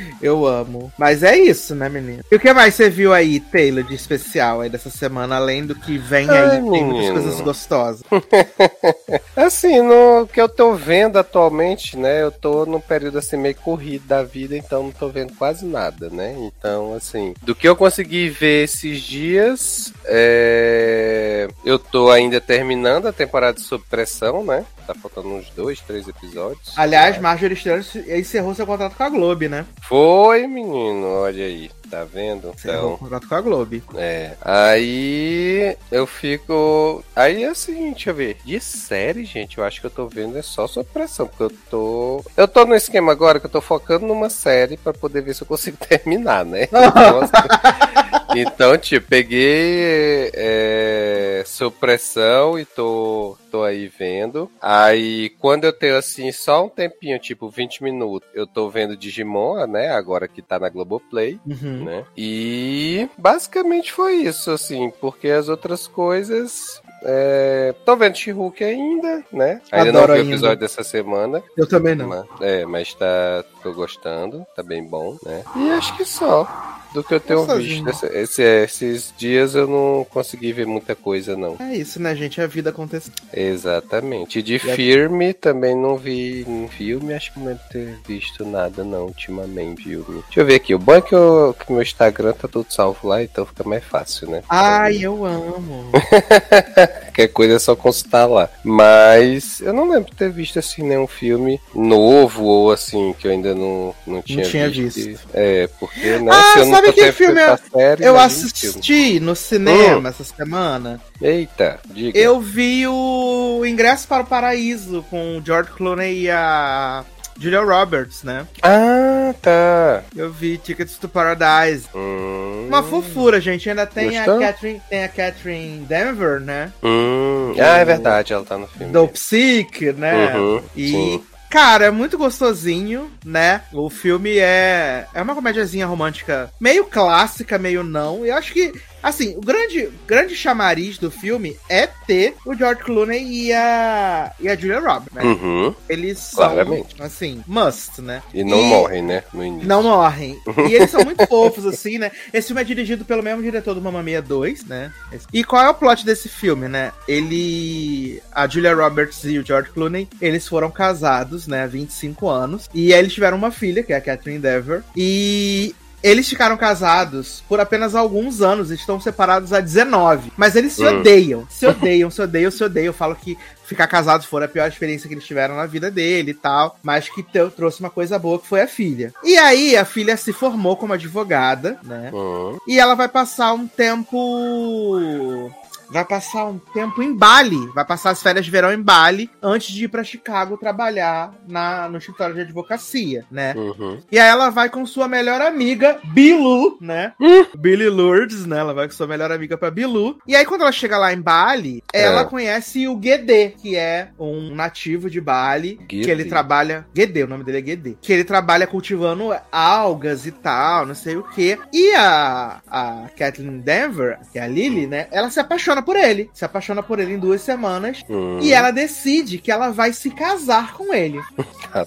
[0.20, 0.92] Eu amo.
[0.98, 2.24] Mas é isso, né, menina?
[2.30, 5.74] E o que mais você viu aí, Taylor, de especial aí dessa semana, além do
[5.74, 6.50] que vem aí?
[6.50, 8.02] Tem muitas coisas gostosas.
[9.36, 12.22] Assim, no que eu tô vendo atualmente, né?
[12.22, 16.08] Eu tô num período assim meio corrido da vida, então não tô vendo quase nada,
[16.10, 16.34] né?
[16.38, 21.48] Então, assim, do que eu consegui ver esses dias, é...
[21.64, 24.64] eu tô ainda terminando a temporada de Sob Pressão, né?
[24.86, 26.72] Tá faltando uns dois, três episódios.
[26.76, 29.64] Aliás, Marjorie Stewart encerrou seu contrato com a Globo, né?
[29.82, 32.50] Foi, menino, olha aí, tá vendo?
[32.54, 33.80] Encerrou Então, contrato com a Globo.
[33.96, 34.32] É.
[34.42, 37.02] Aí eu fico.
[37.16, 38.36] Aí é o seguinte, deixa eu ver.
[38.44, 41.26] De série, gente, eu acho que eu tô vendo é só sob pressão.
[41.26, 42.24] Porque eu tô.
[42.36, 45.42] Eu tô no esquema agora que eu tô focando numa série pra poder ver se
[45.42, 46.68] eu consigo terminar, né?
[48.40, 54.50] então tipo, peguei é, sob pressão e tô, tô aí vendo.
[54.60, 59.66] Aí quando eu tenho assim só um tempinho, tipo 20 minutos, eu tô vendo Digimon,
[59.66, 59.90] né?
[59.90, 61.84] Agora que tá na Globoplay Uhum.
[61.84, 62.04] né?
[62.16, 66.80] E basicamente foi isso, assim, porque as outras coisas.
[67.02, 67.74] É...
[67.84, 69.60] Tô vendo She-Hulk ainda, né?
[69.70, 70.30] Ainda Adoro não vi o ainda.
[70.34, 71.42] episódio dessa semana.
[71.56, 72.08] Eu também não.
[72.08, 73.44] Mas, é, mas tá.
[73.62, 75.44] tô gostando, tá bem bom, né?
[75.56, 76.48] E acho que só.
[76.94, 77.84] Do que eu tenho Gostosinho.
[77.84, 78.06] visto.
[78.06, 81.56] Esse- esse- esses dias eu não consegui ver muita coisa, não.
[81.60, 82.40] É isso, né, gente?
[82.40, 83.10] A vida acontece.
[83.32, 84.40] Exatamente.
[84.42, 88.44] De E a- filme também não vi em filme, acho que não deve ter visto
[88.44, 90.22] nada não ultimamente, filme.
[90.26, 90.74] Deixa eu ver aqui.
[90.74, 93.84] O bom é que, eu- que meu Instagram tá tudo salvo lá, então fica mais
[93.84, 94.42] fácil, né?
[94.48, 95.90] Ai, eu amo.
[97.14, 98.48] Qualquer coisa é só consultar lá.
[98.64, 103.30] Mas eu não lembro de ter visto assim nenhum filme novo ou assim que eu
[103.30, 104.96] ainda não, não tinha, tinha visto.
[104.96, 105.28] visto.
[105.32, 108.18] É, porque né, Ah, se eu não sabe que filme pra série, Eu filme.
[108.20, 111.00] assisti no cinema essa semana.
[111.20, 112.18] Eita, diga.
[112.18, 117.04] Eu vi o Ingresso para o Paraíso com o George Clooney e a
[117.38, 118.46] Julia Roberts, né?
[118.62, 120.02] Ah, tá.
[120.14, 121.86] Eu vi Tickets to Paradise.
[121.94, 123.68] Hum, Uma fofura, gente.
[123.68, 124.24] Ainda tem a?
[124.24, 126.72] Catherine, tem a Catherine Denver, né?
[126.82, 127.54] hum.
[127.58, 128.92] Ah, é verdade, ela tá no filme.
[128.92, 130.36] Do Psyche, né?
[130.36, 131.24] Uhum, E, sim.
[131.54, 133.62] Cara, é muito gostosinho, né?
[133.72, 138.26] O filme é, é uma comédiazinha romântica meio clássica, meio não.
[138.26, 138.72] E eu acho que,
[139.04, 144.48] assim, o grande, grande chamariz do filme é ter o George Clooney e a, e
[144.48, 145.22] a Julia Roberts, né?
[145.22, 145.74] Uhum.
[145.88, 146.96] Eles são, Claramente.
[147.00, 148.22] assim, must, né?
[148.32, 149.22] E não morrem, né?
[149.32, 149.68] No início.
[149.68, 150.38] Não morrem.
[150.68, 152.10] E eles são muito fofos, assim, né?
[152.32, 154.92] Esse filme é dirigido pelo mesmo diretor do Mamma Mia 2, né?
[155.32, 156.92] E qual é o plot desse filme, né?
[157.06, 158.22] Ele.
[158.32, 161.64] A Julia Roberts e o George Clooney, eles foram casados, né?
[161.64, 162.68] Há 25 anos.
[162.72, 164.82] E aí eles tiveram uma filha, que é a Catherine Dever.
[164.96, 165.74] E.
[166.04, 170.30] Eles ficaram casados por apenas alguns anos, estão separados há 19.
[170.36, 171.00] Mas eles se Hum.
[171.00, 172.86] odeiam, se odeiam, se odeiam, se odeiam.
[172.88, 176.32] Eu falo que ficar casados foi a pior experiência que eles tiveram na vida dele
[176.32, 177.22] e tal, mas que
[177.56, 179.14] trouxe uma coisa boa que foi a filha.
[179.22, 182.10] E aí a filha se formou como advogada, né?
[182.12, 182.58] Hum.
[182.68, 185.50] E ela vai passar um tempo
[185.90, 189.68] vai passar um tempo em Bali, vai passar as férias de verão em Bali antes
[189.72, 193.54] de ir pra Chicago trabalhar na no escritório de advocacia, né?
[193.56, 194.00] Uhum.
[194.10, 197.12] E aí ela vai com sua melhor amiga, Bilu, né?
[197.56, 198.58] Billy Lourdes, né?
[198.58, 200.18] Ela vai com sua melhor amiga pra Bilu.
[200.26, 202.24] E aí, quando ela chega lá em Bali, ela É.
[202.24, 205.76] conhece o Guedê, que é um nativo de Bali.
[205.88, 206.04] Guedê.
[206.04, 206.86] Que ele trabalha.
[206.94, 207.96] Guedê, o nome dele é Guedê.
[208.00, 211.58] Que ele trabalha cultivando algas e tal, não sei o quê.
[211.72, 215.06] E a, a Kathleen Denver, que é a Lily, né?
[215.10, 216.30] Ela se apaixona por ele.
[216.32, 218.02] Se apaixona por ele em duas semanas.
[218.08, 218.38] Hum.
[218.40, 221.20] E ela decide que ela vai se casar com ele.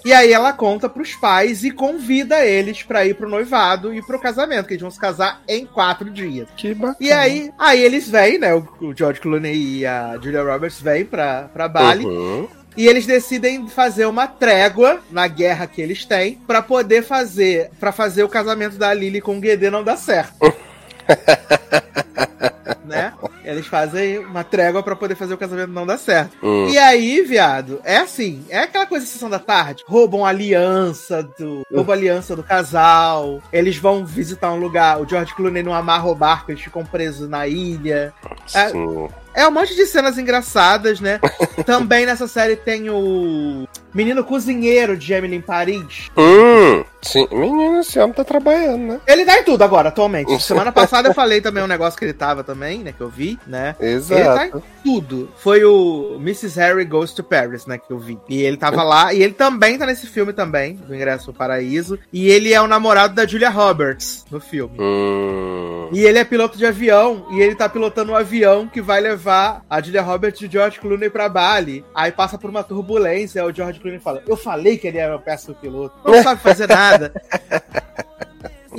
[0.04, 4.18] E aí ela conta pros pais e convida eles pra ir pro noivado e pro
[4.18, 6.48] casamento, que eles vão se casar em quatro dias.
[6.56, 6.96] Que bacana.
[7.00, 8.54] E aí, aí eles vêm, né?
[8.54, 12.04] O, George Clooney e a Julia Roberts vêm pra, pra Bali.
[12.04, 12.48] Uhum.
[12.76, 17.90] E eles decidem fazer uma trégua na guerra que eles têm pra poder fazer para
[17.90, 20.36] fazer o casamento da Lily com o Guedê não dar certo.
[22.84, 23.12] né?
[23.44, 26.36] Eles fazem uma trégua pra poder fazer o casamento não dar certo.
[26.42, 26.68] Hum.
[26.68, 29.84] E aí, viado, é assim, é aquela coisa sessão da tarde.
[29.86, 31.62] Roubam a aliança do.
[31.72, 33.42] Roubam a aliança do casal.
[33.50, 35.00] Eles vão visitar um lugar.
[35.00, 38.12] O George Clooney não amarra o barco, eles ficam presos na ilha.
[38.46, 38.58] Sim.
[38.58, 38.72] É
[39.46, 41.20] um monte de cenas engraçadas, né?
[41.64, 46.08] Também nessa série tem o menino cozinheiro de Emily em Paris.
[46.16, 46.84] Hum.
[47.00, 47.28] Sim.
[47.30, 49.00] Menino, esse homem tá trabalhando, né?
[49.06, 50.38] Ele tá em tudo agora, atualmente.
[50.42, 52.92] Semana passada eu falei também um negócio que ele tava também, né?
[52.92, 53.76] Que eu vi, né?
[53.78, 54.62] Ele tá Exato.
[54.84, 55.30] em tudo.
[55.36, 56.58] Foi o Mrs.
[56.58, 57.78] Harry Goes to Paris, né?
[57.78, 58.18] Que eu vi.
[58.28, 59.14] E ele tava lá.
[59.14, 61.98] E ele também tá nesse filme também, do Ingresso ao Paraíso.
[62.12, 64.76] E ele é o namorado da Julia Roberts no filme.
[64.80, 65.88] Hum.
[65.92, 69.27] E ele é piloto de avião, e ele tá pilotando um avião que vai levar
[69.28, 71.84] a Julia Roberts e o George Clooney pra Bali.
[71.94, 75.20] Aí passa por uma turbulência, o George Clooney fala: Eu falei que ele era um
[75.20, 77.12] péssimo piloto, não sabe fazer nada.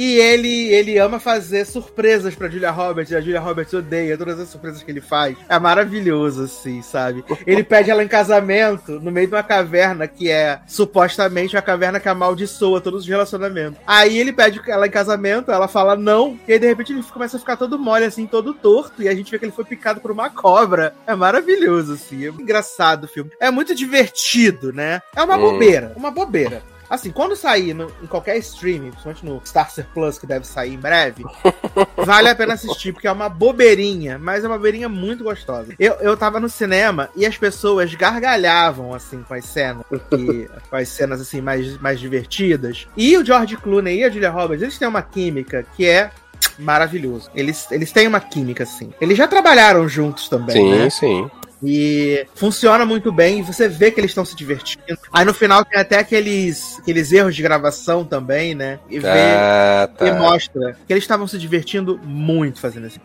[0.02, 4.40] E ele, ele ama fazer surpresas pra Julia Roberts, e a Julia Roberts odeia todas
[4.40, 5.36] as surpresas que ele faz.
[5.50, 7.22] É maravilhoso, assim, sabe?
[7.46, 12.00] Ele pede ela em casamento no meio de uma caverna que é supostamente a caverna
[12.00, 13.78] que amaldiçoa todos os relacionamentos.
[13.86, 17.36] Aí ele pede ela em casamento, ela fala não, e aí de repente ele começa
[17.36, 20.00] a ficar todo mole, assim, todo torto, e a gente vê que ele foi picado
[20.00, 20.94] por uma cobra.
[21.06, 23.32] É maravilhoso, assim, é engraçado o filme.
[23.38, 25.02] É muito divertido, né?
[25.14, 25.42] É uma Hum.
[25.42, 26.64] bobeira, uma bobeira.
[26.90, 30.78] Assim, quando sair no- em qualquer streaming, principalmente no Starcer Plus, que deve sair em
[30.80, 31.24] breve,
[31.98, 35.74] vale a pena assistir, porque é uma bobeirinha, mas é uma bobeirinha muito gostosa.
[35.80, 40.76] Eu, eu tava no cinema e as pessoas gargalhavam, assim, com as cenas, e- com
[40.76, 42.88] as cenas, assim, mais, mais divertidas.
[42.98, 46.10] E o George Clooney e a Julia Roberts, eles têm uma química que é
[46.58, 47.30] maravilhoso.
[47.36, 48.92] Eles, eles têm uma química, assim.
[49.00, 50.90] Eles já trabalharam juntos também, Sim, né?
[50.90, 51.32] sim.
[51.62, 54.98] E funciona muito bem, e você vê que eles estão se divertindo.
[55.12, 58.80] Aí no final tem até aqueles, aqueles erros de gravação também, né?
[58.90, 59.08] E vê.
[59.10, 60.08] Ah, tá.
[60.08, 63.00] E mostra que eles estavam se divertindo muito fazendo isso.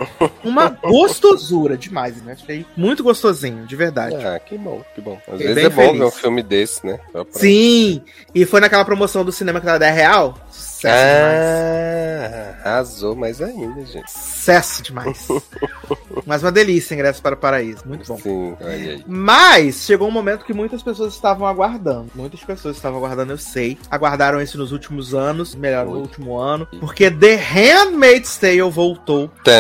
[0.45, 2.33] Uma gostosura demais, né?
[2.41, 4.15] Achei muito gostosinho, de verdade.
[4.25, 5.19] Ah, que bom, que bom.
[5.27, 5.99] Às Fiquei vezes é bom feliz.
[5.99, 7.01] ver um filme desse, né?
[7.13, 8.03] Pra- Sim!
[8.35, 10.39] E foi naquela promoção do cinema que tava 10 real.
[10.85, 12.65] Sucesso ah, demais.
[12.65, 14.11] Arrasou mais ainda, gente.
[14.11, 15.29] Sucesso demais.
[16.27, 17.83] Mas uma delícia, ingresso para o paraíso.
[17.87, 18.19] Muito bom.
[18.19, 19.05] Sim, olha aí.
[19.07, 22.11] Mas chegou um momento que muitas pessoas estavam aguardando.
[22.15, 23.79] Muitas pessoas estavam aguardando, eu sei.
[23.91, 26.67] Aguardaram isso nos últimos anos, melhor, no último ano.
[26.81, 29.53] Porque The Handmaid's Tale voltou Tã...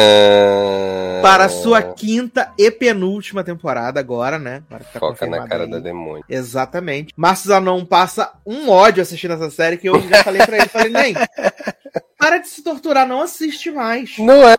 [1.22, 4.62] para a sua quinta e penúltima temporada agora, né?
[4.70, 5.70] Agora tá Foca na cara aí.
[5.70, 6.24] da demônio.
[6.28, 7.12] Exatamente.
[7.16, 10.68] Márcio Zanon passa um ódio assistindo essa série que eu já falei pra ele.
[10.68, 11.13] Falei, nem,
[12.18, 14.16] para de se torturar, não assiste mais.
[14.18, 14.56] Não é?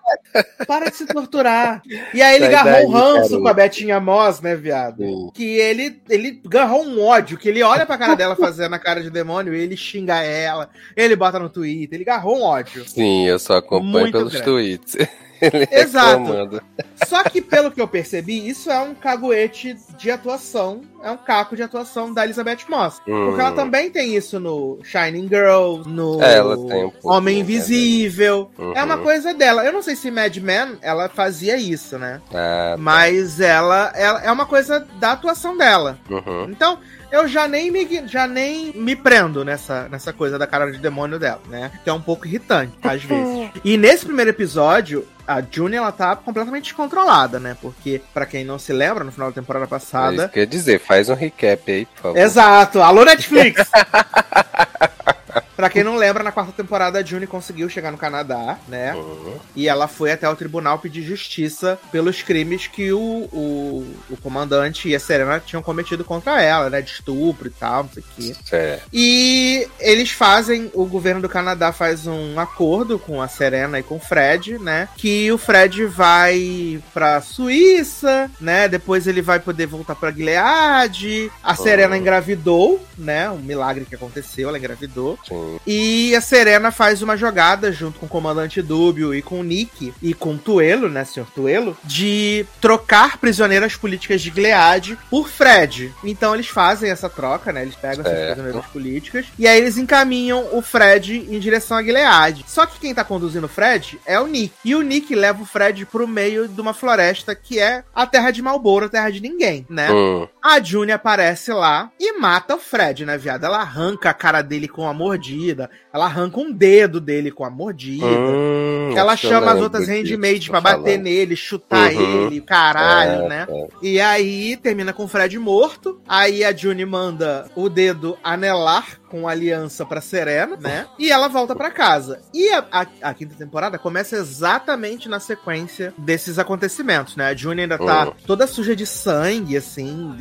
[0.68, 1.82] Para de se torturar.
[2.14, 5.04] E aí ele agarrou o ranço com a Betinha Moss, né, viado?
[5.04, 5.32] Sim.
[5.34, 9.02] Que ele, ele agarrou um ódio, que ele olha pra cara dela fazendo a cara
[9.02, 12.88] de demônio e ele xinga ela, ele bota no Twitter, ele agarrou um ódio.
[12.88, 14.46] Sim, eu só acompanho Muito pelos grande.
[14.46, 14.96] tweets.
[15.54, 16.62] Ele Exato.
[17.06, 21.56] Só que, pelo que eu percebi, isso é um caguete de atuação, é um caco
[21.56, 23.02] de atuação da Elizabeth Moss.
[23.08, 23.28] Hum.
[23.28, 28.50] Porque ela também tem isso no Shining Girls, no é, um Homem Invisível.
[28.58, 28.74] Uhum.
[28.76, 29.64] É uma coisa dela.
[29.64, 32.22] Eu não sei se Mad Men ela fazia isso, né?
[32.30, 32.78] Ah, tá.
[32.78, 36.00] Mas ela, ela, é uma coisa da atuação dela.
[36.10, 36.50] Uhum.
[36.50, 36.80] Então,
[37.12, 41.20] eu já nem me, já nem me prendo nessa, nessa coisa da cara de demônio
[41.20, 41.72] dela, né?
[41.84, 43.50] Que é um pouco irritante, às vezes.
[43.64, 47.58] E nesse primeiro episódio, a June ela tá completamente descontrolada, né?
[47.62, 50.24] Porque, para quem não se lembra, no final da temporada passada.
[50.24, 52.18] É isso quer dizer, faz um recap aí, por favor.
[52.18, 52.82] Exato.
[52.82, 53.64] Alô, Netflix!
[55.56, 58.94] Pra quem não lembra, na quarta temporada a June conseguiu chegar no Canadá, né?
[58.94, 59.38] Uhum.
[59.56, 63.00] E ela foi até o tribunal pedir justiça pelos crimes que o,
[63.32, 66.82] o, o, comandante e a Serena tinham cometido contra ela, né?
[66.82, 68.36] De estupro e tal, não sei o quê.
[68.52, 68.80] É.
[68.92, 73.96] E eles fazem, o governo do Canadá faz um acordo com a Serena e com
[73.96, 74.90] o Fred, né?
[74.98, 78.68] Que o Fred vai pra Suíça, né?
[78.68, 81.32] Depois ele vai poder voltar pra Gilead.
[81.42, 82.02] A Serena uhum.
[82.02, 83.30] engravidou, né?
[83.30, 85.18] Um milagre que aconteceu, ela engravidou.
[85.26, 85.45] Sim.
[85.66, 89.94] E a Serena faz uma jogada junto com o comandante Dúbio e com o Nick
[90.02, 95.94] e com o Tuelo, né, senhor Tuelo, de trocar prisioneiras políticas de Gilead por Fred.
[96.04, 97.62] Então eles fazem essa troca, né?
[97.62, 102.46] Eles pegam essas prisioneiras políticas e aí eles encaminham o Fred em direção a Gilead.
[102.48, 104.54] Só que quem tá conduzindo o Fred é o Nick.
[104.64, 108.32] E o Nick leva o Fred pro meio de uma floresta que é a terra
[108.32, 109.92] de Malboro, a terra de ninguém, né?
[109.92, 110.28] Hum.
[110.42, 113.46] A June aparece lá e mata o Fred, né, viado?
[113.46, 115.70] Ela arranca a cara dele com a mordida mordida.
[115.94, 118.06] Ela arranca um dedo dele com a mordida.
[118.06, 121.04] Hum, ela chama as outras handmaids pra bater falando.
[121.04, 122.28] nele, chutar uhum.
[122.28, 123.48] ele, caralho, é, né?
[123.50, 123.68] É.
[123.82, 126.00] E aí termina com o Fred morto.
[126.08, 130.88] Aí a June manda o dedo anelar com aliança pra Serena, né?
[130.98, 132.22] E ela volta para casa.
[132.34, 137.28] E a, a, a, quinta temporada começa exatamente na sequência desses acontecimentos, né?
[137.28, 138.14] A June ainda tá uhum.
[138.26, 140.16] toda suja de sangue, assim,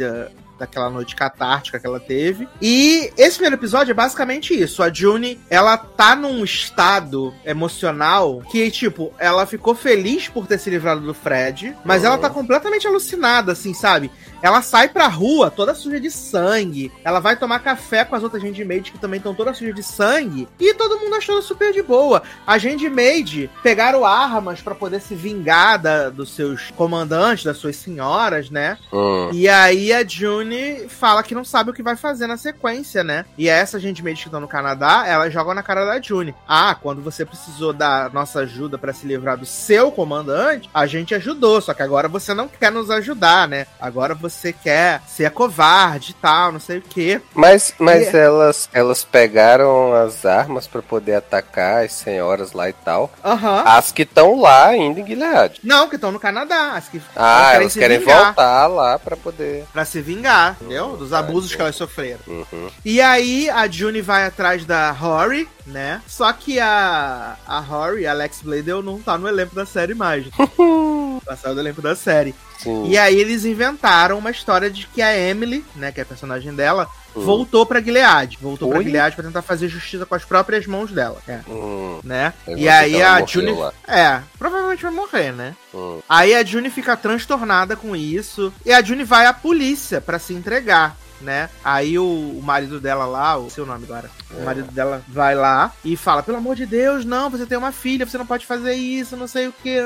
[0.58, 2.48] daquela noite catártica que ela teve.
[2.60, 4.82] E esse primeiro episódio é basicamente isso.
[4.82, 10.70] A June, ela tá num estado emocional que, tipo, ela ficou feliz por ter se
[10.70, 12.08] livrado do Fred, mas uhum.
[12.08, 14.10] ela tá completamente alucinada, assim, sabe?
[14.44, 16.92] Ela sai pra rua toda suja de sangue.
[17.02, 20.46] Ela vai tomar café com as outras handmaids que também estão todas sujas de sangue.
[20.60, 22.22] E todo mundo achando super de boa.
[22.46, 28.50] A handmaid pegaram armas para poder se vingar da, dos seus comandantes, das suas senhoras,
[28.50, 28.76] né?
[28.92, 29.30] Uhum.
[29.32, 33.24] E aí a June fala que não sabe o que vai fazer na sequência, né?
[33.38, 36.34] E essas handmaids que estão no Canadá, elas jogam na cara da June.
[36.46, 41.14] Ah, quando você precisou da nossa ajuda para se livrar do seu comandante, a gente
[41.14, 41.62] ajudou.
[41.62, 43.66] Só que agora você não quer nos ajudar, né?
[43.80, 47.20] Agora você você quer ser covarde e tal, não sei o quê.
[47.34, 48.16] Mas, mas e...
[48.16, 53.12] elas, elas pegaram as armas para poder atacar as senhoras lá e tal.
[53.24, 53.58] Uhum.
[53.64, 55.60] As que estão lá ainda em Gilead.
[55.62, 56.72] Não, que estão no Canadá.
[56.72, 59.64] As que ah, elas querem, querem voltar lá para poder.
[59.72, 60.96] Para se vingar, entendeu?
[60.96, 62.20] Dos abusos é, que elas sofreram.
[62.26, 62.70] Uhum.
[62.84, 66.02] E aí a June vai atrás da Rory, né?
[66.06, 70.26] Só que a, a Rory, Alex Bladel, não tá no elenco da série mais.
[71.24, 72.34] Passado do elenco da série.
[72.58, 72.88] Sim.
[72.88, 76.54] E aí eles inventaram uma história de que a Emily, né, que é a personagem
[76.54, 77.20] dela, hum.
[77.22, 78.38] voltou pra Gilead.
[78.40, 81.20] Voltou pra Gilead pra tentar fazer justiça com as próprias mãos dela.
[81.26, 81.40] É.
[81.48, 82.00] Hum.
[82.02, 82.32] Né?
[82.48, 83.54] e aí a June.
[83.86, 85.54] É, provavelmente vai morrer, né?
[85.74, 86.00] Hum.
[86.08, 88.52] Aí a June fica transtornada com isso.
[88.64, 91.48] E a June vai à polícia para se entregar né?
[91.64, 94.40] Aí o, o, marido dela lá, o seu nome agora, é.
[94.40, 97.72] o marido dela vai lá e fala: pelo amor de Deus, não, você tem uma
[97.72, 99.78] filha, você não pode fazer isso, não sei o que,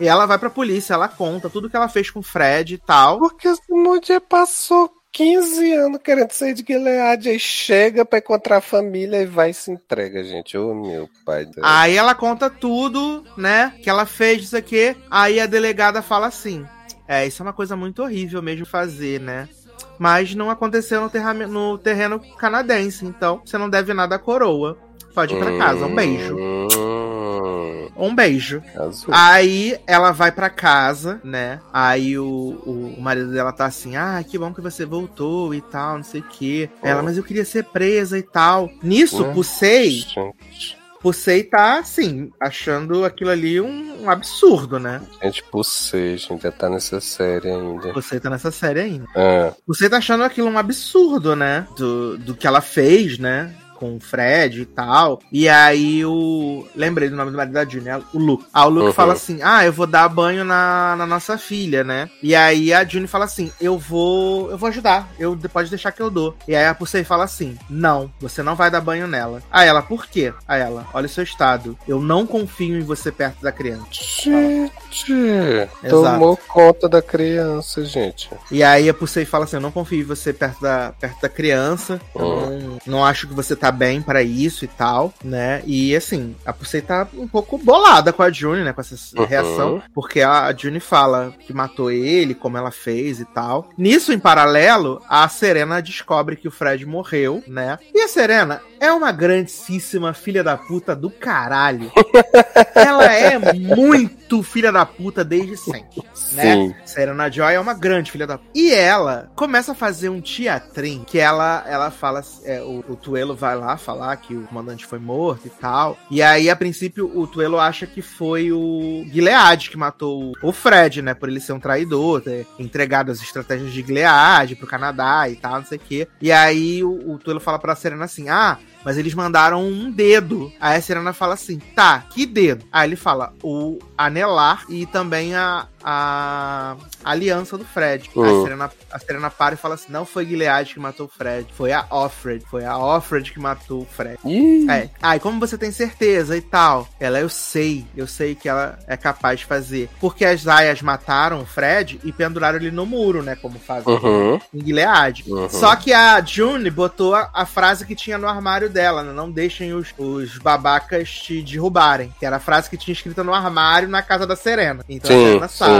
[0.00, 2.78] E ela vai pra polícia, ela conta tudo que ela fez com o Fred e
[2.78, 3.18] tal.
[3.18, 8.60] Porque essa mulher passou 15 anos querendo sair de Gilead, aí chega pra encontrar a
[8.60, 10.58] família e vai e se entrega, gente.
[10.58, 11.46] Ô, oh, meu pai.
[11.46, 11.56] Deus.
[11.62, 13.72] Aí ela conta tudo, né?
[13.82, 14.94] Que ela fez isso aqui.
[15.10, 16.66] Aí a delegada fala assim:
[17.08, 19.48] É, isso é uma coisa muito horrível mesmo fazer, né?
[19.98, 24.76] Mas não aconteceu no, terra, no terreno canadense, então você não deve nada à coroa.
[25.14, 25.86] pode ir pra casa.
[25.86, 26.36] Um beijo.
[26.36, 28.62] Hum, Um beijo.
[28.76, 29.08] azul.
[29.10, 31.60] Aí ela vai pra casa, né?
[31.72, 32.24] Aí o,
[32.66, 36.04] o, o marido dela tá assim: Ah, que bom que você voltou e tal, não
[36.04, 36.68] sei o quê.
[36.82, 38.68] Ela, mas eu queria ser presa e tal.
[38.82, 39.32] Nisso, Hum.
[39.32, 45.00] Pusei, Gente, Pusei tá assim, achando aquilo ali um, um absurdo, né?
[45.22, 47.92] gente, pulsei, gente, tá nessa série ainda.
[47.92, 49.06] Pusei tá nessa série ainda.
[49.14, 51.66] Ah, Você tá achando aquilo um absurdo, né?
[51.76, 53.54] Do, do que ela fez, né?
[53.78, 55.20] Com o Fred e tal.
[55.32, 56.66] E aí o.
[56.74, 58.00] Lembrei do nome do marido da June, né?
[58.12, 58.44] O Luke.
[58.52, 58.92] Ah, o Luke Uhum.
[58.92, 62.08] fala assim: Ah, eu vou dar banho na, na nossa filha, né?
[62.22, 64.50] E aí a June fala assim: Eu vou.
[64.50, 65.08] Eu vou ajudar.
[65.18, 66.36] Eu pode deixar que eu dou.
[66.48, 69.42] E aí a Pusei fala assim: Não, você não vai dar banho nela.
[69.50, 70.32] Aí ela, por quê?
[70.48, 71.76] Aí ela, olha o seu estado.
[71.86, 73.86] Eu não confio em você perto da criança.
[73.92, 75.88] gente, Exato.
[75.90, 78.30] tomou conta da criança, gente.
[78.50, 81.28] E aí a Pusei fala assim: Eu não confio em você perto da, perto da
[81.28, 82.00] criança.
[82.14, 82.22] Eu
[82.60, 85.62] não, não acho que você tá bem pra isso e tal, né?
[85.66, 88.72] E assim, a Pusei tá um pouco bolada com a June, né?
[88.72, 89.24] Com essa Uhum.
[89.24, 89.82] reação.
[89.94, 93.68] Porque a June fala que matou ele, como ela fez e tal.
[93.76, 97.78] Nisso, em paralelo, a Serena descobre que o Fred morreu, né?
[97.94, 101.90] E a Serena é uma grandíssima filha da puta do caralho.
[102.74, 106.54] ela é muito filha da puta desde sempre né?
[106.54, 106.74] Sim.
[106.84, 108.38] Serena Joy é uma grande filha da.
[108.54, 112.22] E ela começa a fazer um teatrinho que ela ela fala.
[112.44, 115.96] é, o, o Tuelo vai lá falar que o comandante foi morto e tal.
[116.10, 121.02] E aí, a princípio, o Tuelo acha que foi o Gilead que matou o Fred,
[121.02, 121.14] né?
[121.14, 125.56] Por ele ser um traidor, ter entregado as estratégias de Gilead pro Canadá e tal,
[125.56, 126.08] não sei o quê.
[126.20, 128.58] E aí o, o Tuelo fala pra Serena assim: ah.
[128.86, 130.52] Mas eles mandaram um dedo.
[130.60, 132.64] Aí a Serena fala assim: tá, que dedo?
[132.70, 138.10] Aí ele fala: o anelar e também a, a, a aliança do Fred.
[138.16, 138.24] Uhum.
[138.24, 141.46] a, Serena, a Serena para e fala assim: não foi Gilead que matou o Fred,
[141.54, 142.44] foi a Offred.
[142.50, 144.18] Foi a Offred que matou o Fred.
[144.24, 144.90] Ih, É.
[145.00, 146.88] Aí, como você tem certeza e tal?
[146.98, 149.88] Ela, eu sei, eu sei que ela é capaz de fazer.
[150.00, 153.36] Porque as Zayas mataram o Fred e penduraram ele no muro, né?
[153.36, 154.40] Como fazem Uhum.
[154.52, 155.24] em Gilead.
[155.28, 155.48] Uhum.
[155.48, 159.12] Só que a June botou a, a frase que tinha no armário dela, né?
[159.12, 162.12] Não deixem os, os babacas te derrubarem.
[162.18, 164.84] Que era a frase que tinha escrita no armário na casa da Serena.
[164.88, 165.75] Então a Sim, Serena sabe.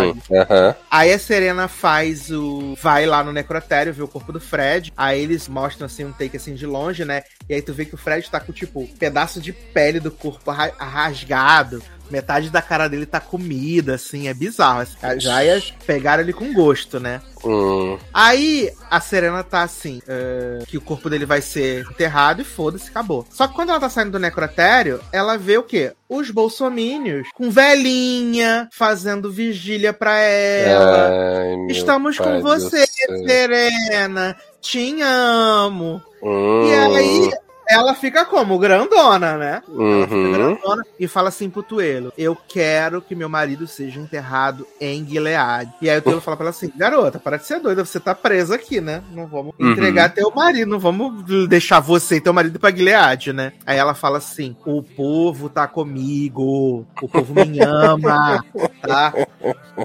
[0.90, 2.74] Aí a Serena faz o.
[2.82, 4.92] Vai lá no necrotério ver o corpo do Fred.
[4.96, 7.22] Aí eles mostram assim um take assim de longe, né?
[7.48, 10.50] E aí tu vê que o Fred tá com, tipo, pedaço de pele do corpo
[10.50, 11.82] ra- rasgado.
[12.10, 14.86] Metade da cara dele tá comida, assim, é bizarro.
[15.02, 17.20] As jaias pegaram ele com gosto, né?
[17.44, 17.98] Hum.
[18.12, 22.88] Aí a Serena tá assim, é, que o corpo dele vai ser enterrado e foda-se,
[22.88, 23.26] acabou.
[23.30, 25.92] Só que quando ela tá saindo do necrotério, ela vê o quê?
[26.08, 31.08] Os bolsomínios com velhinha fazendo vigília pra ela.
[31.08, 32.86] Ai, Estamos com você.
[33.26, 34.36] Serena.
[34.60, 36.02] Te amo.
[36.22, 36.66] Hum.
[36.66, 37.30] E aí
[37.68, 38.58] ela fica como?
[38.58, 39.62] Grandona, né?
[39.68, 40.32] Ela fica Uhum.
[40.32, 45.70] grandona e fala assim pro Tuelo: Eu quero que meu marido seja enterrado em Gilead.
[45.80, 48.14] E aí o Tuelo fala pra ela assim: Garota, para de ser doida, você tá
[48.14, 49.02] presa aqui, né?
[49.12, 49.72] Não vamos Uhum.
[49.72, 53.52] entregar teu marido, não vamos deixar você e teu marido pra Gilead, né?
[53.66, 58.44] Aí ela fala assim: O povo tá comigo, o povo me ama,
[58.82, 59.12] tá?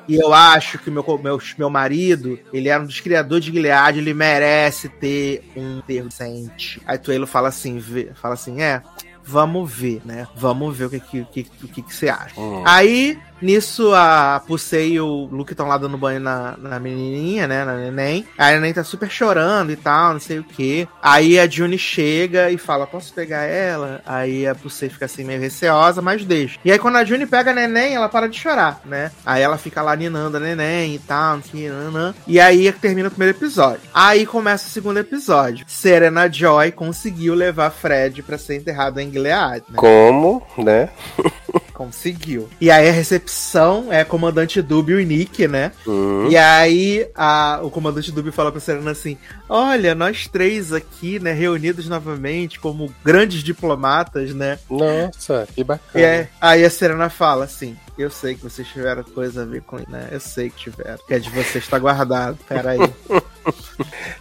[0.07, 3.99] E eu acho que meu, meu, meu marido, ele era um dos criadores de Gilead,
[3.99, 6.81] ele merece ter um enterro decente.
[6.85, 8.81] Aí Tuelo fala assim, vê- fala assim, é,
[9.23, 10.27] vamos ver, né?
[10.35, 12.39] Vamos ver o que que, que, que, que você acha.
[12.39, 12.63] Hum.
[12.65, 17.65] Aí, nisso, a Pusei e o Luke estão lá dando banho na, na menininha, né?
[17.65, 18.25] Na neném.
[18.37, 20.87] A neném tá super chorando e tal, não sei o que.
[21.01, 24.01] Aí a June chega e fala, posso pegar ela?
[24.05, 26.59] Aí a Pusei fica assim meio receosa, mas deixa.
[26.63, 29.11] E aí quando a June pega a neném, ela para de chorar, né?
[29.25, 32.13] Aí ela fica lá ninando a neném e tal, não sei nanã.
[32.27, 33.81] E aí termina o primeiro episódio.
[33.93, 35.65] Aí começa o segundo episódio.
[35.67, 39.75] Serena Joy conseguiu levar Fred pra ser enterrado em Gilead, né?
[39.75, 40.89] Como, né?
[41.85, 42.47] Conseguiu.
[42.61, 45.71] E aí a recepção é comandante Dúbio e Nick, né?
[45.87, 46.27] Hum.
[46.29, 49.17] E aí a- o comandante Dúbio fala pra Serena assim:
[49.49, 54.59] Olha, nós três aqui, né, reunidos novamente como grandes diplomatas, né?
[54.69, 56.05] Nossa, que E bacana.
[56.05, 59.77] é- aí a Serena fala assim: Eu sei que vocês tiveram coisa a ver com
[59.87, 60.09] né?
[60.11, 60.97] Eu sei que tiveram.
[61.07, 62.37] Que é de vocês tá guardado.
[62.47, 62.79] Peraí.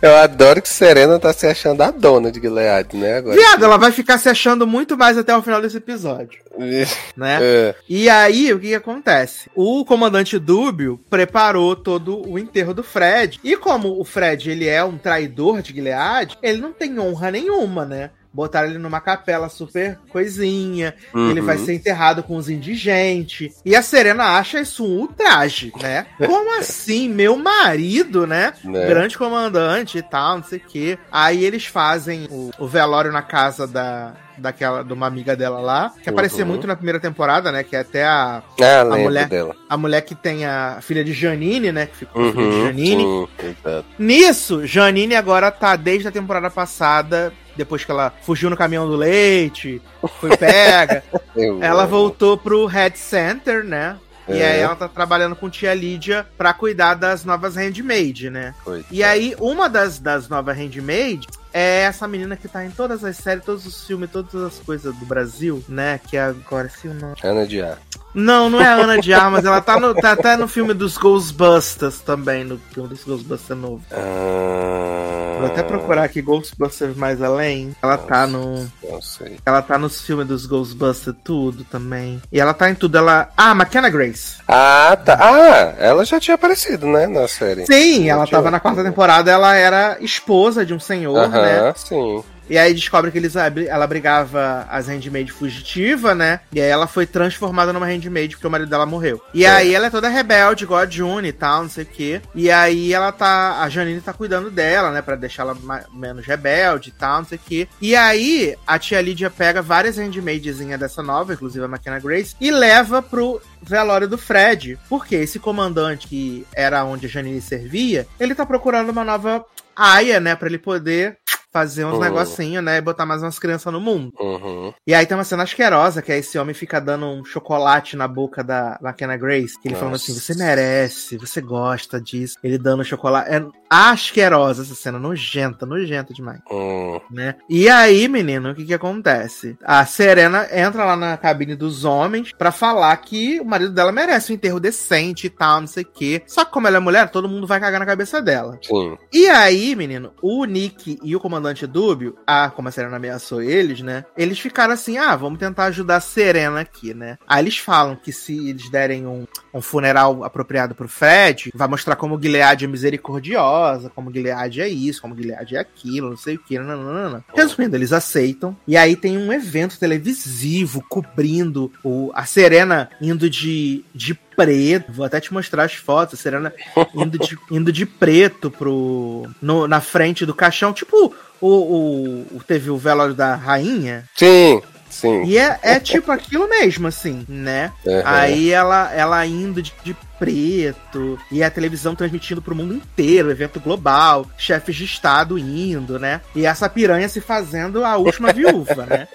[0.00, 3.18] Eu adoro que Serena tá se achando a dona de Gilead, né?
[3.18, 3.36] Agora.
[3.36, 6.40] Viado, ela vai ficar se achando muito mais até o final desse episódio,
[7.16, 7.38] né?
[7.42, 7.74] É.
[7.88, 9.50] E aí, o que, que acontece?
[9.54, 13.40] O comandante Dúbio preparou todo o enterro do Fred.
[13.44, 17.84] E como o Fred ele é um traidor de Gilead, ele não tem honra nenhuma,
[17.84, 18.10] né?
[18.32, 21.30] Botaram ele numa capela super coisinha, Uhum.
[21.30, 23.60] ele vai ser enterrado com os indigentes.
[23.64, 26.06] E a Serena acha isso um ultraje, né?
[26.18, 27.08] Como assim?
[27.08, 28.52] Meu marido, né?
[28.64, 28.86] Né?
[28.86, 30.98] Grande comandante e tal, não sei o quê.
[31.10, 34.12] Aí eles fazem o, o velório na casa da.
[34.38, 36.50] Daquela, de uma amiga dela lá, que aparecia Uhum.
[36.52, 37.62] muito na primeira temporada, né?
[37.62, 39.54] Que é até a, Ah, lembro mulher- dela.
[39.68, 41.84] a mulher que tem a filha de Janine, né?
[41.84, 43.28] Que ficou filha de Uhum, Janine.
[43.38, 43.84] exato.
[43.98, 48.96] Nisso, Janine agora tá desde a temporada passada, depois que ela fugiu no caminhão do
[48.96, 49.80] leite,
[50.20, 51.04] foi pega,
[51.60, 53.96] ela voltou pro Head Center, né?
[54.28, 54.52] E É.
[54.52, 58.54] aí ela tá trabalhando com tia Lídia pra cuidar das novas handmaid, né?
[58.90, 63.16] E aí, uma das, das novas handmaid é essa menina que tá em todas as
[63.16, 66.00] séries, todos os filmes, todas as coisas do Brasil, né?
[66.08, 67.14] Que é agora, se o nome.
[67.22, 67.78] Ana de Ar.
[68.12, 70.96] Não, não é a Ana de Armas, ela tá, no, tá até no filme dos
[70.98, 73.82] Ghostbusters também, no filme dos Ghostbusters novo.
[73.92, 77.74] Ah, Vou até procurar aqui Ghostbusters mais além.
[77.82, 78.70] Ela tá no.
[78.82, 79.38] Não sei.
[79.46, 82.20] Ela tá nos filmes dos Ghostbusters tudo também.
[82.30, 82.98] E ela tá em tudo.
[82.98, 83.30] Ela.
[83.36, 84.34] Ah, McKenna Grace.
[84.46, 85.16] Ah, tá.
[85.18, 87.64] Ah, ela já tinha aparecido, né, na série.
[87.64, 91.72] Sim, ela tinha- tava na quarta temporada, ela era esposa de um senhor, Né?
[91.76, 92.22] sim.
[92.50, 96.40] E aí descobre que eles, ela brigava as handmaid fugitiva, né?
[96.52, 99.22] E aí ela foi transformada numa handmaid porque o marido dela morreu.
[99.32, 99.48] E É.
[99.50, 102.20] aí ela é toda rebelde, igual a June e tal, não sei o quê.
[102.34, 103.60] E aí ela tá.
[103.62, 105.00] A Janine tá cuidando dela, né?
[105.00, 105.56] Pra deixar ela
[105.94, 107.68] menos rebelde e tal, não sei o quê.
[107.80, 112.50] E aí a tia Lídia pega várias handmaidzinhas dessa nova, inclusive a McKenna Grace, e
[112.50, 114.76] leva pro velório do Fred.
[114.88, 119.44] Porque esse comandante que era onde a Janine servia, ele tá procurando uma nova
[119.80, 120.36] aia, né?
[120.36, 121.18] Pra ele poder
[121.52, 122.00] fazer uns Hum.
[122.00, 122.76] negocinhos, né?
[122.78, 124.12] E botar mais umas crianças no mundo.
[124.18, 124.72] Uhum.
[124.86, 128.06] E aí tem uma cena asquerosa, que é esse homem fica dando um chocolate na
[128.06, 129.58] boca da McKenna Grace.
[129.60, 130.10] Que ele falando Nossa.
[130.10, 132.36] assim, você merece, você gosta disso.
[132.42, 133.30] Ele dando chocolate.
[133.30, 137.00] É asquerosa essa cena, nojenta, nojenta demais Hum.
[137.10, 137.36] né?
[137.48, 139.56] E aí, menino, o que que acontece?
[139.64, 144.32] A Serena entra lá na cabine dos homens pra falar que o marido dela merece
[144.32, 146.22] um enterro decente e tal, não sei o quê.
[146.26, 148.58] Só que como ela é mulher, todo mundo vai cagar na cabeça dela.
[148.62, 148.96] Sim.
[149.12, 153.80] E aí, menino, o Nick e o comandante Dúbio, ah, como a Serena ameaçou eles,
[153.80, 154.04] né?
[154.16, 157.18] Eles ficaram assim, ah, vamos tentar ajudar a Serena aqui, né?
[157.26, 161.96] Aí eles falam que se eles derem um, um funeral apropriado pro Fred, vai mostrar
[161.96, 166.38] como Gilead é misericordiosa, como Gilead é isso, como Gilead é aquilo, não sei o
[166.38, 167.24] que, não, não, não, não.
[167.34, 168.56] Resumindo, eles aceitam.
[168.66, 174.92] E aí tem um evento televisivo cobrindo o, a Serena indo de, de preto.
[174.92, 176.18] Vou até te mostrar as fotos.
[176.18, 176.52] A Serena
[176.94, 180.72] indo de, indo de preto pro, no, na frente do caixão.
[180.72, 184.04] Tipo, o, o, o- teve o velório da rainha.
[184.14, 184.60] Sim,
[184.90, 185.24] sim.
[185.24, 187.72] E é, é tipo aquilo mesmo, assim, né?
[187.84, 188.02] Uhum.
[188.04, 193.58] Aí ela, ela indo de, de preto, e a televisão transmitindo pro mundo inteiro, evento
[193.58, 196.20] global, chefes de estado indo, né?
[196.36, 199.08] E essa piranha se fazendo a última viúva, né?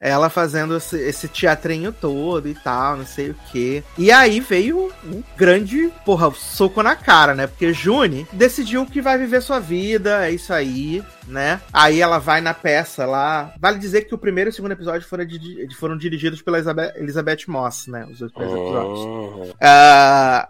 [0.00, 3.82] Ela fazendo esse, esse teatrinho todo e tal, não sei o quê.
[3.98, 7.46] E aí veio um grande, porra, soco na cara, né?
[7.46, 11.60] Porque June decidiu que vai viver sua vida, é isso aí, né?
[11.72, 13.52] Aí ela vai na peça lá.
[13.60, 16.58] Vale dizer que o primeiro e o segundo episódio foram, di- foram dirigidos pela
[16.96, 18.06] Elizabeth, Moss, né?
[18.10, 19.00] Os dois primeiros episódios.
[19.00, 19.52] Uhum.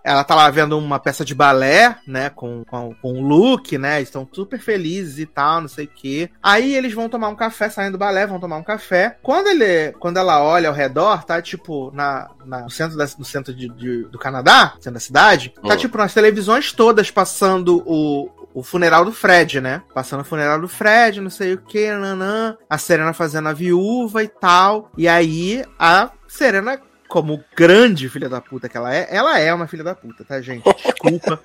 [0.04, 2.30] Ela tá lá vendo uma peça de balé, né?
[2.30, 4.00] Com, com, com o Luke, né?
[4.00, 6.30] Estão super felizes e tal, não sei o quê.
[6.42, 9.16] Aí eles vão tomar um café, saindo do balé, vão tomar um café.
[9.22, 13.24] Quando, ele, quando ela olha ao redor, tá tipo na, na- no centro, da, no
[13.24, 15.76] centro de, de- do Canadá, centro da cidade, tá Hum.
[15.76, 19.82] tipo nas televisões todas passando o, o funeral do Fred, né?
[19.94, 22.56] Passando o funeral do Fred, não sei o que, nanã.
[22.68, 24.90] A Serena fazendo a viúva e tal.
[24.96, 26.80] E aí a Serena,
[27.14, 30.42] como grande filha da puta que ela é, ela é uma filha da puta, tá,
[30.42, 30.64] gente?
[30.64, 31.40] Desculpa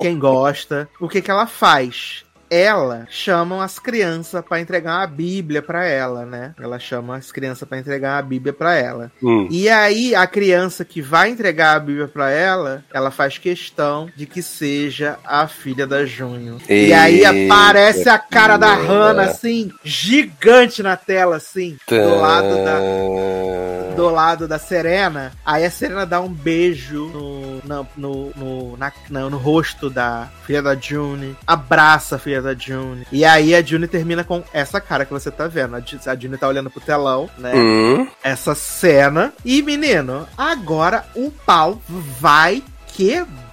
[0.00, 0.88] quem gosta.
[1.00, 2.24] O que que ela faz?
[2.50, 6.54] Ela chamam as crianças pra entregar a Bíblia pra ela, né?
[6.60, 9.10] Ela chama as crianças pra entregar a Bíblia pra ela.
[9.22, 9.46] Hum.
[9.50, 14.26] E aí, a criança que vai entregar a Bíblia pra ela, ela faz questão de
[14.26, 16.58] que seja a filha da Junho.
[16.68, 18.74] e aí aparece a cara da.
[18.74, 22.78] Hannah, assim, gigante na tela, assim, do lado da.
[23.96, 29.28] Do lado da Serena, aí a Serena dá um beijo no, no, no, na- na-
[29.28, 33.86] no rosto da filha da June, abraça a filha da June, e aí a June
[33.86, 35.76] termina com essa cara que você tá vendo.
[35.76, 37.52] A a June tá olhando pro telão, né?
[37.54, 38.06] Hum.
[38.22, 39.32] essa cena.
[39.44, 42.62] E, menino, agora o pau vai
[42.98, 43.47] quebrar.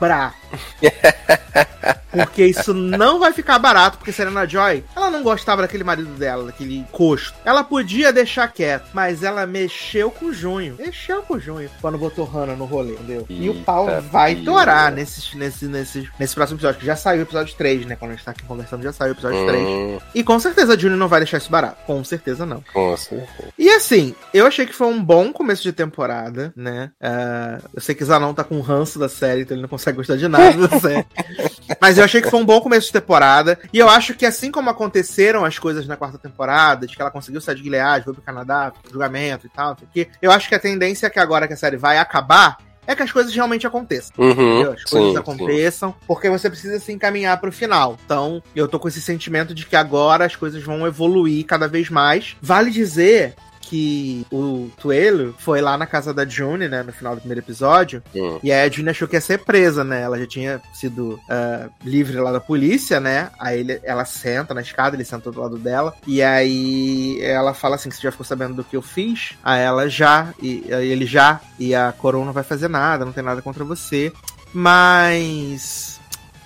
[2.11, 6.45] Porque isso não vai ficar barato, porque Serena Joy, ela não gostava daquele marido dela,
[6.45, 7.35] daquele costo.
[7.43, 10.75] Ela podia deixar quieto, mas ela mexeu com o Junho.
[10.79, 13.25] Mexeu com o Junho quando botou Hannah no rolê, entendeu?
[13.29, 17.19] e o pau Eita, vai torar nesse, nesse, nesse, nesse próximo episódio, que já saiu
[17.19, 17.97] o episódio 3, né?
[17.97, 19.61] Quando a gente tá aqui conversando, já saiu o episódio 3.
[19.67, 21.83] Hum, E com certeza a Juni não vai deixar isso barato.
[21.85, 22.63] Com certeza não.
[22.73, 23.49] com certeza.
[23.57, 26.91] E assim, eu achei que foi um bom começo de temporada, né?
[27.01, 30.17] Ah, eu sei que Zanon tá com ranço da série, então ele não consegue gostar
[30.17, 31.05] de nada da série.
[31.81, 33.59] Mas eu achei que foi um bom começo de temporada.
[33.71, 37.11] E eu acho que assim como aconteceram as coisas na quarta temporada, de que ela
[37.11, 40.31] conseguiu sair de Gilead, foi pro Canadá, pro julgamento e tal, não sei quê, eu
[40.31, 42.57] acho que a tendência é que agora que a série vai acabar
[42.87, 44.13] é que as coisas realmente aconteçam.
[44.17, 44.71] Uhum?
[44.71, 47.97] As coisas sim, aconteçam, porque você precisa se encaminhar pro final.
[48.05, 51.89] Então, eu tô com esse sentimento de que agora as coisas vão evoluir cada vez
[51.89, 52.35] mais.
[52.41, 53.35] Vale dizer
[53.69, 58.01] que o Tuelo foi lá na casa da June, né, no final do primeiro episódio,
[58.13, 58.21] sim.
[58.21, 58.39] Hum.
[58.43, 60.01] e aí a June achou que ia ser presa, né?
[60.01, 63.29] Ela já tinha sido ah, livre lá da polícia, né?
[63.39, 65.93] Aí ele- ela senta na escada, ele sentou do lado dela.
[66.07, 69.33] E aí ela fala assim: que você já ficou sabendo do que eu fiz?
[69.43, 73.11] Aí ela já, e aí ele já, e a coroa não vai fazer nada, não
[73.11, 74.11] tem nada contra você.
[74.53, 75.94] Mas.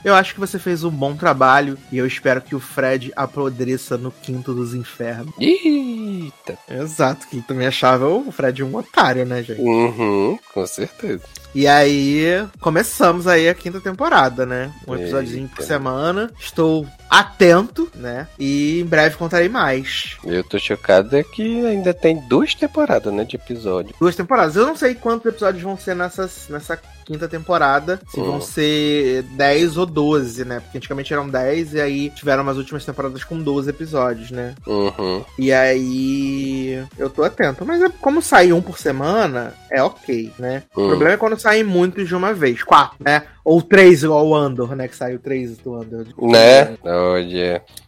[0.03, 3.97] Eu acho que você fez um bom trabalho e eu espero que o Fred apodreça
[3.97, 5.33] no quinto dos infernos.
[5.39, 6.57] Eita.
[6.69, 9.61] Exato, que também achava o Fred um otário, né, gente?
[9.61, 11.23] Uhum, com certeza.
[11.53, 14.71] E aí, começamos aí a quinta temporada, né?
[14.87, 15.73] Um episódiozinho por Eita.
[15.73, 16.31] semana.
[16.39, 18.27] Estou atento, né?
[18.37, 20.17] E em breve contarei mais.
[20.23, 23.95] Eu tô chocado é que ainda tem duas temporadas, né, de episódio.
[23.99, 24.55] Duas temporadas.
[24.55, 27.99] Eu não sei quantos episódios vão ser nessas, nessa quinta temporada.
[28.09, 28.41] Se vão Hum.
[28.41, 30.59] ser 10 ou 12, né?
[30.59, 34.53] Porque antigamente eram 10 e aí tiveram umas últimas temporadas com 12 episódios, né?
[34.67, 35.23] Uhum.
[35.37, 37.65] E aí eu tô atento.
[37.65, 40.63] Mas é- como sai um por semana, é ok, né?
[40.75, 40.87] O Hum.
[40.89, 42.63] problema é quando saem muitos de uma vez.
[42.63, 43.23] Quatro, né?
[43.43, 44.87] Ou três igual o Andor, né?
[44.87, 46.05] Que saiu três do Andor.
[46.21, 46.77] Né?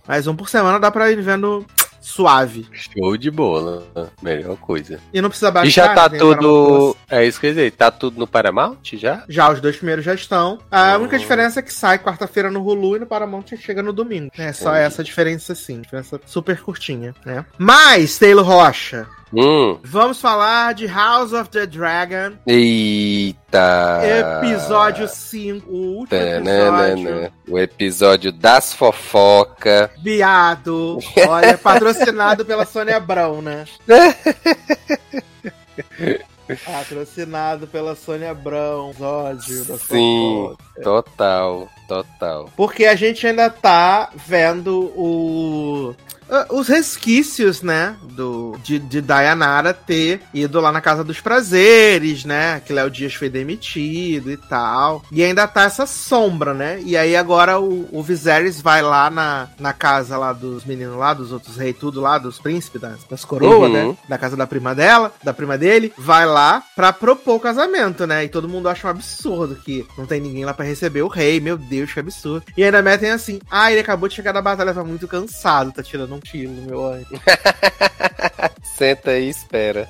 [0.07, 1.65] Mas um por semana dá pra ir vendo
[1.99, 2.67] suave.
[2.73, 3.83] show de bola.
[4.21, 4.99] Melhor coisa.
[5.13, 5.67] E não precisa baixar.
[5.67, 6.95] E já tá tudo.
[7.09, 7.71] É isso que eu ia dizer.
[7.71, 9.23] Tá tudo no Paramount já?
[9.29, 10.59] Já, os dois primeiros já estão.
[10.71, 11.01] A Hum.
[11.01, 14.31] única diferença é que sai quarta-feira no Hulu e no Paramount chega no domingo.
[14.37, 14.85] É só Entendi.
[14.85, 15.81] essa diferença, sim.
[15.81, 17.45] Diferença super curtinha, né?
[17.57, 19.79] Mas, Taylor Rocha, Hum.
[19.83, 22.33] vamos falar de House of the Dragon.
[22.45, 24.01] Eita.
[24.41, 27.03] Episódio 5, o último Tá, episódio.
[27.03, 27.31] né, né.
[27.47, 29.89] O episódio das fofoca.
[30.03, 30.99] Viado.
[31.27, 33.65] Olha, patrocinado pela Sônia Abrão, né?
[36.65, 38.91] patrocinado pela Sônia Abrão.
[38.99, 40.49] Ódio da Sim.
[40.49, 40.81] fofoca.
[40.83, 42.49] Total, total.
[42.55, 45.95] Porque a gente ainda tá vendo o.
[46.31, 47.95] ah, Os resquícios, né?
[48.03, 52.59] Do, de, de Dayanara ter ido lá na Casa dos Prazeres, né?
[52.65, 55.03] Que Léo Dias foi demitido e tal.
[55.11, 56.81] E ainda tá essa sombra, né?
[56.83, 61.13] E aí agora o, o Viserys vai lá na, na casa lá dos meninos lá,
[61.13, 63.89] dos outros reis, tudo lá, dos príncipes, das, das coroas, Uhum.
[63.91, 63.97] né?
[64.07, 65.93] Da casa da prima dela, da prima dele.
[65.97, 68.23] Vai lá pra propor o casamento, né?
[68.23, 71.39] E todo mundo acha um absurdo que não tem ninguém lá pra receber o rei.
[71.39, 72.45] Meu Deus, que absurdo.
[72.55, 75.83] E ainda metem assim: ah, ele acabou de chegar da batalha, tá muito cansado, tá
[75.83, 77.07] tirando um no meu anjo.
[78.63, 79.89] Senta aí e espera.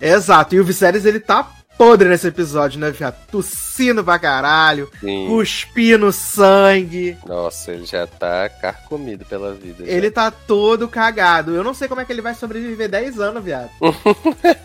[0.00, 3.16] Exato, e o Viserys ele tá podre nesse episódio, né, viado?
[3.30, 5.26] Tossindo pra caralho, Sim.
[5.28, 7.16] cuspindo sangue.
[7.26, 9.84] Nossa, ele já tá carcomido pela vida.
[9.84, 9.92] já.
[9.92, 11.54] Ele tá todo cagado.
[11.54, 13.70] Eu não sei como é que ele vai sobreviver 10 anos, viado.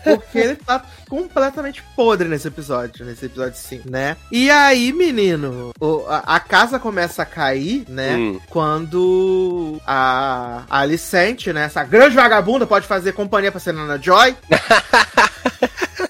[0.04, 4.16] Porque ele tá completamente podre nesse episódio, nesse episódio 5, né?
[4.30, 5.72] E aí, menino,
[6.08, 8.14] a casa começa a cair, né?
[8.16, 8.40] Hum.
[8.48, 11.64] Quando a, a Alicente, né?
[11.64, 14.36] Essa grande vagabunda pode fazer companhia pra Senana Joy.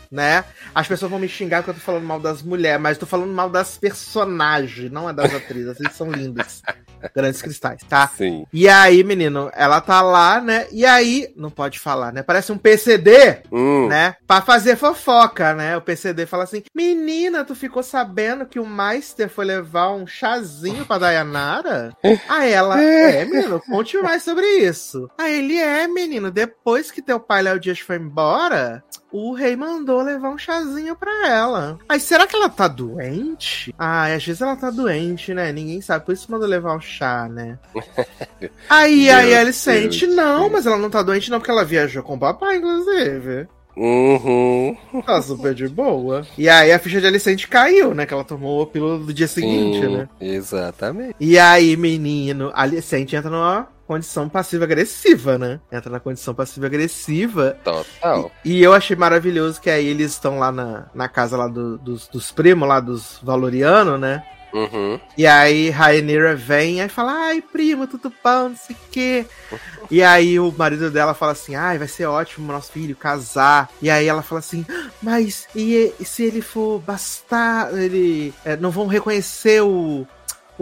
[0.11, 0.43] né?
[0.75, 3.05] As pessoas vão me xingar porque eu tô falando mal das mulheres, mas eu tô
[3.05, 5.79] falando mal das personagens, não é das atrizes.
[5.79, 6.61] Eles são lindas.
[7.15, 8.07] Grandes cristais, tá?
[8.15, 8.45] Sim.
[8.53, 10.67] E aí, menino, ela tá lá, né?
[10.71, 12.21] E aí, não pode falar, né?
[12.21, 13.87] Parece um PCD, Hum.
[13.87, 14.15] né?
[14.27, 15.75] Pra fazer fofoca, né?
[15.77, 20.85] O PCD fala assim: Menina, tu ficou sabendo que o Meister foi levar um chazinho
[20.85, 21.91] pra Dayanara?
[22.29, 25.09] Aí ela, é, menino, conte mais sobre isso.
[25.17, 30.00] Aí ele, é, menino, depois que teu pai Léo Dias foi embora, o rei mandou
[30.01, 31.79] levar um chazinho pra ela.
[31.87, 33.73] Aí, será que ela tá doente?
[33.77, 35.51] Ah, às vezes ela tá doente, né?
[35.51, 37.57] Ninguém sabe, por isso mandou levar o chá, né?
[38.69, 42.01] Aí, Meu aí ele sente, não, mas ela não tá doente não, porque ela viajou
[42.03, 43.47] com o papai, inclusive.
[43.75, 44.75] Uhum.
[45.05, 46.25] Tá super de boa.
[46.37, 48.05] E aí a ficha de Alicente caiu, né?
[48.05, 50.09] Que ela tomou a pílula do dia seguinte, né?
[50.19, 51.15] Exatamente.
[51.19, 55.59] E aí, menino, a Alicente entra numa condição passiva-agressiva, né?
[55.69, 57.57] Entra na condição passiva-agressiva.
[57.61, 58.31] Total.
[58.45, 62.07] E eu achei maravilhoso que aí eles estão lá na, na casa lá do- dos,
[62.07, 64.23] dos primos, lá dos Valorianos, né?
[64.53, 64.97] Uhum.
[65.17, 69.25] E aí Rainira vem e fala, ai, prima, tudo bom, não sei o quê.
[69.89, 73.69] E aí o marido dela fala assim, ai, vai ser ótimo nosso filho casar.
[73.81, 74.65] E aí ela fala assim,
[75.01, 80.05] mas e, e se ele for bastar, ele é, não vão reconhecer o,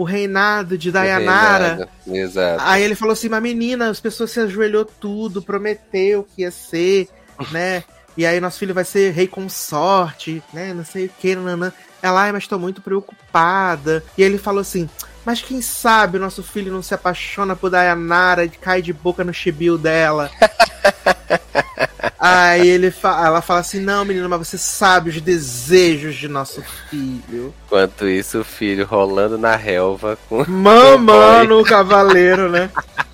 [0.00, 1.86] o reinado de Dayanara.
[2.06, 2.64] Exato.
[2.64, 7.06] Aí ele falou assim, mas menina, as pessoas se ajoelhou tudo, prometeu que ia ser,
[7.52, 7.84] né?
[8.16, 10.72] E aí nosso filho vai ser rei consorte, né?
[10.72, 11.70] Não sei o que, nanã.
[12.00, 14.02] Ela, ai, mas tô muito preocupada.
[14.16, 14.88] E ele falou assim,
[15.22, 19.22] mas quem sabe o nosso filho não se apaixona por Dayanara e cai de boca
[19.22, 20.30] no chibio dela.
[22.18, 26.62] Aí ele fa ela fala assim: Não, menina, mas você sabe os desejos de nosso
[26.88, 27.54] filho.
[27.66, 30.44] Enquanto isso, o filho rolando na relva com.
[30.48, 32.70] Mamando o cavaleiro, né?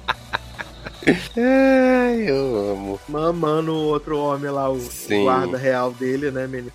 [1.06, 3.00] Ai, eu amo.
[3.08, 5.22] Mamando o outro homem lá, o Sim.
[5.22, 6.72] guarda real dele, né, menino?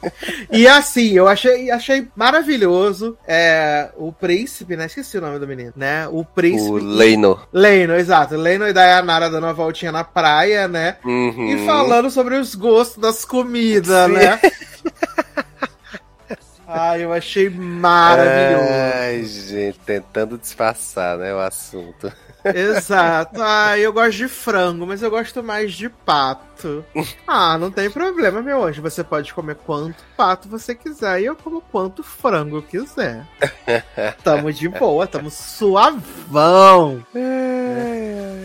[0.49, 3.17] E assim, eu achei, achei maravilhoso.
[3.27, 4.85] É, o príncipe, né?
[4.85, 6.07] Esqueci o nome do menino, né?
[6.07, 6.71] O príncipe.
[6.71, 7.39] O Leino.
[7.51, 8.35] Leino, exato.
[8.35, 10.97] Leino e Dayanara dando uma voltinha na praia, né?
[11.03, 11.49] Uhum.
[11.49, 14.13] E falando sobre os gostos das comidas, Sim.
[14.13, 14.39] né?
[16.73, 18.69] Ai, eu achei maravilhoso.
[18.95, 22.09] Ai, gente, tentando disfarçar, né, o assunto.
[22.43, 23.41] Exato.
[23.41, 26.85] Ah, eu gosto de frango, mas eu gosto mais de pato.
[27.27, 28.81] Ah, não tem problema, meu anjo.
[28.81, 33.26] Você pode comer quanto pato você quiser e eu como quanto frango eu quiser.
[34.23, 37.03] Tamo de boa, tamo suavão.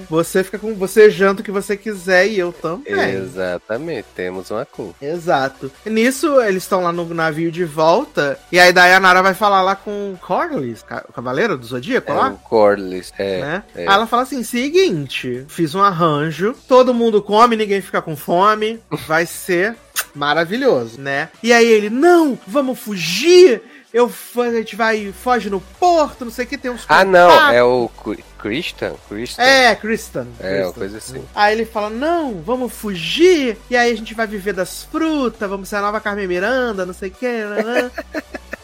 [0.09, 0.75] Você fica com.
[0.75, 3.11] Você janta o que você quiser e eu também.
[3.11, 4.95] Exatamente, temos uma cor.
[5.03, 5.71] Exato.
[5.85, 8.39] Nisso, eles estão lá no navio de volta.
[8.51, 12.29] E aí Dayanara vai falar lá com o Corlys, o cavaleiro do Zodíaco É lá.
[12.31, 13.41] o Corlys, é.
[13.41, 13.65] né?
[13.75, 13.86] é.
[13.87, 18.81] Aí ela fala assim: seguinte, fiz um arranjo, todo mundo come, ninguém fica com fome,
[19.07, 19.77] vai ser
[20.15, 21.29] maravilhoso, né?
[21.43, 23.63] E aí ele, não, vamos fugir.
[23.95, 27.31] Eu, a gente vai, foge no porto, não sei o que, tem uns Ah, não,
[27.31, 27.91] contatos." é o
[28.39, 28.95] Christian?
[29.09, 29.43] Christian?
[29.43, 30.27] É, Kristen.
[30.39, 31.25] É, uma coisa assim.
[31.35, 33.57] Aí ele fala: Não, vamos fugir.
[33.71, 36.93] E aí a gente vai viver das frutas, vamos ser a nova Carmen Miranda, não
[36.93, 37.27] sei o que.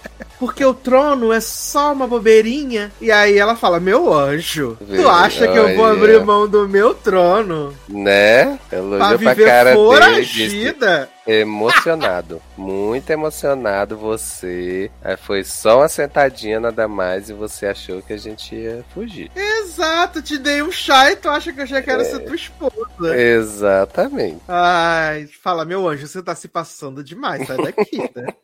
[0.43, 2.90] Porque o trono é só uma bobeirinha.
[3.01, 5.93] E aí ela fala: Meu anjo, tu acha que eu vou olha.
[5.93, 8.59] abrir mão do meu trono Né?
[8.69, 11.09] pra Elogiou pra viver foragida?
[11.24, 12.43] emocionado.
[12.59, 14.90] muito emocionado você.
[15.01, 19.31] Aí foi só uma sentadinha nada mais e você achou que a gente ia fugir.
[19.36, 23.16] Exato, te dei um chá e tu acha que eu já quero ser tua esposa.
[23.16, 24.40] Exatamente.
[24.48, 28.27] Ai, fala, meu anjo, você tá se passando demais, sai daqui, né?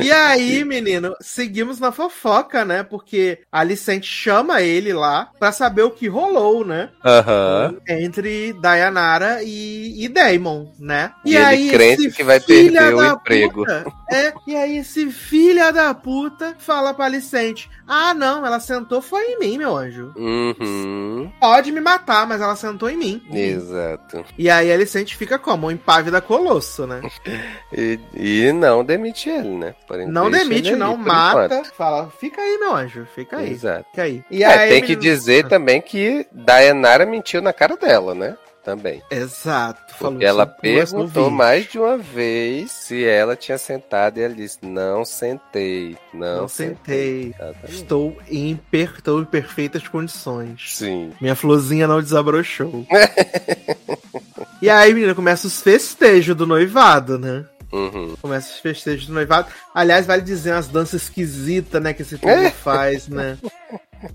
[0.00, 2.82] E aí, menino, seguimos na fofoca, né?
[2.82, 6.90] Porque a Alicente chama ele lá pra saber o que rolou, né?
[7.04, 7.76] Aham.
[7.88, 11.12] Entre Dayanara e, e Daemon, né?
[11.24, 13.60] E ele crente esse que vai perder o da emprego.
[13.64, 19.00] puta- é, e aí esse filha da puta fala pra Alicente: Ah, não, ela sentou
[19.02, 20.12] foi em mim, meu anjo.
[20.16, 21.30] Uhum.
[21.40, 23.22] Pode me matar, mas ela sentou em mim.
[23.32, 24.24] Exato.
[24.38, 25.66] E aí a Alicente fica como?
[25.66, 27.00] Um impávida colosso, né?
[27.72, 29.65] E, e não demite ele, né?
[29.86, 31.64] Porém, Não demite, não mata.
[31.76, 33.50] Fala, fica aí, meu anjo, fica aí.
[33.52, 33.86] Exato.
[33.90, 34.24] Fica aí.
[34.30, 38.36] E É, aí, tem que dizer também que Dayanara mentiu na cara dela, né?
[38.66, 39.00] Também.
[39.08, 39.94] Exato.
[39.96, 45.04] Porque ela perguntou mais de uma vez se ela tinha sentado e ela disse: Não
[45.04, 45.96] sentei.
[46.12, 47.32] Não, Não sentei.
[47.38, 47.72] Exatamente.
[47.72, 48.94] Estou em, per...
[48.96, 50.74] Estou em perfeitas condições.
[50.74, 51.12] Sim.
[51.20, 52.84] Minha florzinha não desabrochou.
[54.60, 57.44] e aí, menina, começa os festejos do noivado, né?
[57.72, 58.14] Uhum.
[58.22, 59.48] Começa os festejos do noivado.
[59.74, 61.92] Aliás, vale dizer umas danças esquisitas, né?
[61.92, 62.50] Que esse povo É.
[62.50, 63.36] faz, né?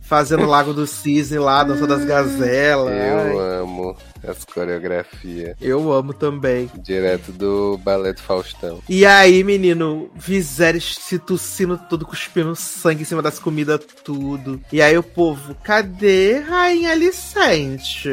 [0.02, 2.94] Fazendo o Lago do Cisne lá, dança das gazelas.
[2.94, 5.56] Eu Ai, amo as coreografias.
[5.60, 6.70] eu amo também.
[6.82, 8.82] Direto do balé do Faustão.
[8.88, 14.62] E aí, menino, Viserys se tossindo todo, cuspindo sangue em cima das comidas, tudo.
[14.72, 18.10] E aí o povo, cadê Rainha Alicente?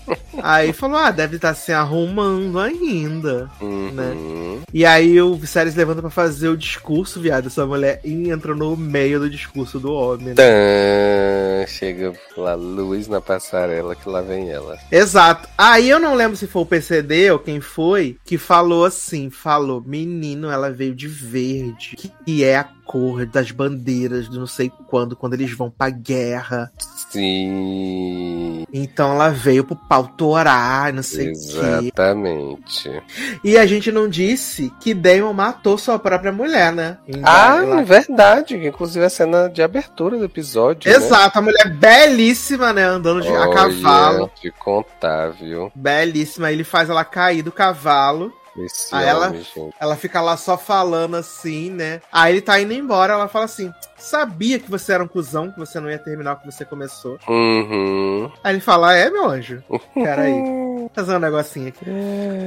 [0.42, 3.50] aí falou, ah, deve estar se arrumando ainda.
[3.60, 4.60] Uhum.
[4.72, 7.46] E aí o Viserys levanta pra fazer o discurso, viado.
[7.46, 10.28] Essa mulher entra no meio do discurso do homem.
[10.28, 10.34] Né?
[10.34, 14.78] Tã, chega lá, luz na passarela, que lá vem ela.
[14.90, 15.49] Exato.
[15.56, 19.82] Aí eu não lembro se foi o PCD ou quem foi que falou assim: falou,
[19.84, 25.14] menino, ela veio de verde, que é a cor das bandeiras de não sei quando,
[25.14, 26.72] quando eles vão pra guerra.
[27.10, 31.38] Sim, Então ela veio pro pau torar, não sei o quê.
[31.38, 33.02] exatamente.
[33.42, 36.98] E a gente não disse que Damon matou sua própria mulher, né?
[37.08, 40.90] Em- Ah, verdade, inclusive a cena de abertura do episódio.
[40.90, 40.96] né?
[40.96, 42.84] Exato, a mulher belíssima, né?
[42.84, 44.30] Andando de, a Olha, cavalo.
[44.40, 45.72] De contar, viu?
[45.74, 46.50] Belíssima.
[46.52, 48.32] Ele faz ela cair do cavalo.
[48.58, 49.70] Esse Aí ela- gente.
[49.78, 52.00] Ela fica lá só falando assim, né?
[52.12, 55.58] Aí ele tá indo embora, ela fala assim: Sabia que você era um cuzão, que
[55.58, 57.18] você não ia terminar o que você começou.
[57.28, 58.30] Uhum.
[58.42, 59.62] Aí ele fala: É, meu anjo.
[59.94, 60.34] Peraí.
[60.92, 61.84] Fazer um negocinho aqui.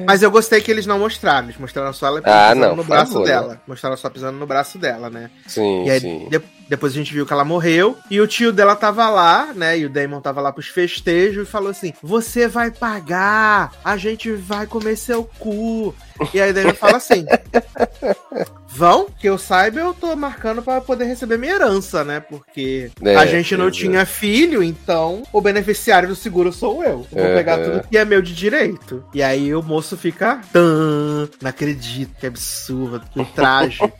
[0.05, 1.45] Mas eu gostei que eles não mostraram.
[1.47, 3.61] Eles mostraram só ela Ah, pisando não, no braço favor, dela.
[3.65, 5.29] Mostraram só pisando no braço dela, né?
[5.47, 6.27] Sim, E aí, sim.
[6.69, 7.97] Depois a gente viu que ela morreu.
[8.09, 9.77] E o tio dela tava lá, né?
[9.77, 14.31] E o Damon tava lá pros festejos e falou assim: Você vai pagar, a gente
[14.31, 15.93] vai comer seu cu.
[16.33, 17.25] E aí o Damon fala assim:
[18.75, 22.19] Vão, que eu saiba, eu tô marcando pra poder receber minha herança, né?
[22.19, 23.71] Porque É, a gente não é.
[23.71, 27.05] tinha filho, então o beneficiário do seguro sou eu.
[27.11, 27.63] Vou É, pegar é.
[27.63, 29.03] tudo que é meu de direito.
[29.13, 30.41] E aí o moço fica.
[31.41, 33.79] Não acredito, que absurdo, que traje.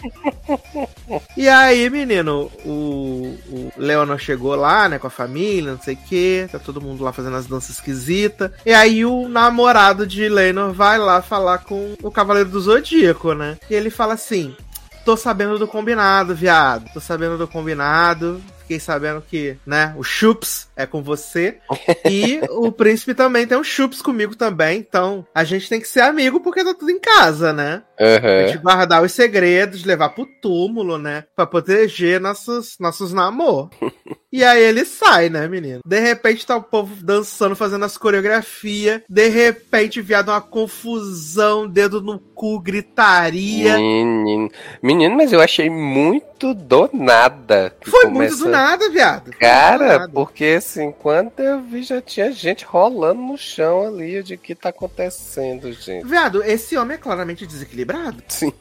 [1.35, 5.97] E aí, menino, o, o Leonor chegou lá, né, com a família, não sei o
[5.97, 8.51] que, tá todo mundo lá fazendo as danças esquisitas.
[8.65, 13.57] E aí o namorado de Leonor vai lá falar com o Cavaleiro do Zodíaco, né?
[13.69, 14.55] E ele fala assim:
[15.03, 16.89] tô sabendo do combinado, viado.
[16.93, 18.41] Tô sabendo do combinado.
[18.63, 21.57] Fiquei sabendo que, né, o Chups é com você.
[22.09, 24.79] E o príncipe também tem um Chups comigo também.
[24.79, 27.81] Então, a gente tem que ser amigo porque tá tudo em casa, né?
[27.97, 28.47] A Aham.
[28.47, 31.23] gente guardar os segredos, levar pro túmulo, né?
[31.35, 33.69] Pra proteger nossos, nossos namor.
[34.33, 35.81] E aí ele sai, né, menino?
[35.85, 39.01] De repente tá o povo dançando, fazendo as coreografias.
[39.07, 43.77] De repente, viado, uma confusão, dedo no cu, gritaria.
[43.77, 44.49] Menino.
[44.81, 47.75] Menino, mas eu achei muito do nada.
[47.83, 49.25] Foi muito começa- do nada, viado.
[49.27, 50.09] Muito Cara, nada.
[50.11, 54.69] porque assim, quando eu vi já tinha gente rolando no chão ali de que tá
[54.69, 56.07] acontecendo, gente.
[56.07, 58.23] Viado, esse homem é claramente desequilibrado.
[58.27, 58.51] Sim.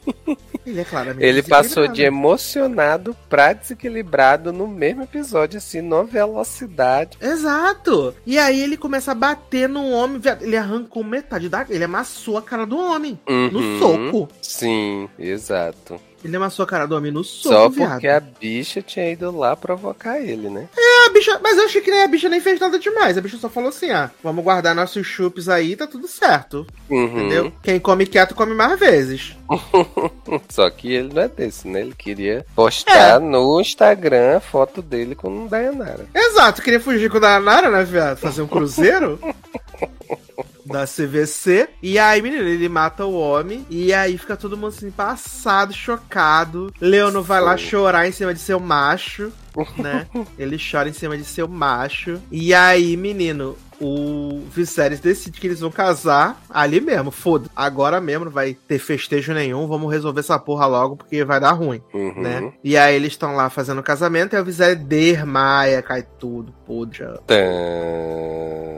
[0.65, 7.17] Ele é claramente Ele passou de emocionado pra desequilibrado no mesmo episódio, assim, numa velocidade.
[7.19, 8.13] Exato.
[8.25, 10.43] E aí ele começa a bater no homem, viado.
[10.43, 11.65] Ele arrancou metade da.
[11.69, 13.19] Ele amassou a cara do homem.
[13.27, 13.79] No Uhum.
[13.79, 14.29] soco.
[14.41, 15.99] Sim, exato.
[16.23, 17.91] Ele amassou a cara do homem no soco, Só viado.
[17.91, 20.69] porque a bicha tinha ido lá provocar ele, né?
[21.05, 23.17] A bicha, mas eu achei que nem a bicha nem fez nada demais.
[23.17, 26.65] A bicha só falou assim: ah, vamos guardar nossos chupes aí, tá tudo certo.
[26.89, 27.05] Uhum.
[27.05, 27.53] Entendeu?
[27.61, 29.35] Quem come quieto come mais vezes.
[30.49, 31.81] Só que ele não é desse, né?
[31.81, 33.19] Ele queria postar É.
[33.19, 36.05] no Instagram a foto dele com o Dayanara.
[36.13, 38.17] Exato, queria fugir com o Danara, né, viado?
[38.17, 39.19] Fazer um cruzeiro.
[40.65, 41.69] Da CVC.
[41.81, 43.65] E aí, menino, ele mata o homem.
[43.69, 46.73] E aí fica todo mundo assim, passado, chocado.
[46.79, 49.31] Leono vai lá chorar em cima de seu macho,
[49.77, 50.07] né?
[50.37, 52.19] Ele chora em cima de seu macho.
[52.31, 57.11] E aí, menino, o Viserys decide que eles vão casar ali mesmo.
[57.11, 57.49] Foda.
[57.55, 59.67] Agora mesmo, não vai ter festejo nenhum.
[59.67, 62.21] Vamos resolver essa porra logo, porque vai dar ruim Uhum.
[62.21, 62.53] né?
[62.63, 67.03] E aí eles estão lá fazendo o casamento e o Viserys desmaia, cai tudo, podre,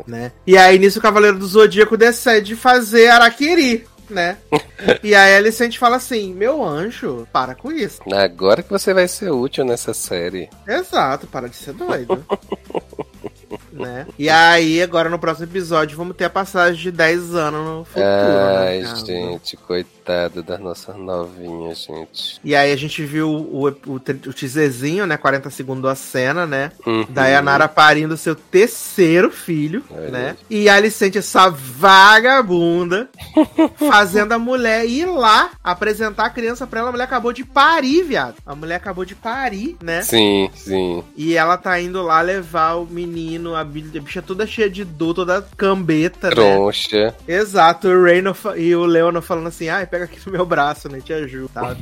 [0.07, 0.31] né?
[0.45, 4.37] E aí nisso o Cavaleiro do Zodíaco decide fazer Araquiri, né?
[5.03, 8.01] e aí a Alicente fala assim, meu anjo, para com isso.
[8.13, 10.49] Agora que você vai ser útil nessa série.
[10.67, 12.23] Exato, para de ser doido.
[13.85, 14.07] né?
[14.17, 18.05] E aí, agora no próximo episódio, vamos ter a passagem de 10 anos no futuro.
[18.05, 19.05] Ai, né, cara?
[19.05, 19.94] gente, coitado
[20.43, 22.39] das nossas novinhas, gente.
[22.43, 25.17] E aí a gente viu o, o, o teaserzinho, né?
[25.17, 26.71] 40 segundos a cena, né?
[26.85, 27.05] Uhum.
[27.09, 30.35] Dayanara parindo seu terceiro filho, Olha né?
[30.49, 30.57] aí.
[30.61, 33.09] E a Alicente, essa vagabunda,
[33.89, 36.89] fazendo a mulher ir lá apresentar a criança pra ela.
[36.89, 38.35] A mulher acabou de parir, viado.
[38.45, 40.01] A mulher acabou de parir, né?
[40.01, 41.03] Sim, sim.
[41.15, 44.83] E ela tá indo lá levar o menino, a bi- a bicha toda cheia de
[44.83, 46.35] dor, toda cambeta, né?
[46.35, 47.15] Troncha.
[47.27, 50.99] Exato, o fa- e o Leono falando assim, ai, pega aqui no meu braço, né?
[50.99, 51.75] Te ajudo, tá?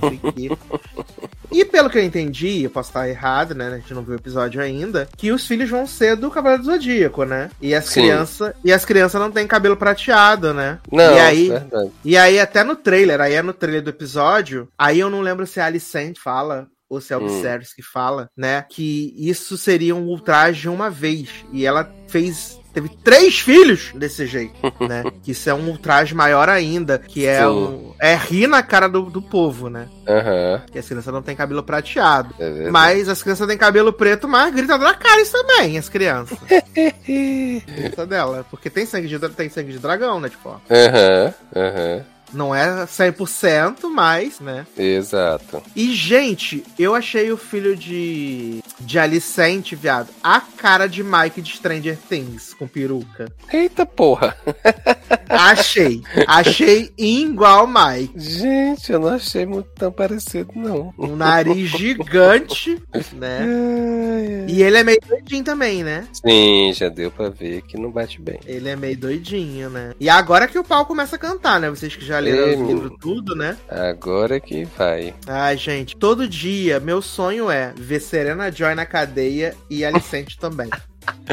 [1.51, 3.67] E pelo que eu entendi, eu posso estar errado, né?
[3.67, 6.71] A gente não viu o episódio ainda, que os filhos vão ser do Cavaleiro do
[6.71, 7.49] Zodíaco, né?
[7.61, 8.53] E as crianças.
[8.63, 10.79] E as crianças não têm cabelo prateado, né?
[10.91, 11.91] Não, e aí, verdade.
[12.03, 15.45] e aí, até no trailer, aí é no trailer do episódio, aí eu não lembro
[15.45, 16.67] se a Alicent fala.
[16.89, 17.41] Ou se é o Hum.
[17.75, 18.63] Que fala, né?
[18.69, 21.29] Que isso seria um ultraje uma vez.
[21.51, 22.59] E ela fez.
[22.73, 25.03] Teve três filhos desse jeito, né?
[25.23, 26.97] Que isso é um ultraje maior ainda.
[26.97, 27.45] Que é Sim.
[27.45, 27.93] um.
[27.99, 29.87] É rir na cara do, do povo, né?
[30.07, 30.61] Aham.
[30.71, 32.33] Que as crianças não têm cabelo prateado.
[32.39, 32.71] É verdade.
[32.71, 36.37] Mas as crianças têm cabelo preto, mas grita na cara isso também, as crianças.
[37.07, 38.45] Grita dela.
[38.49, 40.29] Porque tem sangue de, tem sangue de dragão, né?
[40.29, 40.55] Tipo, ó.
[40.69, 42.12] Aham, aham.
[42.33, 44.65] Não é 100%, mas, né?
[44.77, 45.61] Exato.
[45.75, 51.55] E, gente, eu achei o filho de, de Alicente, viado, a cara de Mike de
[51.55, 53.31] Stranger Things, com peruca.
[53.51, 54.35] Eita porra.
[55.29, 56.01] Achei.
[56.27, 58.13] Achei igual Mike.
[58.15, 60.93] Gente, eu não achei muito tão parecido, não.
[60.97, 62.81] Um nariz gigante,
[63.13, 64.45] né?
[64.47, 66.07] E ele é meio doidinho também, né?
[66.13, 68.39] Sim, já deu pra ver que não bate bem.
[68.45, 69.93] Ele é meio doidinho, né?
[69.99, 71.69] E agora que o pau começa a cantar, né?
[71.69, 73.57] Vocês que já Ei, tudo, né?
[73.69, 75.13] Agora que vai.
[75.27, 80.69] Ai, gente, todo dia, meu sonho é ver Serena Joy na cadeia e Alicente também.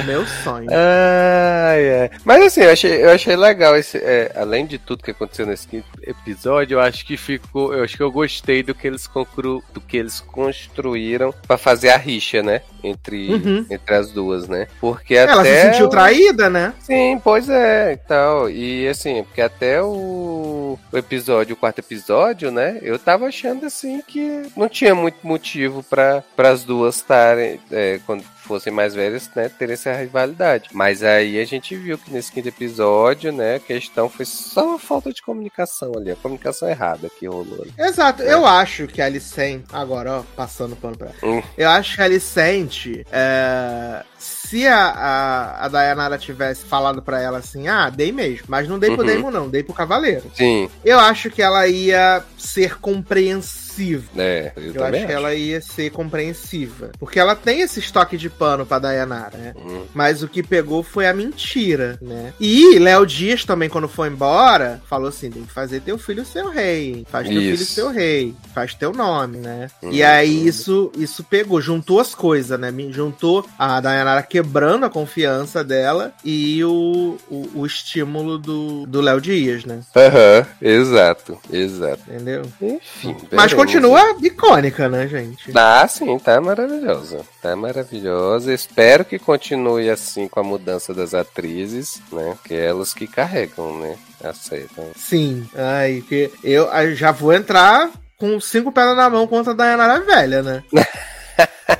[0.07, 0.69] Meu sonho.
[0.71, 2.11] Ai, ai.
[2.25, 3.99] Mas assim, eu achei, eu achei legal esse.
[3.99, 7.75] é, além de tudo que aconteceu nesse quinto episódio, eu acho que ficou.
[7.75, 11.91] Eu acho que eu gostei do que eles conclu, do que eles construíram pra fazer
[11.91, 12.63] a rixa, né?
[12.83, 13.67] Entre, Uhum.
[13.71, 14.67] entre as duas, né?
[14.81, 15.55] Porque Ela até.
[15.63, 16.73] se sentiu o- traída, né?
[16.81, 18.49] Sim, pois é, e tal.
[18.49, 22.79] E assim, porque até o, o episódio, o quarto episódio, né?
[22.83, 28.25] Eu tava achando assim que não tinha muito motivo para as duas estarem, é, quando
[28.51, 30.69] fossem mais velhas, né, terem essa rivalidade.
[30.73, 34.79] Mas aí a gente viu que nesse quinto episódio, né, a questão foi só uma
[34.79, 37.63] falta de comunicação ali, a comunicação errada que rolou.
[37.63, 37.73] ali.
[37.79, 39.67] Exato, eu acho que a Alicente.
[39.73, 41.11] Agora, ó, passando pano pra.
[41.23, 41.41] Hum.
[41.57, 43.07] Eu acho que a Alicente.
[43.13, 48.47] É, se a, a, a Dayanara tivesse falado pra ela assim, ah, dei mesmo.
[48.49, 49.07] Mas não dei pro Uhum.
[49.07, 50.25] Daemon, não, dei pro Cavaleiro.
[50.35, 53.70] Sim, Eu acho que ela ia ser compreensiva.
[54.15, 55.07] Né, eu, Eu, também acho acho.
[55.07, 56.91] que ela ia ser compreensiva.
[56.99, 59.55] Porque ela tem esse estoque de pano pra Dayanara, né?
[59.57, 59.85] Hum.
[59.95, 62.33] Mas o que pegou foi a mentira, né?
[62.41, 66.51] E Léo Dias também, quando foi embora, falou assim: tem que fazer teu filho seu
[66.51, 67.07] rei.
[67.11, 67.51] Faz teu Isso.
[67.51, 68.35] filho seu rei.
[68.55, 69.69] Faz teu nome, né?
[69.83, 69.93] Uhum.
[69.93, 72.73] E aí isso, isso pegou, juntou as coisas, né?
[72.91, 79.21] Juntou a Dayanara quebrando a confiança dela e o, o, o estímulo do do Léo
[79.21, 79.81] Dias, né?
[79.95, 82.03] Aham, exato, exato.
[82.09, 82.43] Entendeu?
[82.61, 83.17] Enfim.
[83.33, 83.53] Mas.
[83.61, 85.53] Continua icônica, né, gente?
[85.55, 87.21] Ah, sim, tá maravilhosa.
[87.43, 88.53] Tá maravilhosa.
[88.53, 92.37] Espero que continue assim com a mudança das atrizes, né?
[92.45, 93.97] Que é elas que carregam, né?
[94.23, 94.67] A série.
[94.97, 95.49] Sim.
[95.55, 100.01] Ai, que eu ah, já vou entrar com cinco pedras na mão contra a Dayanara
[100.01, 100.63] velha, né?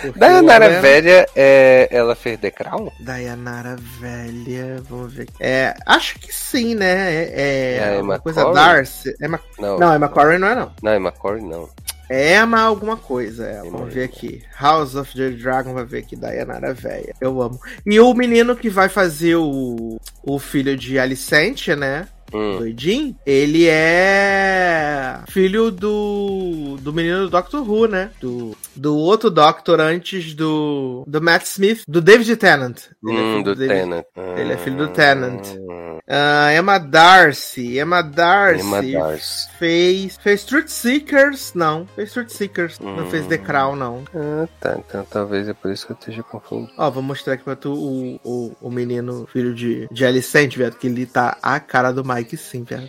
[0.00, 2.90] Porque Dayanara Dayan- velha, é, ela fez The Crown?
[3.00, 5.26] Dayanara velha, vamos ver.
[5.40, 7.24] É, acho que sim, né?
[7.24, 8.54] É, é É uma coisa Corrin?
[8.54, 9.14] Darcy.
[9.20, 9.40] Emma...
[9.58, 10.72] Não, Não, Emma Corrin não é não.
[10.82, 11.68] não, Emma Corrin não.
[12.08, 13.46] É Emma alguma coisa.
[13.48, 13.60] É.
[13.66, 14.42] Emma Vamos ver aqui.
[14.60, 16.14] House of the Dragon vai ver aqui.
[16.14, 17.14] Dayanara velha.
[17.20, 17.58] Eu amo.
[17.84, 22.06] E o menino que vai fazer o, o filho de Alicente, né?
[22.34, 22.58] Hum.
[22.58, 28.10] Doidinho, ele é filho do do menino do Doctor Who, né?
[28.20, 32.78] Do, do outro Doctor antes do do Matt Smith, do David Tennant.
[33.06, 34.04] Ele é Hum, filho do Tennant.
[34.36, 35.46] ele é filho do Tennant.
[35.56, 39.48] Hum, Ah, Emma Darcy, Emma Darcy, Emma Darcy.
[39.58, 43.10] fez fez Truth Seekers, não, fez Truth Seekers, não Hum.
[43.10, 44.02] fez The Crown, não.
[44.14, 44.76] Ah, tá.
[44.78, 46.70] Então talvez é por isso que eu esteja confundindo.
[46.76, 50.76] Ó, vou mostrar aqui pra tu o, o, o menino, filho de, de Alicente, viado,
[50.76, 52.88] que ele tá a cara do Mike sim, viado.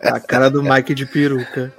[0.00, 1.72] Tá a cara do Mike de peruca.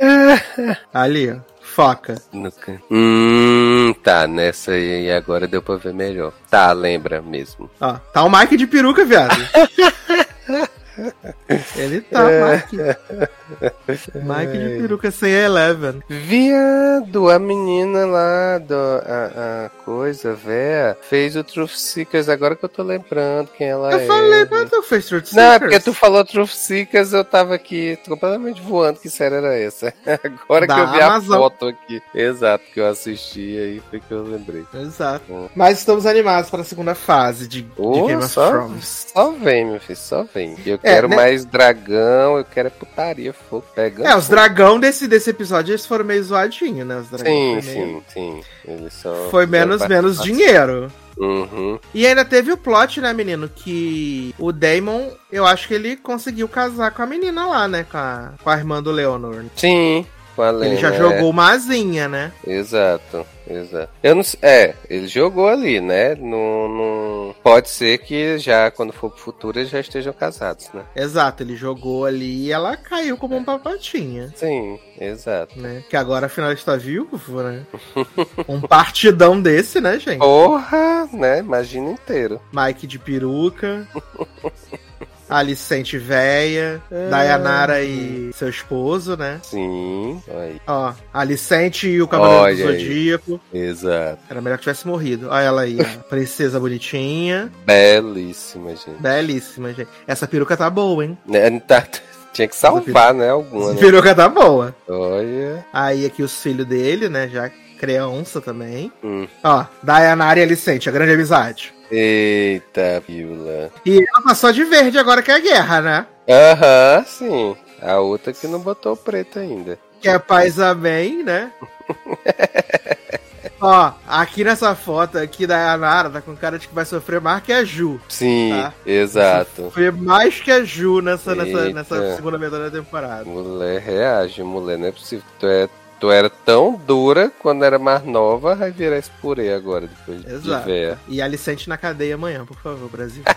[0.93, 1.37] Ali, ó.
[1.61, 2.15] Foca.
[2.31, 4.27] No can- Hum, tá.
[4.27, 6.31] Nessa aí agora deu pra ver melhor.
[6.49, 7.69] Tá, lembra mesmo.
[7.81, 9.35] Ó, tá o Mike de peruca, viado.
[11.77, 12.55] Ele tá, É.
[12.55, 12.77] Mike.
[14.15, 16.01] Mike de peruca sem Eleven.
[16.09, 22.63] Viado, a menina lá do a, a coisa, véia, fez o Truth Seekers, agora que
[22.65, 24.05] eu tô lembrando quem ela Eu é.
[24.05, 25.59] falei, mas tu fez Truth Não, é Seekers?
[25.59, 29.93] porque tu falou Truth Seekers, eu tava aqui completamente voando, que série era essa?
[30.23, 31.35] Agora Da que eu vi Amazon.
[31.35, 32.01] a foto aqui.
[32.13, 34.63] Exato, que eu assisti, aí foi que eu lembrei.
[34.73, 35.23] Exato.
[35.31, 35.49] Hum.
[35.55, 39.07] Mas estamos animados para a segunda fase de, de Ô, Game of só, Thrones.
[39.13, 40.55] só vem, meu filho, só vem.
[40.65, 41.15] Eu quero né?
[41.15, 44.35] mais dragão, eu quero é putaria, fogo, pegando É, os fogo.
[44.35, 46.97] dragão desse, desse episódio eles foram meio zoadinhos, né?
[46.97, 48.43] Os dragão Sim, meio- sim, sim.
[48.67, 50.91] Eles só Foi menos, menos dinheiro.
[51.17, 51.77] Uhum.
[51.93, 53.47] E ainda teve o plot, né, menino?
[53.47, 57.85] Que o Damon, eu acho que ele conseguiu casar com a menina lá, né?
[57.89, 59.43] Com a, com a irmã do Leonor.
[59.55, 60.05] Sim,
[60.35, 60.97] com a Ele já é.
[60.97, 62.31] jogou uma asinha, né?
[62.45, 63.89] Exato, exato.
[64.01, 64.23] Eu não.
[64.41, 66.15] É, ele jogou ali, né?
[66.15, 67.35] Não, não...
[67.43, 70.83] Pode ser que já, quando for pro futuro, eles já estejam casados, né?
[70.95, 74.31] Exato, ele jogou ali e ela caiu como um papatinha.
[74.35, 75.59] Sim, exato.
[75.59, 75.83] Né?
[75.89, 77.65] Que agora afinal está viúvo, né?
[78.47, 80.19] um partidão desse, né, gente?
[80.19, 81.39] Porra, né?
[81.39, 82.41] Imagina inteiro.
[82.51, 83.87] Mike de peruca.
[85.33, 86.81] Alicente véia.
[87.09, 89.39] Dayanara e seu esposo, né?
[89.43, 90.61] Sim, aí.
[90.67, 92.77] Ó, Alicente e o Cavaleiro do aí.
[92.79, 93.41] Zodíaco.
[93.53, 94.19] Exato.
[94.29, 95.27] Era melhor que tivesse morrido.
[95.29, 95.99] Olha ela aí, ó.
[96.09, 97.51] princesa bonitinha.
[97.65, 99.01] Belíssima, gente.
[99.01, 99.89] Belíssima, gente.
[100.07, 101.17] Essa peruca tá boa, hein?
[101.25, 101.83] Né, tá-
[102.31, 103.29] Tinha que salvar, né?
[103.29, 103.79] Alguma, Essa né?
[103.79, 104.75] peruca tá boa.
[104.87, 105.65] Olha.
[105.73, 107.27] Aí aqui os filhos dele, né?
[107.27, 107.49] Já
[107.79, 108.91] criança também.
[109.03, 109.27] Hum.
[109.43, 111.73] Ó, Dayanara e Alicente, a grande amizade.
[111.95, 113.71] Eita, Vila.
[113.85, 116.05] E ela passou de verde agora que é a guerra, né?
[116.29, 117.55] Aham, sim.
[117.81, 119.77] A outra que não botou preto ainda.
[120.01, 121.51] Que é paz amém, né?
[123.61, 127.41] Ó, aqui nessa foto aqui da Yanara, tá com cara de que vai sofrer mais
[127.43, 127.99] que a Ju.
[128.09, 128.73] Sim, Tá.
[128.85, 129.71] exato.
[129.73, 133.23] Foi mais que a Ju nessa, nessa, nessa segunda metade da temporada.
[133.23, 135.23] Mulher reage, mulher, não é possível.
[135.39, 135.69] Tu, é,
[136.03, 140.33] tu era tão dura quando era mais nova, vai virar esse purê agora, depois de
[140.33, 140.65] Exato.
[140.65, 140.99] véia.
[141.07, 143.23] E Alicente na cadeia amanhã, por favor, Brasil.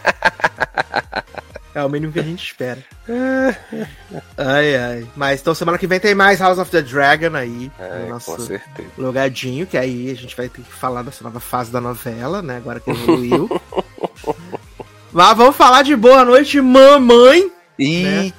[1.73, 2.79] É o mínimo que a gente espera.
[4.39, 5.07] Ai, ai.
[5.15, 7.71] Mas então semana que vem tem mais House of the Dragon aí.
[7.79, 8.89] É, no com nosso certeza.
[8.97, 12.57] lugadinho, que aí a gente vai ter que falar dessa nova fase da novela, né?
[12.57, 13.61] Agora que evoluiu.
[15.13, 17.53] Mas vamos falar de Boa Noite, Mamãe.
[17.79, 18.35] Eita,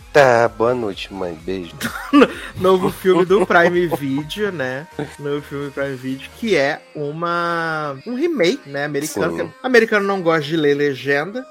[0.57, 1.37] boa noite, mãe.
[1.43, 1.73] Beijo.
[2.59, 4.87] Novo filme do Prime Video, né?
[5.19, 8.85] Novo filme do Prime Video, que é uma um remake, né?
[8.85, 9.37] Americano.
[9.37, 9.53] Sim.
[9.61, 11.45] Americano não gosta de ler legenda,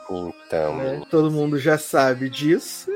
[0.47, 1.03] Então, né?
[1.11, 2.91] Todo mundo já sabe disso.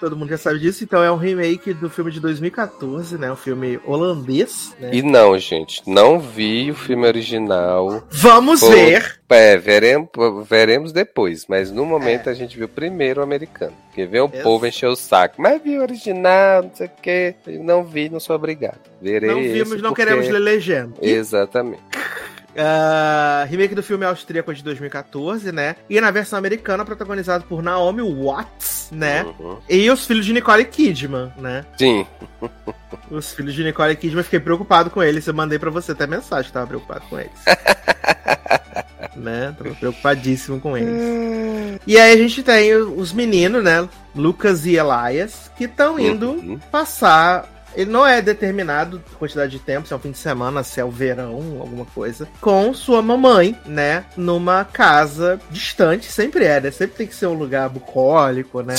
[0.00, 0.82] Todo mundo já sabe disso.
[0.82, 3.30] Então é um remake do filme de 2014, né?
[3.30, 4.90] Um filme holandês, né?
[4.92, 8.02] e não, gente, não vi o filme original.
[8.10, 9.18] Vamos ver.
[9.30, 10.08] É, veremos,
[10.48, 13.74] veremos depois, mas no momento a gente viu primeiro o americano.
[13.88, 15.40] Porque vem o povo encher o saco.
[15.40, 17.34] Mas vi o original, não sei o que.
[17.60, 18.80] Não vi, não sou obrigado.
[19.00, 19.30] Verei.
[19.30, 20.94] Não vimos, não porque- queremos ler legenda.
[21.02, 21.82] Exatamente.
[22.58, 25.76] Ah, remake do filme austríaco de 2014, né?
[25.88, 29.22] E na versão americana, protagonizado por Naomi Watts, né?
[29.38, 29.58] Uhum.
[29.68, 31.64] E os filhos de Nicole Kidman, né?
[31.78, 32.06] Sim.
[33.10, 35.26] Os filhos de Nicole Kidman, fiquei preocupado com eles.
[35.26, 37.32] Eu mandei pra você até mensagem que tava preocupado com eles.
[39.16, 39.54] né?
[39.56, 41.80] Tava preocupadíssimo com eles.
[41.86, 43.88] E aí a gente tem os meninos, né?
[44.14, 46.58] Lucas e Elias, que estão indo Uhum.
[46.70, 47.46] passar.
[47.78, 50.84] Ele não é determinado quantidade de tempo, se é um fim de semana, se é
[50.84, 52.26] o verão, alguma coisa.
[52.40, 54.04] Com sua mamãe, né?
[54.16, 56.72] Numa casa distante, sempre é, né?
[56.72, 58.74] Sempre tem que ser um lugar bucólico, né?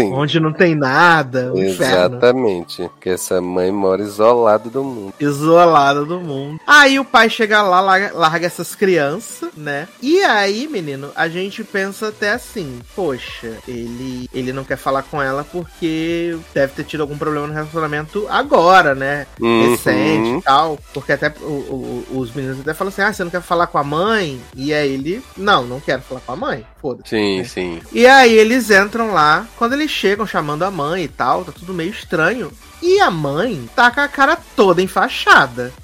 [0.00, 0.12] Sim.
[0.12, 2.16] Onde não tem nada, um inferno.
[2.16, 2.82] Exatamente.
[2.82, 5.14] Porque essa mãe mora isolada do mundo.
[5.20, 6.60] Isolada do mundo.
[6.66, 9.88] Aí o pai chega lá, larga, larga essas crianças, né?
[10.02, 15.20] E aí, menino, a gente pensa até assim: poxa, ele, ele não quer falar com
[15.22, 19.26] ela porque deve ter tido algum problema no relacionamento agora, né?
[19.40, 20.38] Recente Uhum.
[20.38, 20.78] e tal.
[20.92, 23.78] Porque até o- o- os meninos até falam assim: ah, você não quer falar com
[23.78, 24.40] a mãe?
[24.56, 26.66] E aí ele: não, não quero falar com a mãe.
[26.80, 27.10] Foda-se.
[27.10, 27.44] Sim, É.
[27.44, 27.80] sim.
[27.92, 31.74] E aí eles entram lá, quando eles chegam chamando a mãe e tal, tá tudo
[31.74, 32.50] meio estranho.
[32.82, 35.72] E a mãe tá com a cara toda enfaixada.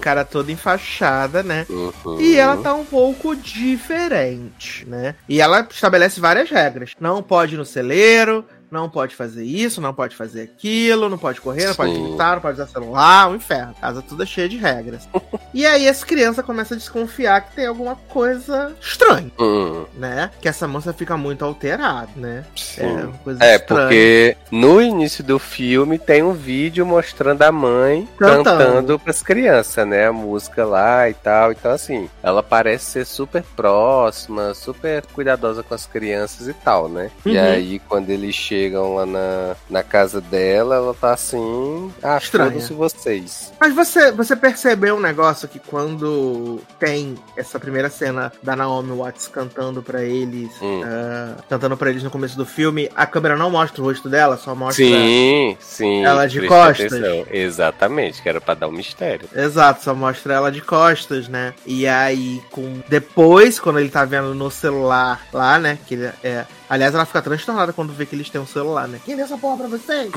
[0.00, 1.64] Cara toda enfaixada, né?
[1.68, 2.20] uhum.
[2.20, 5.14] E ela tá um pouco diferente, né?
[5.28, 6.94] E ela estabelece várias regras.
[6.98, 11.40] Não pode ir no celeiro, não pode fazer isso, não pode fazer aquilo, não pode
[11.40, 12.08] correr, não pode Sim.
[12.08, 13.74] gritar, não pode usar celular, um inferno.
[13.78, 15.06] A casa toda cheia de regras.
[15.52, 20.30] e aí as crianças começam a desconfiar que tem alguma coisa estranha, Hum, né?
[20.40, 22.44] Que essa moça fica muito alterada, né?
[22.56, 22.80] sim.
[22.82, 23.80] É uma coisa É, estranha.
[23.82, 28.44] porque no início do filme tem um vídeo mostrando a mãe Cantando.
[28.44, 30.06] cantando pras crianças, né?
[30.06, 31.52] A música lá e tal.
[31.52, 37.10] Então, assim, ela parece ser super próxima, super cuidadosa com as crianças e tal, né?
[37.26, 37.42] E Uhum.
[37.44, 41.92] aí, quando eles chegam lá na, na casa dela, ela tá assim.
[42.02, 42.52] Ah, Estranha.
[42.52, 43.52] foda-se vocês.
[43.60, 49.26] Mas você, você percebeu um negócio que quando tem essa primeira cena da Naomi Watts
[49.28, 50.80] cantando pra eles, Hum.
[50.84, 54.36] ah, cantando pra eles no começo do filme, a câmera não mostra o rosto dela,
[54.36, 54.84] só mostra.
[54.84, 56.04] Sim, sim.
[56.04, 56.92] Ela de costas.
[56.92, 57.26] atenção.
[57.30, 59.28] Exatamente, que era pra dar um mistério.
[59.34, 61.52] Exato, só mostra ela de costas, né?
[61.66, 65.78] E aí, com depois, quando ele tá vendo no celular lá, né?
[65.86, 66.44] Que ele é.
[66.72, 68.98] Aliás, ela fica transtornada quando vê que eles têm um celular, né?
[69.04, 70.10] Quem deu essa porra pra vocês?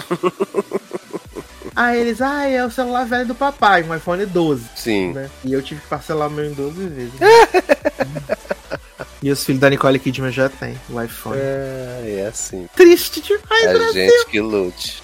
[1.76, 4.70] aí eles, ah, é o celular velho do papai, um iPhone 12.
[4.74, 5.12] Sim.
[5.12, 5.30] né?
[5.44, 7.14] E eu tive que parcelar o meu em 12 vezes.
[9.22, 11.38] e os filhos da Nicole Kidman já tem o iPhone.
[11.40, 12.68] É, é assim.
[12.76, 13.94] Triste demais, Brasil.
[13.94, 15.02] gente que lute.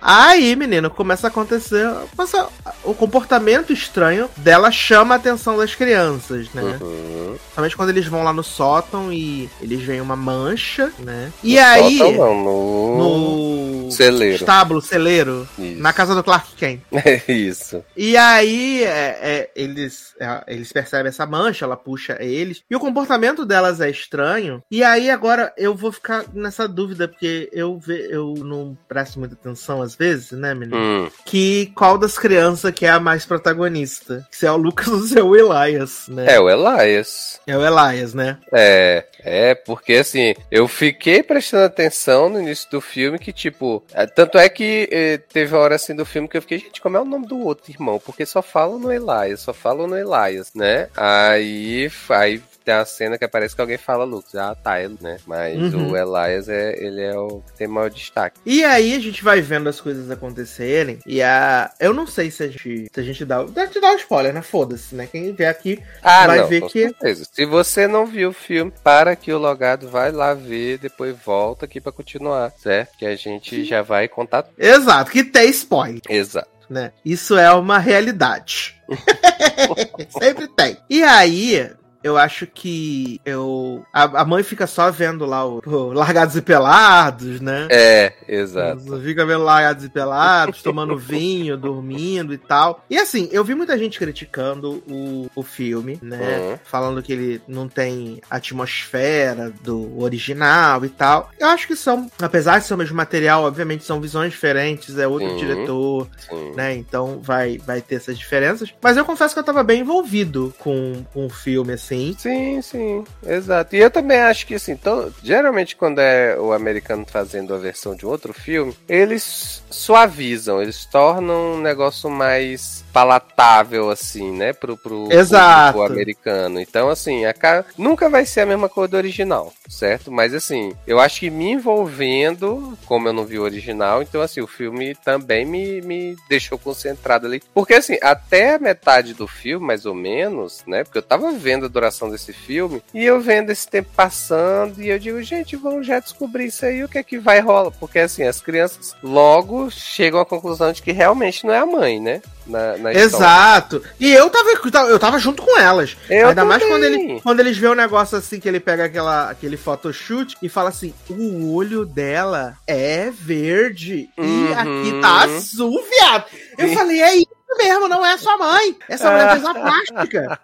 [0.00, 1.88] Aí, menino, começa a acontecer.
[2.16, 2.48] Passa,
[2.84, 6.78] o comportamento estranho dela chama a atenção das crianças, né?
[6.80, 7.36] Uhum.
[7.42, 11.32] Principalmente quando eles vão lá no sótão e eles veem uma mancha, né?
[11.42, 11.98] E No aí.
[11.98, 13.82] sótão, não, no...
[13.82, 14.36] No Celeiro.
[14.36, 15.78] estábulo, celeiro, Isso.
[15.80, 16.80] na casa do Clark Kent.
[17.04, 17.84] É isso.
[17.96, 22.62] E aí é, é, eles, é, eles percebem essa mancha, ela puxa eles.
[22.70, 24.62] E o comportamento delas é estranho.
[24.70, 29.34] E aí agora eu vou ficar nessa dúvida, porque eu, ve, eu não presto muita
[29.34, 30.78] atenção às vezes, né, menino?
[30.78, 31.10] Hum.
[31.26, 34.26] Que qual das crianças que é a mais protagonista?
[34.30, 36.34] Se é o Lucas ou se é o Elias, né?
[36.34, 37.40] É o Elias.
[37.46, 38.38] É o Elias, né?
[38.50, 44.06] É, é, porque assim, eu fiquei prestando atenção no início do filme que, tipo, é,
[44.06, 46.96] tanto é que eh, teve uma hora assim do filme que eu fiquei, gente, como
[46.96, 48.00] é o nome do outro irmão?
[48.02, 50.88] Porque só falam no Elias, só falam no Elias, né?
[50.96, 54.34] Aí, aí tem uma cena que parece que alguém fala Lucas.
[54.34, 55.18] Ah, tá, ele, né?
[55.26, 55.90] Mas Uhum.
[55.92, 58.40] o Elias, é, ele é o que tem maior destaque.
[58.44, 60.98] E aí a gente vai vendo as coisas acontecerem.
[61.06, 61.70] E a.
[61.80, 62.88] Eu não sei se a gente.
[62.92, 63.42] Se a gente dá.
[63.44, 64.42] Deve te dar um spoiler, né?
[64.42, 65.08] Foda-se, né?
[65.10, 67.26] Quem vê aqui Ah, vai não, ver com que- certeza.
[67.32, 71.64] Se você não viu o filme, para aqui o logado, vai lá ver, depois volta
[71.66, 72.96] aqui pra continuar, certo?
[72.98, 74.46] Que a gente já vai contar.
[74.58, 76.48] Exato, que tem spoiler, Exato.
[76.68, 76.92] né?
[77.04, 78.76] Isso é uma realidade.
[80.18, 80.76] Sempre tem.
[80.88, 81.70] E aí,
[82.02, 83.84] eu acho que eu.
[83.92, 87.68] A, a mãe fica só vendo lá o, o Largados e Pelados, né?
[87.70, 89.00] É, exato.
[89.00, 92.84] Fica vendo largados e pelados, tomando vinho, dormindo e tal.
[92.88, 96.38] E assim, eu vi muita gente criticando o, o filme, né?
[96.38, 96.58] Uhum.
[96.64, 101.30] Falando que ele não tem atmosfera do original e tal.
[101.38, 105.06] Eu acho que são, apesar de ser o mesmo material, obviamente são visões diferentes, é
[105.06, 105.36] outro Sim.
[105.36, 106.52] diretor, Sim.
[106.54, 106.74] né?
[106.74, 108.72] Então vai, vai ter essas diferenças.
[108.80, 111.91] Mas eu confesso que eu tava bem envolvido com, com o filme, assim.
[112.16, 113.76] Sim, sim, exato.
[113.76, 117.94] E eu também acho que, assim, to- geralmente quando é o americano fazendo a versão
[117.94, 125.08] de outro filme, eles suavizam, eles tornam um negócio mais palatável, assim, né, pro, pro
[125.10, 125.72] Exato.
[125.72, 126.60] público americano.
[126.60, 130.10] Então, assim, a ca- nunca vai ser a mesma coisa do original, certo?
[130.12, 134.40] Mas, assim, eu acho que me envolvendo, como eu não vi o original, então, assim,
[134.40, 137.42] o filme também me, me deixou concentrado ali.
[137.54, 141.66] Porque, assim, até a metade do filme, mais ou menos, né, porque eu tava vendo
[141.66, 145.86] a duração desse filme, e eu vendo esse tempo passando, e eu digo, gente, vamos
[145.86, 147.70] já descobrir isso aí, o que é que vai rolar.
[147.72, 152.00] Porque, assim, as crianças logo chegam à conclusão de que realmente não é a mãe,
[152.00, 152.20] né?
[152.46, 153.04] Na, na história.
[153.04, 153.82] Exato.
[154.00, 154.50] E eu tava,
[154.88, 155.96] eu tava junto com elas.
[156.10, 156.74] Eu Ainda mais também.
[156.76, 160.48] quando, ele, quando eles vê um negócio assim, que ele pega aquela, aquele photoshoot e
[160.48, 164.52] fala assim: o olho dela é verde e Uhum.
[164.58, 166.24] aqui tá azul, viado.
[166.58, 166.74] Eu Sim.
[166.74, 167.28] falei: é isso
[167.58, 168.76] mesmo, não é sua mãe.
[168.88, 170.40] Essa mulher fez uma plástica.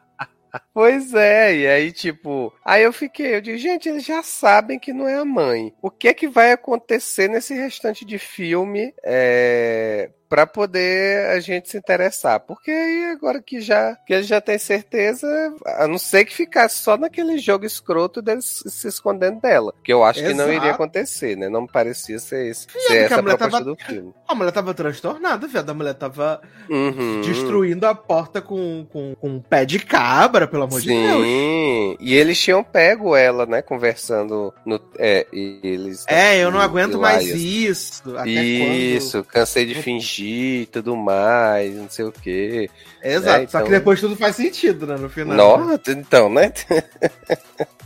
[0.72, 4.94] Pois é, e aí, tipo, aí eu fiquei, eu digo, gente, eles já sabem que
[4.94, 5.74] não é a mãe.
[5.82, 11.68] O que é que vai acontecer nesse restante de filme é, para poder a gente
[11.70, 12.40] se interessar?
[12.40, 15.26] Porque aí agora que já que eles já têm certeza,
[15.66, 20.04] a não ser que ficasse só naquele jogo escroto deles se escondendo dela, que eu
[20.04, 20.52] acho que não Exato.
[20.52, 21.48] iria acontecer, né?
[21.48, 24.14] Não me parecia ser, esse, Viado, ser essa a mulher proposta tava- do filme.
[24.28, 25.70] A mulher tava transtornada, viado.
[25.70, 27.20] A mulher tava Uhum.
[27.22, 31.22] destruindo a porta com, com, com um pé de cabra, pelo amor de Deus.
[31.24, 34.80] Sim, e eles tinham pego ela, né, conversando no.
[34.98, 36.04] É, eles.
[36.06, 37.40] É, eu não aguento mais Elias.
[37.40, 38.16] isso.
[38.16, 42.68] Até Isso, cansei de fingir e tudo mais, não sei o quê.
[43.02, 43.44] Exato.
[43.44, 44.96] É, Só que então- depois tudo faz sentido, né?
[44.96, 45.36] No final.
[45.36, 46.52] Nossa, então, né?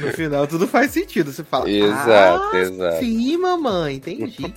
[0.00, 1.30] No final tudo faz sentido.
[1.32, 1.68] Você fala.
[1.68, 2.98] Exato, ah, exato.
[3.00, 4.54] Sim, mamãe, entendi.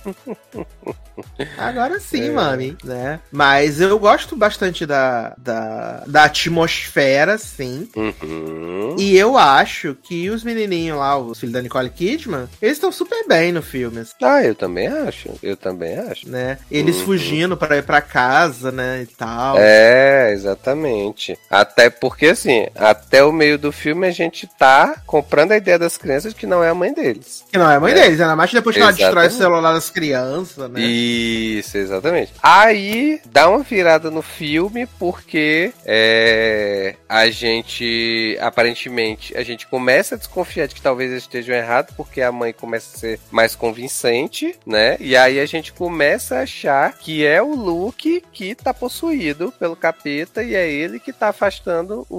[1.58, 2.30] Agora sim, É.
[2.30, 3.20] mami, né?
[3.32, 7.88] Mas eu gosto bastante da, da, da atmosfera, sim.
[7.96, 8.96] Uhum.
[8.98, 13.26] E eu acho que os menininhos lá, os filhos da Nicole Kidman, eles estão super
[13.26, 15.30] bem no filme, assim, Ah, eu também acho.
[15.42, 16.28] Eu também acho.
[16.28, 16.58] né?
[16.70, 17.04] Eles Uhum.
[17.06, 19.56] fugindo pra ir pra casa, né, e tal.
[19.58, 21.38] É, exatamente.
[21.50, 25.96] Até porque, assim, até o meio do filme a gente tá comprando a ideia das
[25.96, 27.44] crianças de que não é a mãe deles.
[27.50, 27.94] Que não é a mãe É.
[27.94, 29.38] deles, ainda mais depois que ela destrói o Exatamente.
[29.38, 30.80] celular das crianças, né?
[30.80, 32.32] Isso, exatamente.
[32.42, 40.18] Aí dá uma virada no filme porque é, a gente aparentemente a gente começa a
[40.18, 44.54] desconfiar de que talvez eles estejam errados porque a mãe começa a ser mais convincente,
[44.66, 44.96] né?
[45.00, 49.76] E aí a gente começa a achar que é o Luke que tá possuído pelo
[49.76, 52.16] capeta e é ele que tá afastando o,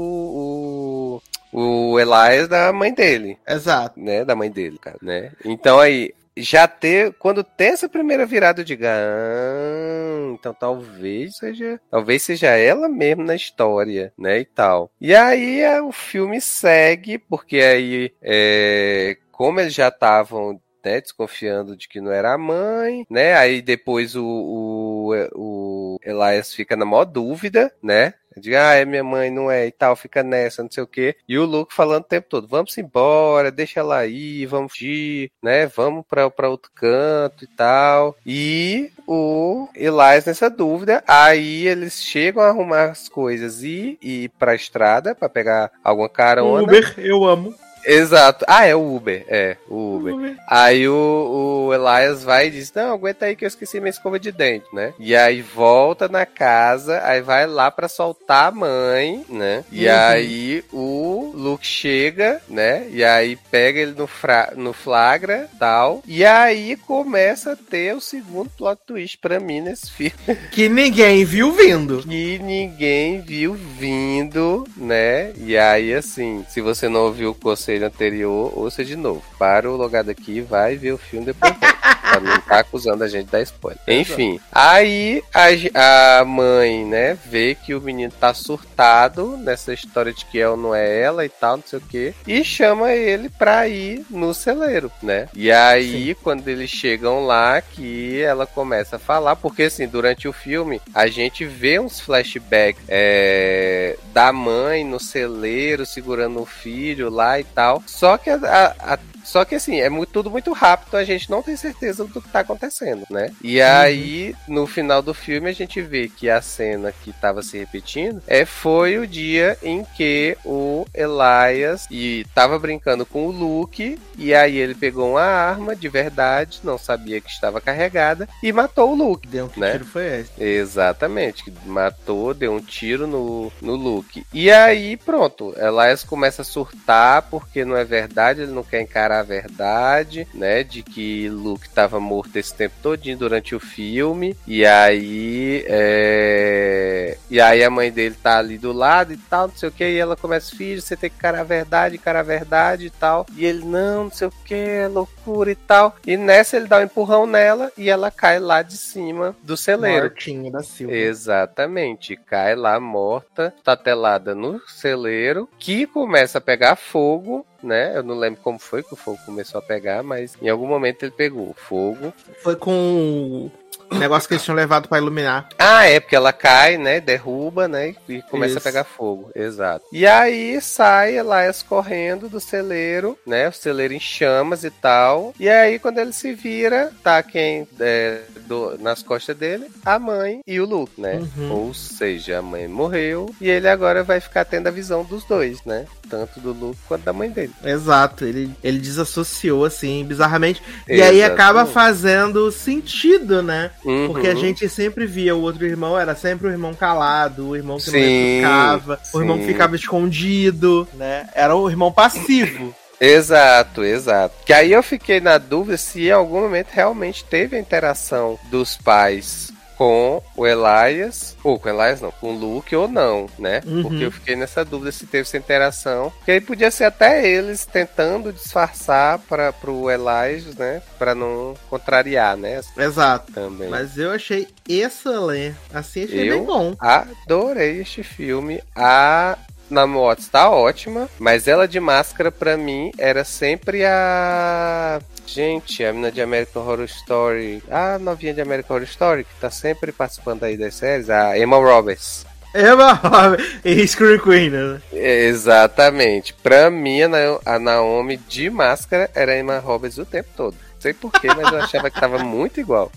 [1.20, 1.22] o,
[1.52, 4.00] o Elias da mãe dele Exato.
[4.00, 5.32] né, da mãe dele, cara, né?
[5.46, 12.22] Então aí já ter quando tem essa primeira virada de ah, então talvez seja, talvez
[12.22, 14.92] seja ela mesmo na história, né, e tal.
[15.02, 21.88] E aí o filme segue porque aí é, como eles já estavam né, desconfiando de
[21.88, 23.36] que não era a mãe, né?
[23.36, 28.14] Aí depois o, o, o Elias fica na maior dúvida, né?
[28.38, 31.16] De, ah, é minha mãe, não é, e tal, fica nessa, não sei o quê.
[31.28, 35.66] E o Luke falando o tempo todo, vamos embora, deixa ela aí, vamos fugir, né,
[35.66, 38.16] vamos pra, pra outro canto e tal.
[38.24, 44.54] E o Elias nessa dúvida, aí eles chegam a arrumar as coisas e ir pra
[44.54, 46.62] estrada pra pegar alguma carona.
[46.62, 47.56] Uber, eu amo.
[47.88, 48.44] Exato.
[48.48, 49.26] Ah, é o Uber.
[49.30, 50.14] É, o Uber.
[50.14, 50.36] Uber.
[50.48, 54.20] Aí o, o Elias vai e diz: Não, aguenta aí que eu esqueci minha escova
[54.20, 54.94] de dente, né?
[55.00, 59.64] E aí volta na casa, aí vai lá para soltar a mãe, né?
[59.72, 59.94] E uhum.
[59.94, 62.88] aí o Luke chega, né?
[62.90, 66.04] E aí pega ele no, fra no flagra, tal.
[66.06, 70.18] E aí começa a ter o segundo plot twist pra mim nesse filme.
[70.52, 72.02] Que ninguém viu vindo.
[72.02, 75.32] Que ninguém viu vindo, né?
[75.38, 79.24] E aí, assim, se você não ouviu o conselho anterior, ouça de novo.
[79.38, 81.54] Para o logado aqui, vai ver o filme depois.
[82.22, 83.80] não tá acusando a gente da spoiler.
[83.88, 90.26] Enfim, aí a, a mãe, né, vê que o menino tá surtado nessa história de
[90.26, 93.68] que ela não é ela e tal, não sei o que, e chama ele pra
[93.68, 95.28] ir no celeiro, né?
[95.34, 96.22] E aí, Sim.
[96.24, 101.08] quando eles chegam lá, que ela começa a falar, porque assim, durante o filme, a
[101.08, 107.84] gente vê uns flashbacks é, da mãe no celeiro segurando o filho lá e tal.
[107.86, 108.36] Só que a,
[108.80, 112.06] a, a só que assim, é muito, tudo muito rápido, a gente não tem certeza
[112.06, 113.30] do que tá acontecendo, né?
[113.44, 113.68] E uhum.
[113.68, 118.24] aí, no final do filme, a gente vê que a cena que tava se repetindo
[118.26, 124.34] é, foi o dia em que o Elias e tava brincando com o Luke, e
[124.34, 128.96] aí ele pegou uma arma de verdade, não sabia que estava carregada, e matou o
[128.96, 129.28] Luke.
[129.28, 129.74] Deu um né?
[129.74, 130.32] tiro foi esse?
[130.42, 134.26] Exatamente, matou, deu um tiro no, no Luke.
[134.34, 139.17] E aí, pronto, Elias começa a surtar porque não é verdade, ele não quer encarar
[139.20, 140.64] a verdade, né?
[140.64, 144.36] De que Luke estava morto esse tempo todinho durante o filme.
[144.46, 145.64] E aí.
[145.68, 147.18] É...
[147.30, 149.84] E aí a mãe dele tá ali do lado e tal, não sei o que.
[149.84, 153.26] E ela começa, filho, você tem que encarar a verdade, encarar a verdade e tal.
[153.36, 155.96] E ele, não, não sei o que, é loucura e tal.
[156.06, 160.04] E nessa ele dá um empurrão nela e ela cai lá de cima do celeiro.
[160.04, 160.94] Mortinha da Silva.
[160.94, 162.16] Exatamente.
[162.16, 167.96] Cai lá morta, tatelada no celeiro, que começa a pegar fogo né?
[167.96, 171.04] Eu não lembro como foi que o fogo começou a pegar, mas em algum momento
[171.04, 172.14] ele pegou fogo.
[172.42, 173.50] Foi com
[173.90, 175.50] o negócio que eles tinham levado para iluminar.
[175.58, 177.00] Ah, é, porque ela cai, né?
[177.00, 177.96] Derruba, né?
[178.08, 178.60] E começa Isso.
[178.60, 179.32] a pegar fogo.
[179.34, 179.86] Exato.
[179.92, 183.48] E aí sai Elias correndo do celeiro, né?
[183.48, 185.34] O celeiro em chamas e tal.
[185.40, 189.68] E aí, quando ele se vira, tá quem é, do, nas costas dele?
[189.86, 191.22] A mãe e o Luke, né?
[191.38, 191.52] Uhum.
[191.52, 195.64] Ou seja, a mãe morreu e ele agora vai ficar tendo a visão dos dois,
[195.64, 195.86] né?
[196.10, 197.47] Tanto do Luke quanto da mãe dele.
[197.64, 200.62] Exato, ele, ele desassociou assim, bizarramente.
[200.88, 203.72] E aí acaba fazendo sentido, né?
[203.84, 204.08] Uhum.
[204.08, 207.78] Porque a gente sempre via o outro irmão, era sempre o irmão calado, o irmão
[207.78, 211.28] que sim, não ficava, o irmão que ficava escondido, né?
[211.34, 212.74] Era o irmão passivo.
[213.00, 214.36] Exato, exato.
[214.46, 218.76] Que aí eu fiquei na dúvida se em algum momento realmente teve a interação dos
[218.76, 223.62] pais com o Elias, ou com o Elias não, com o Luke ou não, né?
[223.66, 223.84] Uhum.
[223.84, 226.12] Porque eu fiquei nessa dúvida se teve essa interação.
[226.26, 230.82] Que aí podia ser até eles tentando disfarçar para pro Elias, né?
[230.98, 232.60] Para não contrariar, né?
[232.78, 233.32] Exato.
[233.32, 233.70] Também.
[233.70, 235.58] Mas eu achei excelente.
[235.74, 236.76] Assim, achei eu bem bom.
[236.80, 238.62] Adorei este filme.
[238.76, 239.38] A
[239.70, 245.92] na moto está ótima, mas ela de máscara para mim era sempre a Gente, a
[245.92, 250.44] mina de American Horror Story, a novinha de American Horror Story, que tá sempre participando
[250.44, 252.26] aí das séries, a Emma Roberts.
[252.56, 254.82] Emma Roberts e Scream Queen, né?
[254.94, 256.34] Exatamente.
[256.34, 257.02] Pra mim,
[257.46, 260.54] a Naomi de máscara era a Emma Roberts o tempo todo.
[260.54, 262.90] Não sei porquê, mas eu achava que tava muito igual.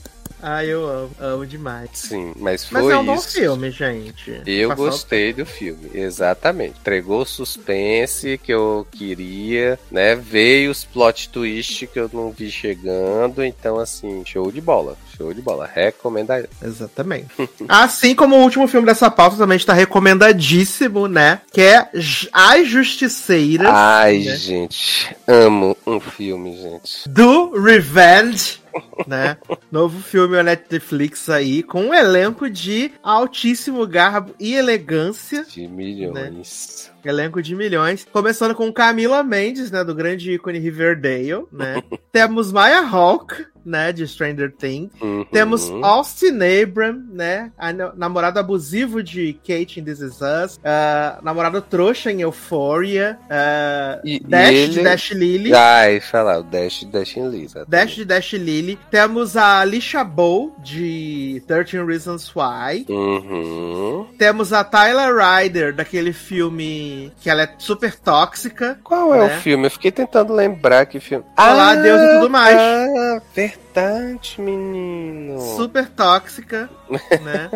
[0.43, 1.91] Ah, eu amo, amo demais.
[1.93, 4.43] Sim, mas foi Mas é um bom filme, gente.
[4.47, 6.79] Eu gostei do filme, exatamente.
[6.81, 10.15] Entregou o suspense que eu queria, né?
[10.15, 14.97] Veio os plot twist que eu não vi chegando, então assim, show de bola.
[15.17, 15.67] Show de bola.
[15.67, 16.49] Recomenda.
[16.63, 17.29] Exatamente.
[17.69, 21.43] assim como o último filme dessa pauta também está recomendadíssimo, né?
[21.53, 21.91] Que é
[22.33, 23.69] As Justiceiras.
[23.71, 24.37] Ai, né?
[24.37, 25.15] gente.
[25.27, 27.09] Amo um filme, gente.
[27.09, 28.60] Do Revenge
[29.07, 29.37] né?
[29.71, 35.45] Novo filme na Netflix aí, com um elenco de altíssimo garbo e elegância.
[35.45, 36.91] De milhões.
[36.95, 37.00] Né?
[37.05, 38.07] Elenco de milhões.
[38.13, 39.85] Começando com Camila Mendes, né?
[39.85, 41.83] Do grande ícone Riverdale, né?
[42.13, 44.91] Temos Maya Hawke, né, de Stranger Things.
[45.01, 45.25] Uhum.
[45.31, 51.61] Temos Austin Abram, né, a namorado abusivo de Kate em This Is Us, uh, namorado
[51.61, 54.73] trouxa em Euphoria, uh, e, Dash e ele...
[54.73, 55.55] de Dash Lily.
[55.55, 57.49] Ai, falar, o Dash de Dash Lily.
[57.69, 58.79] Dash de Dash Lily.
[58.91, 62.87] Temos a Alicia Bow, de 13 Reasons Why.
[62.89, 64.07] Uhum.
[64.19, 66.90] Temos a Tyler Ryder, daquele filme
[67.21, 68.79] que ela é super tóxica.
[68.83, 69.37] Qual é né?
[69.37, 69.67] o filme?
[69.67, 71.25] Eu fiquei tentando lembrar que filme.
[71.37, 72.57] Olá, ah, Deus e tudo mais.
[72.57, 75.41] Ah, verdade menino.
[75.57, 76.69] Super tóxica,
[77.23, 77.51] né?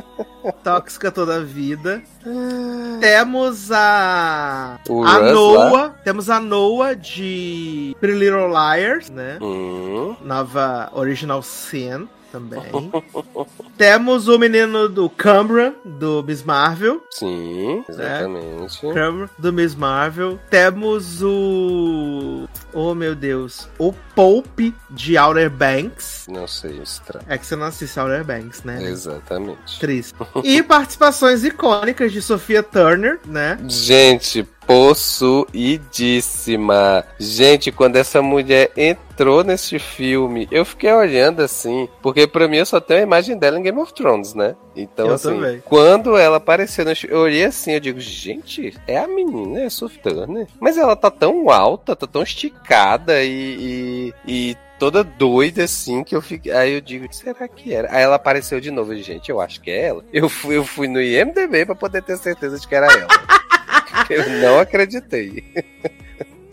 [0.62, 2.02] tóxica toda a vida.
[3.00, 4.78] Temos a.
[4.88, 5.94] O a Russ Noah.
[6.04, 9.38] Temos a Noah de Pretty Little Liars, né?
[9.40, 12.60] Hum, Nova Original Sin também.
[13.78, 17.00] Temos o menino do Cameron, do Miss Marvel.
[17.12, 18.80] sim, exatamente.
[18.80, 20.40] Cameron, do Miss Marvel.
[20.50, 22.48] Temos o.
[22.72, 23.68] Oh meu Deus.
[23.78, 26.26] O Pope de Outer Banks.
[26.28, 27.24] Não sei, estranho.
[27.28, 28.82] É que você não assiste Outer Banks, né?
[28.82, 29.78] Exatamente.
[29.78, 30.14] Triste.
[30.42, 33.58] E participações icônicas de Sophia Turner, né?
[33.66, 37.04] Gente, possuidíssima.
[37.18, 42.66] Gente, quando essa mulher entrou nesse filme, eu fiquei olhando assim, porque pra mim eu
[42.66, 44.54] só tenho a imagem dela em Game of Thrones, né?
[44.76, 45.62] Então, Eu assim, também.
[45.64, 50.46] quando ela apareceu, eu olhei assim, eu digo, gente, é a menina, é a Turner.
[50.60, 56.14] Mas ela tá tão alta, tá tão esticada e, e, e toda doida assim que
[56.14, 56.52] eu fiquei.
[56.52, 57.88] Aí eu digo, será que era?
[57.90, 60.04] Aí ela apareceu de novo, gente, eu acho que é ela.
[60.12, 63.08] Eu fui, eu fui no IMDB pra poder ter certeza de que era ela.
[64.10, 65.44] eu não acreditei.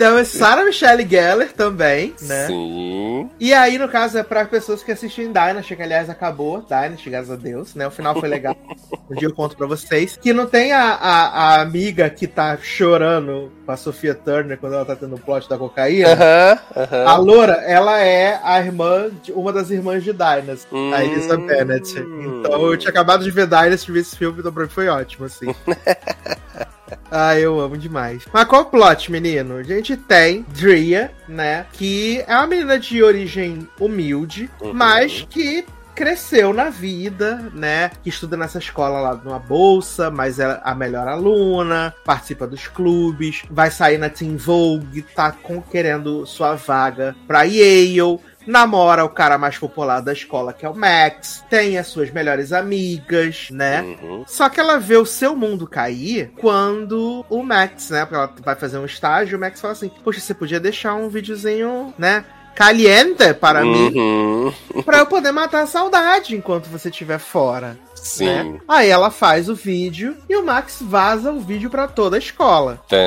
[0.02, 2.48] Temos Sarah Michelle Gellar também, né?
[2.48, 3.30] Sim.
[3.40, 7.30] E aí, no caso, é pra pessoas que assistem Dynasty, que aliás acabou, Dynasty, graças
[7.30, 7.86] a Deus, né?
[7.86, 8.58] O final foi legal.
[9.08, 10.18] um dia eu conto pra vocês.
[10.18, 14.74] Que não tem a, a, a amiga que tá chorando com a Sophia Turner quando
[14.74, 16.14] ela tá tendo o plot da cocaína.
[16.14, 17.06] Aham, aham.
[17.06, 20.96] A Loura, ela é a irmã, de, uma das irmãs de Dynasty, a Hum.
[20.96, 21.94] Elisa Bennett.
[22.00, 25.28] Então eu tinha acabado de ver Dynasty, vi esse filme, então pra mim foi ótimo,
[25.28, 25.54] assim.
[27.10, 28.24] Ah, eu amo demais.
[28.34, 29.56] Mas qual o plot, menino?
[29.58, 31.66] A gente tem Drea, né?
[31.74, 34.74] Que é uma menina de origem humilde, Uhum.
[34.74, 37.92] mas que cresceu na vida, né?
[38.02, 43.44] Que estuda nessa escola lá numa bolsa, mas é a melhor aluna, participa dos clubes,
[43.52, 48.20] vai sair na Teen Vogue, tá conquerendo sua vaga pra Yale.
[48.52, 51.42] Namora o cara mais popular da escola, que é o Max.
[51.50, 53.82] Tem as suas melhores amigas, né?
[53.82, 54.26] Uhum.
[54.28, 58.02] Só que ela vê o seu mundo cair quando o Max, né?
[58.02, 61.08] Porque ela vai fazer um estágio, o Max fala assim: Poxa, você podia deixar um
[61.08, 62.26] videozinho, né?
[62.54, 64.54] Caliente para mim, Uhum.
[64.84, 67.80] pra eu poder matar a saudade enquanto você estiver fora.
[68.02, 68.26] Sim.
[68.26, 68.60] né?
[68.68, 72.80] Aí ela faz o vídeo e o Max vaza o vídeo pra toda a escola.
[72.90, 72.98] Tã.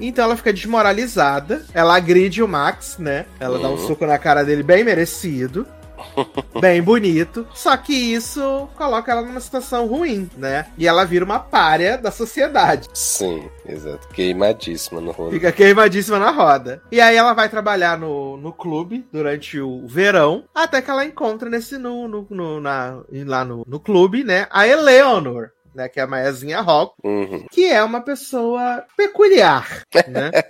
[0.00, 3.26] Então ela fica desmoralizada, ela agride o Max, né?
[3.40, 3.86] Ela dá um Uhum.
[3.86, 5.66] soco na cara dele bem merecido.
[6.60, 7.46] Bem bonito.
[7.54, 10.66] Só que isso coloca ela numa situação ruim, né?
[10.76, 12.88] E ela vira uma párea da sociedade.
[12.92, 14.08] Sim, exato.
[14.08, 15.32] Queimadíssima no rolo.
[15.32, 16.82] Fica queimadíssima na roda.
[16.90, 21.48] E aí ela vai trabalhar no, no clube durante o verão, até que ela encontra
[21.50, 24.46] nesse no, no, no- na, lá no, no clube, né?
[24.50, 25.50] A Eleanor.
[25.78, 27.46] Né, que é a Maiazinha Rock, Uhum.
[27.52, 30.30] que é uma pessoa peculiar, né?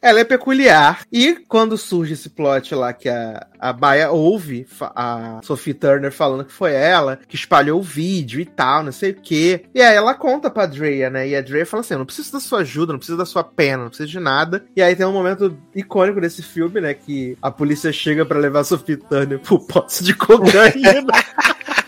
[0.00, 1.00] Ela é peculiar.
[1.12, 6.44] E quando surge esse plot lá que a, a Maia ouve a Sophie Turner falando
[6.44, 9.64] que foi ela que espalhou o vídeo e tal, não sei o quê.
[9.74, 11.26] E aí ela conta pra Drea, né?
[11.26, 13.42] E a Drea fala assim: eu não preciso da sua ajuda, não preciso da sua
[13.42, 14.64] pena, não preciso de nada.
[14.76, 16.94] E aí tem um momento icônico desse filme, né?
[16.94, 21.06] Que a polícia chega pra levar a Sophie Turner pro pote de cocaína.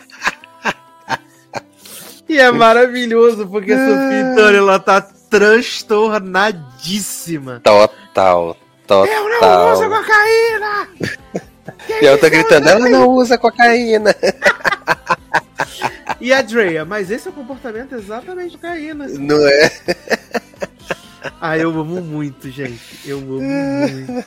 [2.28, 7.60] E é maravilhoso, porque a Sophie Turner, ela tá transtornadíssima.
[7.62, 8.56] Total.
[8.86, 9.06] Total.
[9.06, 10.88] Eu não uso cocaína!
[12.00, 14.14] E a outra gritando, ela não usa cocaína.
[16.20, 19.08] E a Drea, mas esse é o comportamento exatamente de cocaína.
[19.08, 19.70] Não é?
[21.40, 23.00] Ah, eu amo muito, gente.
[23.04, 24.24] Eu amo muito.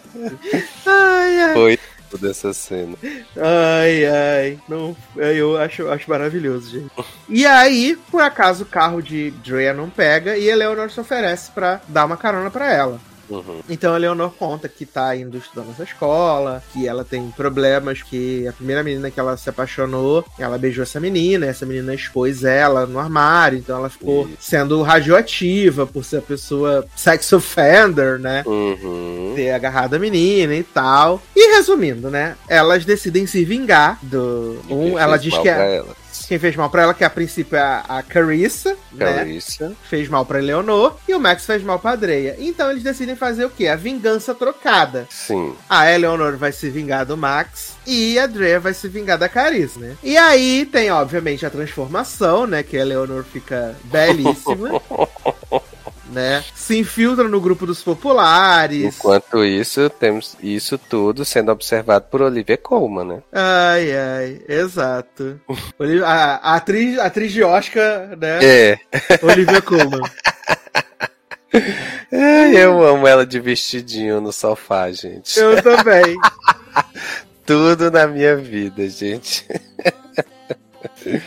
[0.85, 1.53] Ai, ai.
[1.53, 2.95] Foi toda essa cena.
[3.35, 4.59] Ai, ai.
[4.67, 6.91] Não, eu acho, acho maravilhoso, gente.
[7.29, 11.51] E aí, por acaso, o carro de Drea não pega e a Eleanor se oferece
[11.51, 12.99] pra dar uma carona pra ela.
[13.29, 13.61] Uhum.
[13.69, 18.47] Então a Leonor conta que tá indo estudar nessa escola, que ela tem problemas, que
[18.47, 22.85] a primeira menina que ela se apaixonou, ela beijou essa menina, essa menina expôs ela
[22.85, 24.37] no armário, então ela ficou Isso.
[24.39, 28.43] sendo radioativa por ser a pessoa sex offender, né?
[28.45, 29.33] Uhum.
[29.35, 31.21] Ter agarrado a menina e tal.
[31.35, 32.35] E resumindo, né?
[32.47, 34.59] Elas decidem se vingar do.
[34.69, 35.77] E Um, ela diz que é.
[35.77, 36.06] ela?
[36.27, 39.13] Quem fez mal pra ela, que a princípio é a, a Carissa, né?
[39.13, 39.73] Carissa.
[39.89, 42.35] fez mal pra Eleonor e o Max fez mal pra Dreia.
[42.37, 43.67] Então eles decidem fazer o quê?
[43.67, 45.07] A vingança trocada.
[45.09, 45.55] Sim.
[45.69, 49.77] A Eleanor vai se vingar do Max e a Drea vai se vingar da Caris,
[49.77, 49.95] né?
[50.03, 52.61] E aí tem, obviamente, a transformação, né?
[52.61, 54.81] Que a Eleanor fica belíssima.
[56.11, 56.43] né?
[56.55, 58.95] Se infiltra no grupo dos populares.
[58.95, 63.23] Enquanto isso, temos isso tudo sendo observado por Olivia Colman, né?
[63.31, 65.39] Ai, ai, exato.
[66.05, 68.39] A, a atriz, a atriz de Oscar, né?
[68.43, 68.79] É.
[69.23, 70.01] Olivia Colman.
[72.11, 75.39] Ai, eu amo ela de vestidinho no sofá, gente.
[75.39, 76.17] Eu também.
[77.45, 79.45] tudo na minha vida, gente.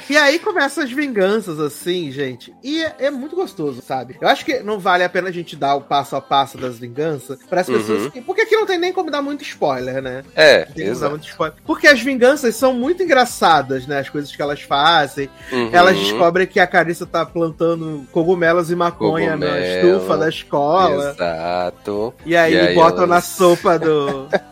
[0.09, 2.55] E aí começam as vinganças, assim, gente.
[2.63, 4.17] E é, é, muito gostoso, sabe?
[4.21, 6.79] Eu acho que não vale a pena a gente dar o passo a passo das
[6.79, 7.79] vinganças para as uhum.
[7.79, 8.13] pessoas.
[8.13, 8.21] Que...
[8.21, 10.25] Porque aqui não tem nem como dar muito spoiler, né?
[10.35, 11.21] É, exato.
[11.27, 11.57] Spoiler.
[11.65, 14.01] Porque as vinganças são muito engraçadas, né?
[14.01, 15.29] As coisas que elas fazem.
[15.53, 15.71] Uhum.
[15.73, 19.53] Elas descobrem que a Carissa tá plantando cogumelos e maconha Cogumelo.
[19.53, 21.11] na estufa da escola.
[21.11, 22.15] Exato.
[22.25, 23.09] E aí, e aí botam elas...
[23.09, 24.29] na sopa do.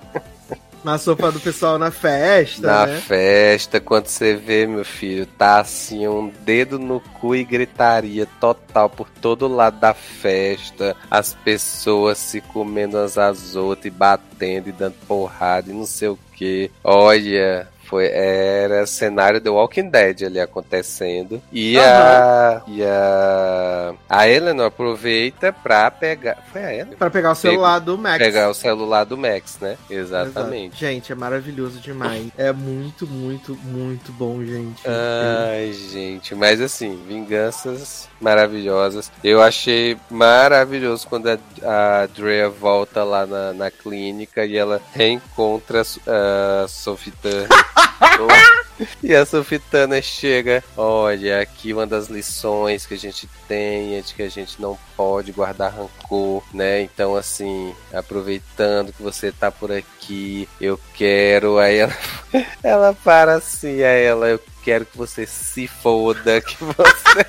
[0.88, 2.66] Na sopa do pessoal na festa.
[2.66, 2.98] Na né?
[2.98, 8.88] festa, quando você vê, meu filho, tá assim, um dedo no cu e gritaria total
[8.88, 10.96] por todo lado da festa.
[11.10, 16.08] As pessoas se comendo umas às outras e batendo e dando porrada e não sei
[16.08, 16.70] o que.
[16.82, 21.42] Olha, foi, era cenário do Walking Dead ali acontecendo.
[21.50, 21.82] E, uhum.
[21.82, 23.94] a, e a.
[24.08, 26.36] A Eleanor aproveita pra pegar.
[26.52, 26.96] Foi a Eleanor?
[26.98, 28.18] Pra pegar o celular do Max.
[28.18, 29.78] Pegar o celular do Max, né?
[29.88, 30.66] Exatamente.
[30.66, 30.76] Exato.
[30.76, 32.28] Gente, é maravilhoso demais.
[32.36, 34.82] é muito, muito, muito bom, gente.
[34.86, 36.34] Ai, gente.
[36.34, 39.10] Mas assim, vinganças maravilhosas.
[39.24, 45.80] Eu achei maravilhoso quando a, a Drea volta lá na, na clínica e ela reencontra
[45.80, 47.48] a uh, Sophie Turner.
[49.02, 54.14] e a Sofitana chega, olha, aqui uma das lições que a gente tem é de
[54.14, 56.82] que a gente não pode guardar rancor, né?
[56.82, 61.58] Então, assim, aproveitando que você tá por aqui, eu quero.
[61.58, 61.96] Aí ela,
[62.62, 67.26] ela para assim, aí ela, eu quero que você se foda, que você.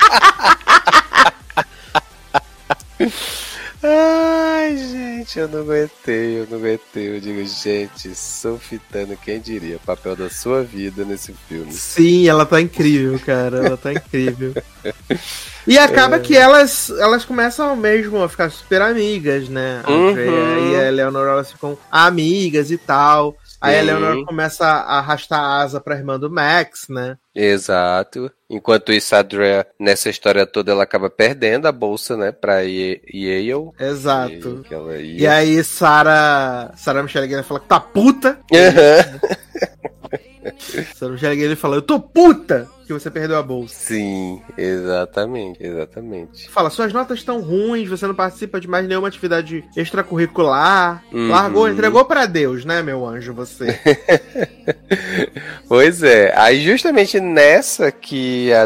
[3.81, 7.15] Ai, gente, eu não aguentei, eu não aguentei.
[7.15, 9.80] Eu digo, gente, Sofitano, quem diria?
[9.85, 11.72] Papel da sua vida nesse filme.
[11.72, 13.65] Sim, ela tá incrível, cara.
[13.65, 14.53] Ela tá incrível.
[15.65, 16.19] E acaba é.
[16.19, 19.81] que elas, elas começam mesmo a ficar super amigas, né?
[19.85, 20.72] A uhum.
[20.72, 23.38] e a Eleanor elas ficam amigas e tal.
[23.61, 27.18] Aí a Eleanor começa a arrastar a asa pra irmã do Max, né?
[27.36, 28.31] Exato.
[28.49, 33.72] Enquanto isso, a Drea, nessa história toda, ela acaba perdendo a bolsa, né, pra Yale.
[33.80, 34.65] Exato.
[35.02, 38.40] E, e aí, Sarah, Sarah Michelle Gellar fala que tá puta.
[38.52, 39.19] Uhum.
[40.95, 42.68] Sarah Michelle Gellar fala, eu tô puta!
[42.90, 43.76] que você perdeu a bolsa.
[43.76, 46.49] Sim, exatamente, exatamente.
[46.49, 51.03] Fala, suas notas estão ruins, você não participa de mais nenhuma atividade extracurricular.
[51.14, 51.30] Uhum.
[51.30, 53.80] Largou, entregou para Deus, né, meu anjo, você.
[55.70, 58.64] pois é, aí justamente nessa que a,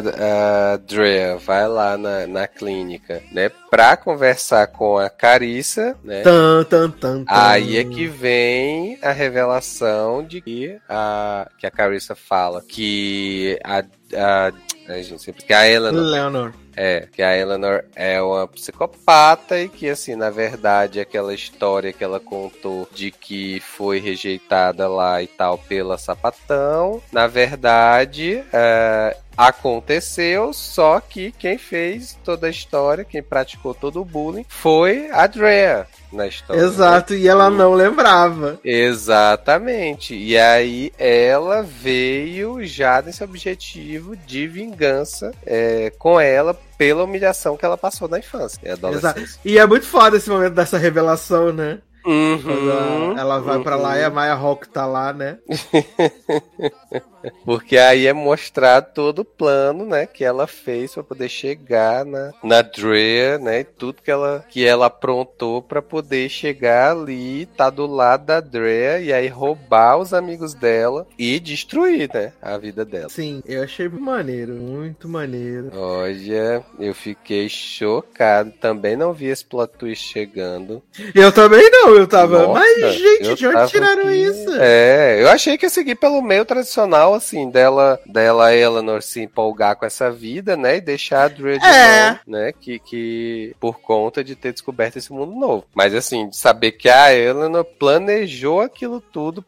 [0.74, 6.22] a Drea vai lá na, na clínica, né, pra conversar com a Carissa, né?
[6.22, 12.14] Tan, tan, tan, aí é que vem a revelação de que a, que a Carissa
[12.14, 13.86] fala que a
[14.16, 14.52] a,
[14.90, 16.54] a gente sempre que a Eleanor, Leonor.
[16.76, 22.04] É, que a Eleanor é uma psicopata e que, assim, na verdade, aquela história que
[22.04, 30.54] ela contou de que foi rejeitada lá e tal pela sapatão, na verdade, é, aconteceu,
[30.54, 35.88] só que quem fez toda a história, quem praticou todo o bullying, foi a Drea
[36.12, 36.62] na história.
[36.62, 37.20] Exato, né?
[37.20, 38.60] e ela não lembrava.
[38.64, 40.16] Exatamente.
[40.16, 47.64] E aí ela veio já nesse objetivo de vingança é, com ela pela humilhação que
[47.64, 49.22] ela passou na infância e adolescência.
[49.22, 49.40] Exato.
[49.46, 51.80] E é muito foda esse momento dessa revelação, né?
[52.06, 53.64] Uhum, ela vai uhum.
[53.64, 55.38] para lá e a Maya Hawk tá lá, né?
[57.46, 62.32] Porque aí é mostrar todo o plano, né, que ela fez para poder chegar na,
[62.44, 67.70] na Drea, né, e tudo que ela, que ela aprontou para poder chegar ali, tá
[67.70, 72.86] do lado da Drea e aí roubar os amigos dela e destruir, né, a vida
[72.86, 73.10] dela.
[73.10, 75.72] Sim, eu achei maneiro, muito maneiro.
[75.74, 80.82] Olha, eu fiquei chocado, também não vi esse plot twist chegando.
[81.14, 84.16] Eu também não, eu tava, Nossa, mas gente, de onde tiraram aqui...
[84.16, 84.50] isso?
[84.60, 89.76] É, eu achei que ia seguir pelo meio tradicional assim, dela, dela Eleanor se empolgar
[89.76, 90.78] com essa vida, né?
[90.78, 92.20] E deixar a Drew de é.
[92.28, 92.52] né?
[92.52, 95.66] Que, que por conta de ter descoberto esse mundo novo.
[95.74, 99.46] Mas assim, de saber que a Eleanor planejou aquilo tudo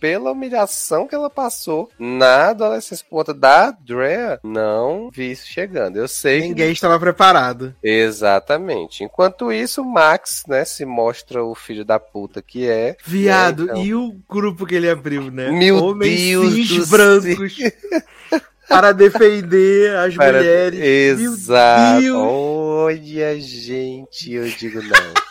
[0.00, 5.96] pela humilhação que ela passou na adolescência por conta da Drea, não vi isso chegando.
[5.96, 6.72] Eu sei Ninguém que...
[6.72, 7.74] estava preparado.
[7.82, 9.04] Exatamente.
[9.04, 12.96] Enquanto isso, Max, né, se mostra o filho da puta que é.
[13.04, 13.84] Viado, né, então...
[13.84, 15.50] e o grupo que ele abriu, né?
[15.50, 17.56] Meu Homens Deus brancos.
[18.68, 20.38] para defender as para...
[20.38, 21.20] mulheres.
[21.20, 22.16] Exato.
[22.16, 25.29] Olha, gente, eu digo não.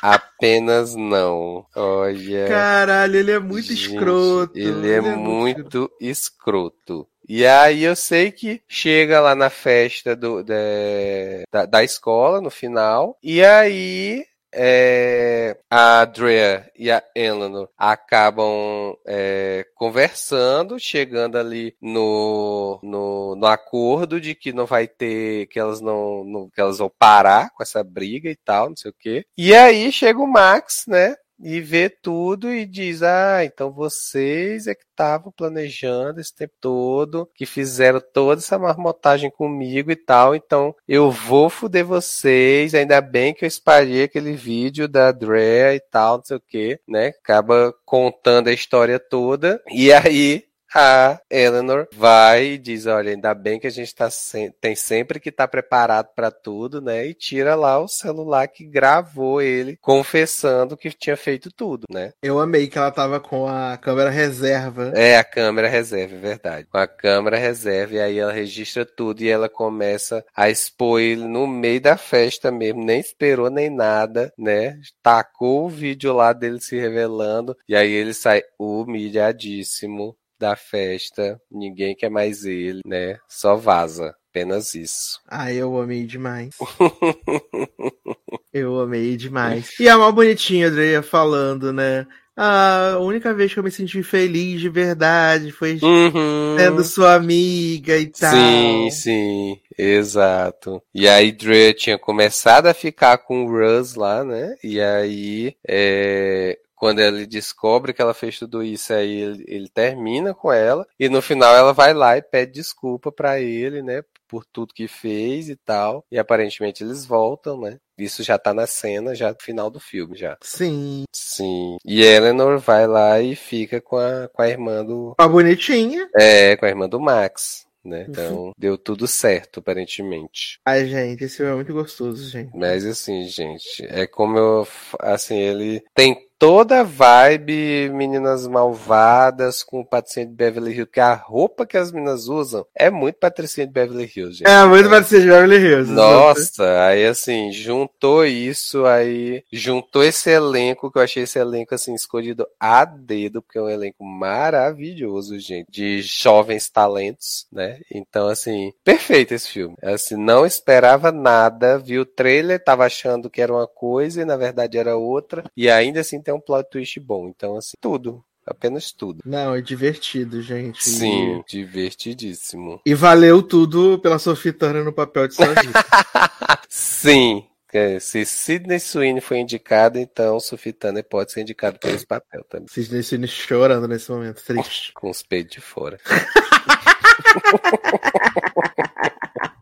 [0.00, 1.66] Apenas não.
[1.74, 2.48] Olha.
[2.48, 4.58] Caralho, ele é muito gente, escroto.
[4.58, 7.06] Ele, ele é, é, muito, muito escroto.
[7.28, 12.50] E aí eu sei que chega lá na festa do, de, da, da escola no
[12.50, 13.16] final.
[13.22, 23.36] E aí é, a Drea e a Eleanor acabam é, conversando, chegando ali no, no,
[23.36, 27.50] no, acordo de que não vai ter, que elas não, não, que elas vão parar
[27.50, 29.24] com essa briga e tal, não sei o quê.
[29.36, 31.14] E aí chega o Max, né?
[31.42, 37.28] E vê tudo e diz: Ah, então vocês é que estavam planejando esse tempo todo,
[37.34, 42.74] que fizeram toda essa marmotagem comigo e tal, então eu vou foder vocês.
[42.74, 46.78] Ainda bem que eu espalhei aquele vídeo da Drea e tal, não sei o que,
[46.86, 47.08] né?
[47.22, 49.62] Acaba contando a história toda.
[49.70, 54.50] E aí a Eleanor vai e diz: Olha, ainda bem que a gente tá sem...
[54.60, 57.06] tem sempre que estar tá preparado para tudo, né?
[57.06, 62.12] E tira lá o celular que gravou ele confessando que tinha feito tudo, né?
[62.22, 64.92] Eu amei que ela tava com a câmera reserva.
[64.94, 66.66] É, a câmera reserva, é verdade.
[66.70, 71.24] Com a câmera reserva, e aí ela registra tudo e ela começa a expor ele
[71.24, 74.78] no meio da festa mesmo, nem esperou nem nada, né?
[75.02, 81.94] Tacou o vídeo lá dele se revelando, e aí ele sai humilhadíssimo da festa, ninguém
[81.94, 83.18] quer mais ele, né?
[83.28, 84.14] Só vaza.
[84.30, 85.20] Apenas isso.
[85.28, 86.54] Ah, eu amei demais.
[88.52, 89.78] eu amei demais.
[89.78, 92.06] E a mal bonitinha, Andrea, falando, né?
[92.42, 96.56] a única vez que eu me senti feliz de verdade foi uhum.
[96.56, 98.30] sendo sua amiga e tal.
[98.32, 100.80] Sim, sim, exato.
[100.94, 104.54] E aí Dre tinha começado a ficar com o Russ lá, né?
[104.64, 110.32] E aí é, quando ele descobre que ela fez tudo isso, aí ele, ele termina
[110.32, 114.46] com ela e no final ela vai lá e pede desculpa para ele, né, por
[114.46, 116.02] tudo que fez e tal.
[116.10, 117.76] E aparentemente eles voltam, né?
[117.98, 120.38] Isso já tá na cena, já no final do filme, já.
[120.40, 121.04] Sim.
[121.12, 121.76] Sim.
[121.84, 125.14] E Eleanor vai lá e fica com a, com a irmã do.
[125.18, 126.08] A bonitinha.
[126.16, 128.06] É, com a irmã do Max né?
[128.08, 128.52] Então, uhum.
[128.58, 130.60] deu tudo certo, aparentemente.
[130.66, 132.54] Ai, gente, esse filme é muito gostoso, gente.
[132.54, 134.68] Mas assim, gente, é como eu.
[135.00, 140.98] Assim, ele tem toda a vibe Meninas Malvadas com o Patricinha de Beverly Hills, que
[140.98, 144.48] a roupa que as meninas usam é muito Patricinha de Beverly Hills, gente.
[144.48, 145.92] É, muito Patricinha de Beverly Hills.
[145.92, 151.94] Nossa, aí assim, juntou isso, aí juntou esse elenco, que eu achei esse elenco assim,
[151.94, 157.80] escolhido a dedo, porque é um elenco maravilhoso, gente, de jovens talentos, né?
[157.92, 159.76] Então, assim, perfeito esse filme.
[159.82, 164.38] Assim, não esperava nada, viu o trailer, tava achando que era uma coisa e na
[164.38, 167.28] verdade era outra, e ainda assim tem um plot twist bom.
[167.28, 168.24] Então, assim, tudo.
[168.46, 169.20] Apenas tudo.
[169.24, 170.82] Não, é divertido, gente.
[170.82, 171.44] Sim, e...
[171.46, 172.80] divertidíssimo.
[172.86, 175.78] E valeu tudo pela Turner no papel de Sargento.
[176.68, 182.06] Sim, é, se Sidney Sweeney foi indicado, então Sophie Turner pode ser indicado por esse
[182.06, 182.66] papel também.
[182.68, 184.92] Sidney Sweeney chorando nesse momento, triste.
[184.94, 185.98] Com os peitos de fora.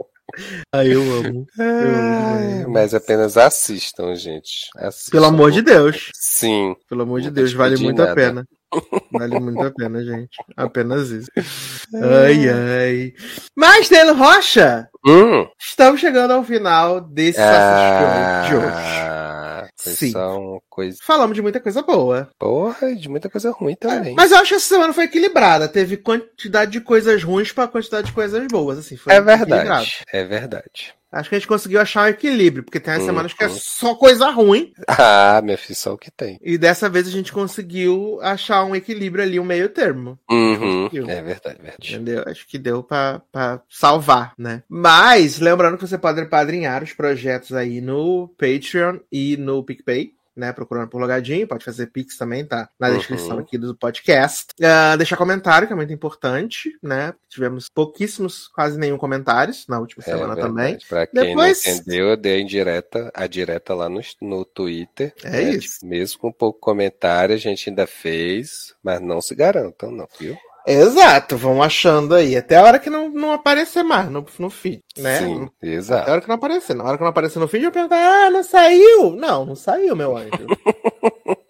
[0.73, 1.47] Ah, eu amo.
[1.59, 4.69] Eu amo mas apenas assistam, gente.
[4.77, 5.11] Assistam.
[5.11, 6.11] Pelo amor de Deus.
[6.15, 6.77] Sim.
[6.89, 8.13] Pelo amor de Deus, vale muito nada.
[8.13, 8.49] a pena.
[9.11, 10.37] Vale muito a pena, gente.
[10.57, 11.31] Apenas isso.
[11.95, 13.13] Ai, ai.
[13.57, 15.47] Mas, Taylor Rocha, hum.
[15.59, 19.38] estamos chegando ao final desse ah, de hoje.
[19.79, 20.11] Sim.
[20.11, 21.01] São coisas.
[21.01, 22.29] Falamos de muita coisa boa.
[22.39, 24.13] Porra, de muita coisa ruim também.
[24.13, 25.69] É, mas eu acho que essa semana foi equilibrada.
[25.69, 28.79] Teve quantidade de coisas ruins para quantidade de coisas boas.
[28.79, 30.05] Assim, é verdade.
[30.13, 30.95] É verdade.
[31.11, 33.07] Acho que a gente conseguiu achar um equilíbrio, porque tem as uhum.
[33.07, 34.73] semanas que é só coisa ruim.
[35.01, 36.39] Ah, meu filho, só o que tem.
[36.43, 40.19] E dessa vez a gente conseguiu achar um equilíbrio ali, um meio termo.
[40.31, 40.87] Uhum.
[40.87, 41.95] É verdade, verdade.
[41.95, 42.25] Entendeu?
[42.27, 44.63] Acho que deu pra, pra salvar, né?
[44.69, 50.53] Mas, lembrando que você pode padrinhar os projetos aí no Patreon e no PicPay né,
[50.53, 53.41] procurando por logadinho, pode fazer pix também, tá na descrição uhum.
[53.41, 54.47] aqui do podcast.
[54.59, 57.13] Uh, deixar comentário, que é muito importante, né?
[57.29, 60.49] Tivemos pouquíssimos, quase nenhum comentários na última é semana verdade.
[60.49, 60.79] também.
[60.89, 61.65] Pra quem Depois...
[61.65, 65.13] não entendeu, eu dei a indireta, a direta lá no, no Twitter.
[65.25, 65.51] É né?
[65.51, 65.85] isso.
[65.85, 70.37] Mesmo com pouco comentário, a gente ainda fez, mas não se garantam, não, viu?
[70.69, 72.37] Exato, vão achando aí.
[72.37, 75.19] Até a hora que não, não aparecer mais no, no feed, né?
[75.21, 76.03] Sim, exato.
[76.03, 76.75] Até a hora que não aparecer.
[76.75, 79.17] Na hora que não aparecer no feed, eu perguntar, ah, não saiu?
[79.17, 80.31] Não, não saiu, meu anjo.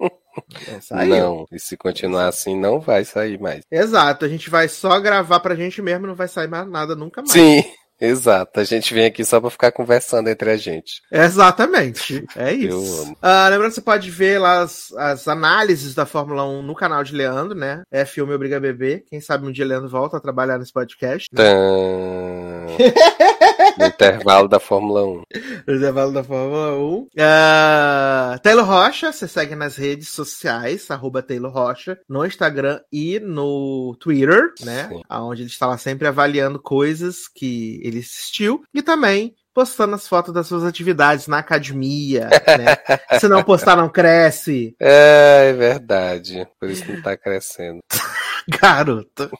[0.00, 1.16] Não, saiu.
[1.16, 3.64] não, e se continuar assim, não vai sair mais.
[3.70, 7.20] Exato, a gente vai só gravar pra gente mesmo, não vai sair mais nada nunca
[7.20, 7.32] mais.
[7.32, 7.64] Sim,
[8.00, 11.02] Exato, a gente vem aqui só pra ficar conversando entre a gente.
[11.10, 13.12] Exatamente, é isso.
[13.12, 17.02] Uh, lembrando que você pode ver lá as, as, análises da Fórmula 1 no canal
[17.02, 17.82] de Leandro, né?
[17.90, 19.04] É filme Obriga Bebê.
[19.08, 21.28] Quem sabe um dia Leandro volta a trabalhar nesse podcast.
[21.32, 21.42] Né?
[23.78, 25.22] No intervalo da Fórmula 1.
[25.66, 26.96] No intervalo da Fórmula 1.
[26.96, 33.96] Uh, Taylor Rocha, você segue nas redes sociais, arroba Taylor Rocha, no Instagram e no
[34.00, 34.88] Twitter, né?
[34.88, 35.02] Sim.
[35.10, 38.62] Onde ele está lá sempre avaliando coisas que ele assistiu.
[38.74, 42.76] E também postando as fotos das suas atividades na academia, né?
[43.18, 44.76] Se não postar, não cresce.
[44.80, 46.46] É, é verdade.
[46.60, 47.80] Por isso não tá crescendo.
[48.48, 49.30] Garoto.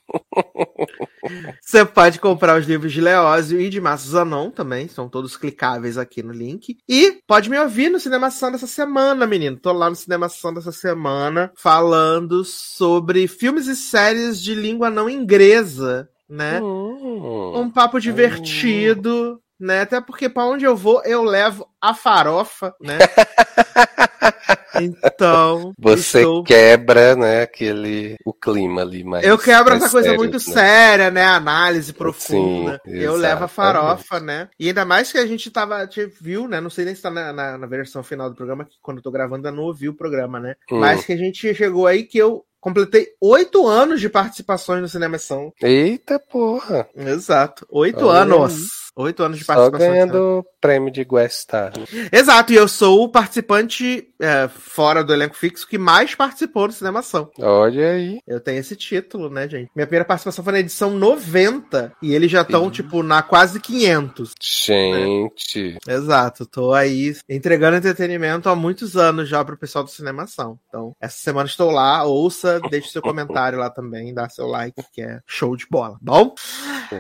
[1.61, 5.97] Você pode comprar os livros de Leózio e de Márcio Zanon também, são todos clicáveis
[5.97, 6.77] aqui no link.
[6.89, 9.57] E pode me ouvir no Cinemação dessa semana, menino.
[9.57, 16.09] Tô lá no Cinemação dessa semana falando sobre filmes e séries de língua não inglesa,
[16.29, 16.61] né?
[16.61, 19.83] Hum, um papo divertido, né?
[19.83, 22.99] Até porque para onde eu vou, eu levo a farofa, né?
[24.83, 25.73] Então.
[25.79, 26.45] Você estou...
[26.45, 28.17] quebra, né, aquele.
[28.25, 29.25] o clima ali mais.
[29.25, 30.39] Eu quebro essa coisa sério, muito né?
[30.39, 31.25] séria, né?
[31.25, 32.81] Análise profunda.
[32.85, 34.49] Sim, eu levo a farofa, né?
[34.59, 35.77] E ainda mais que a gente tava.
[35.77, 36.61] A gente viu, né?
[36.61, 39.03] Não sei nem se tá na, na, na versão final do programa, que quando eu
[39.03, 40.55] tô gravando ainda não ouvi o programa, né?
[40.71, 40.81] Hum.
[40.81, 45.17] Mas que a gente chegou aí que eu Completei oito anos de participações no Cinema
[45.17, 45.53] São.
[45.63, 46.89] Eita porra!
[46.97, 48.78] Exato, oito anos.
[48.99, 49.87] Oito anos de participação.
[49.87, 51.73] Só ganhando prêmio de Guestar.
[52.11, 56.75] Exato, e eu sou o participante é, fora do elenco fixo que mais participou do
[56.75, 57.31] Cinemação.
[57.39, 58.19] Olha aí.
[58.27, 59.71] Eu tenho esse título, né, gente?
[59.73, 64.33] Minha primeira participação foi na edição 90 e eles já estão, tipo, na quase 500.
[64.43, 65.79] Gente.
[65.87, 65.95] Né?
[65.95, 70.59] Exato, tô aí entregando entretenimento há muitos anos já pro pessoal do Cinemação.
[70.69, 75.03] Então, essa semana estou lá, ouça, deixe seu comentário lá também, dá seu like, que
[75.03, 76.35] é show de bola, bom?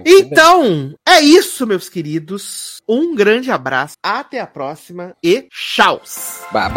[0.06, 2.78] Então, é isso, meus queridos.
[2.88, 6.02] Um grande abraço, até a próxima e tchau!
[6.52, 6.68] Bye.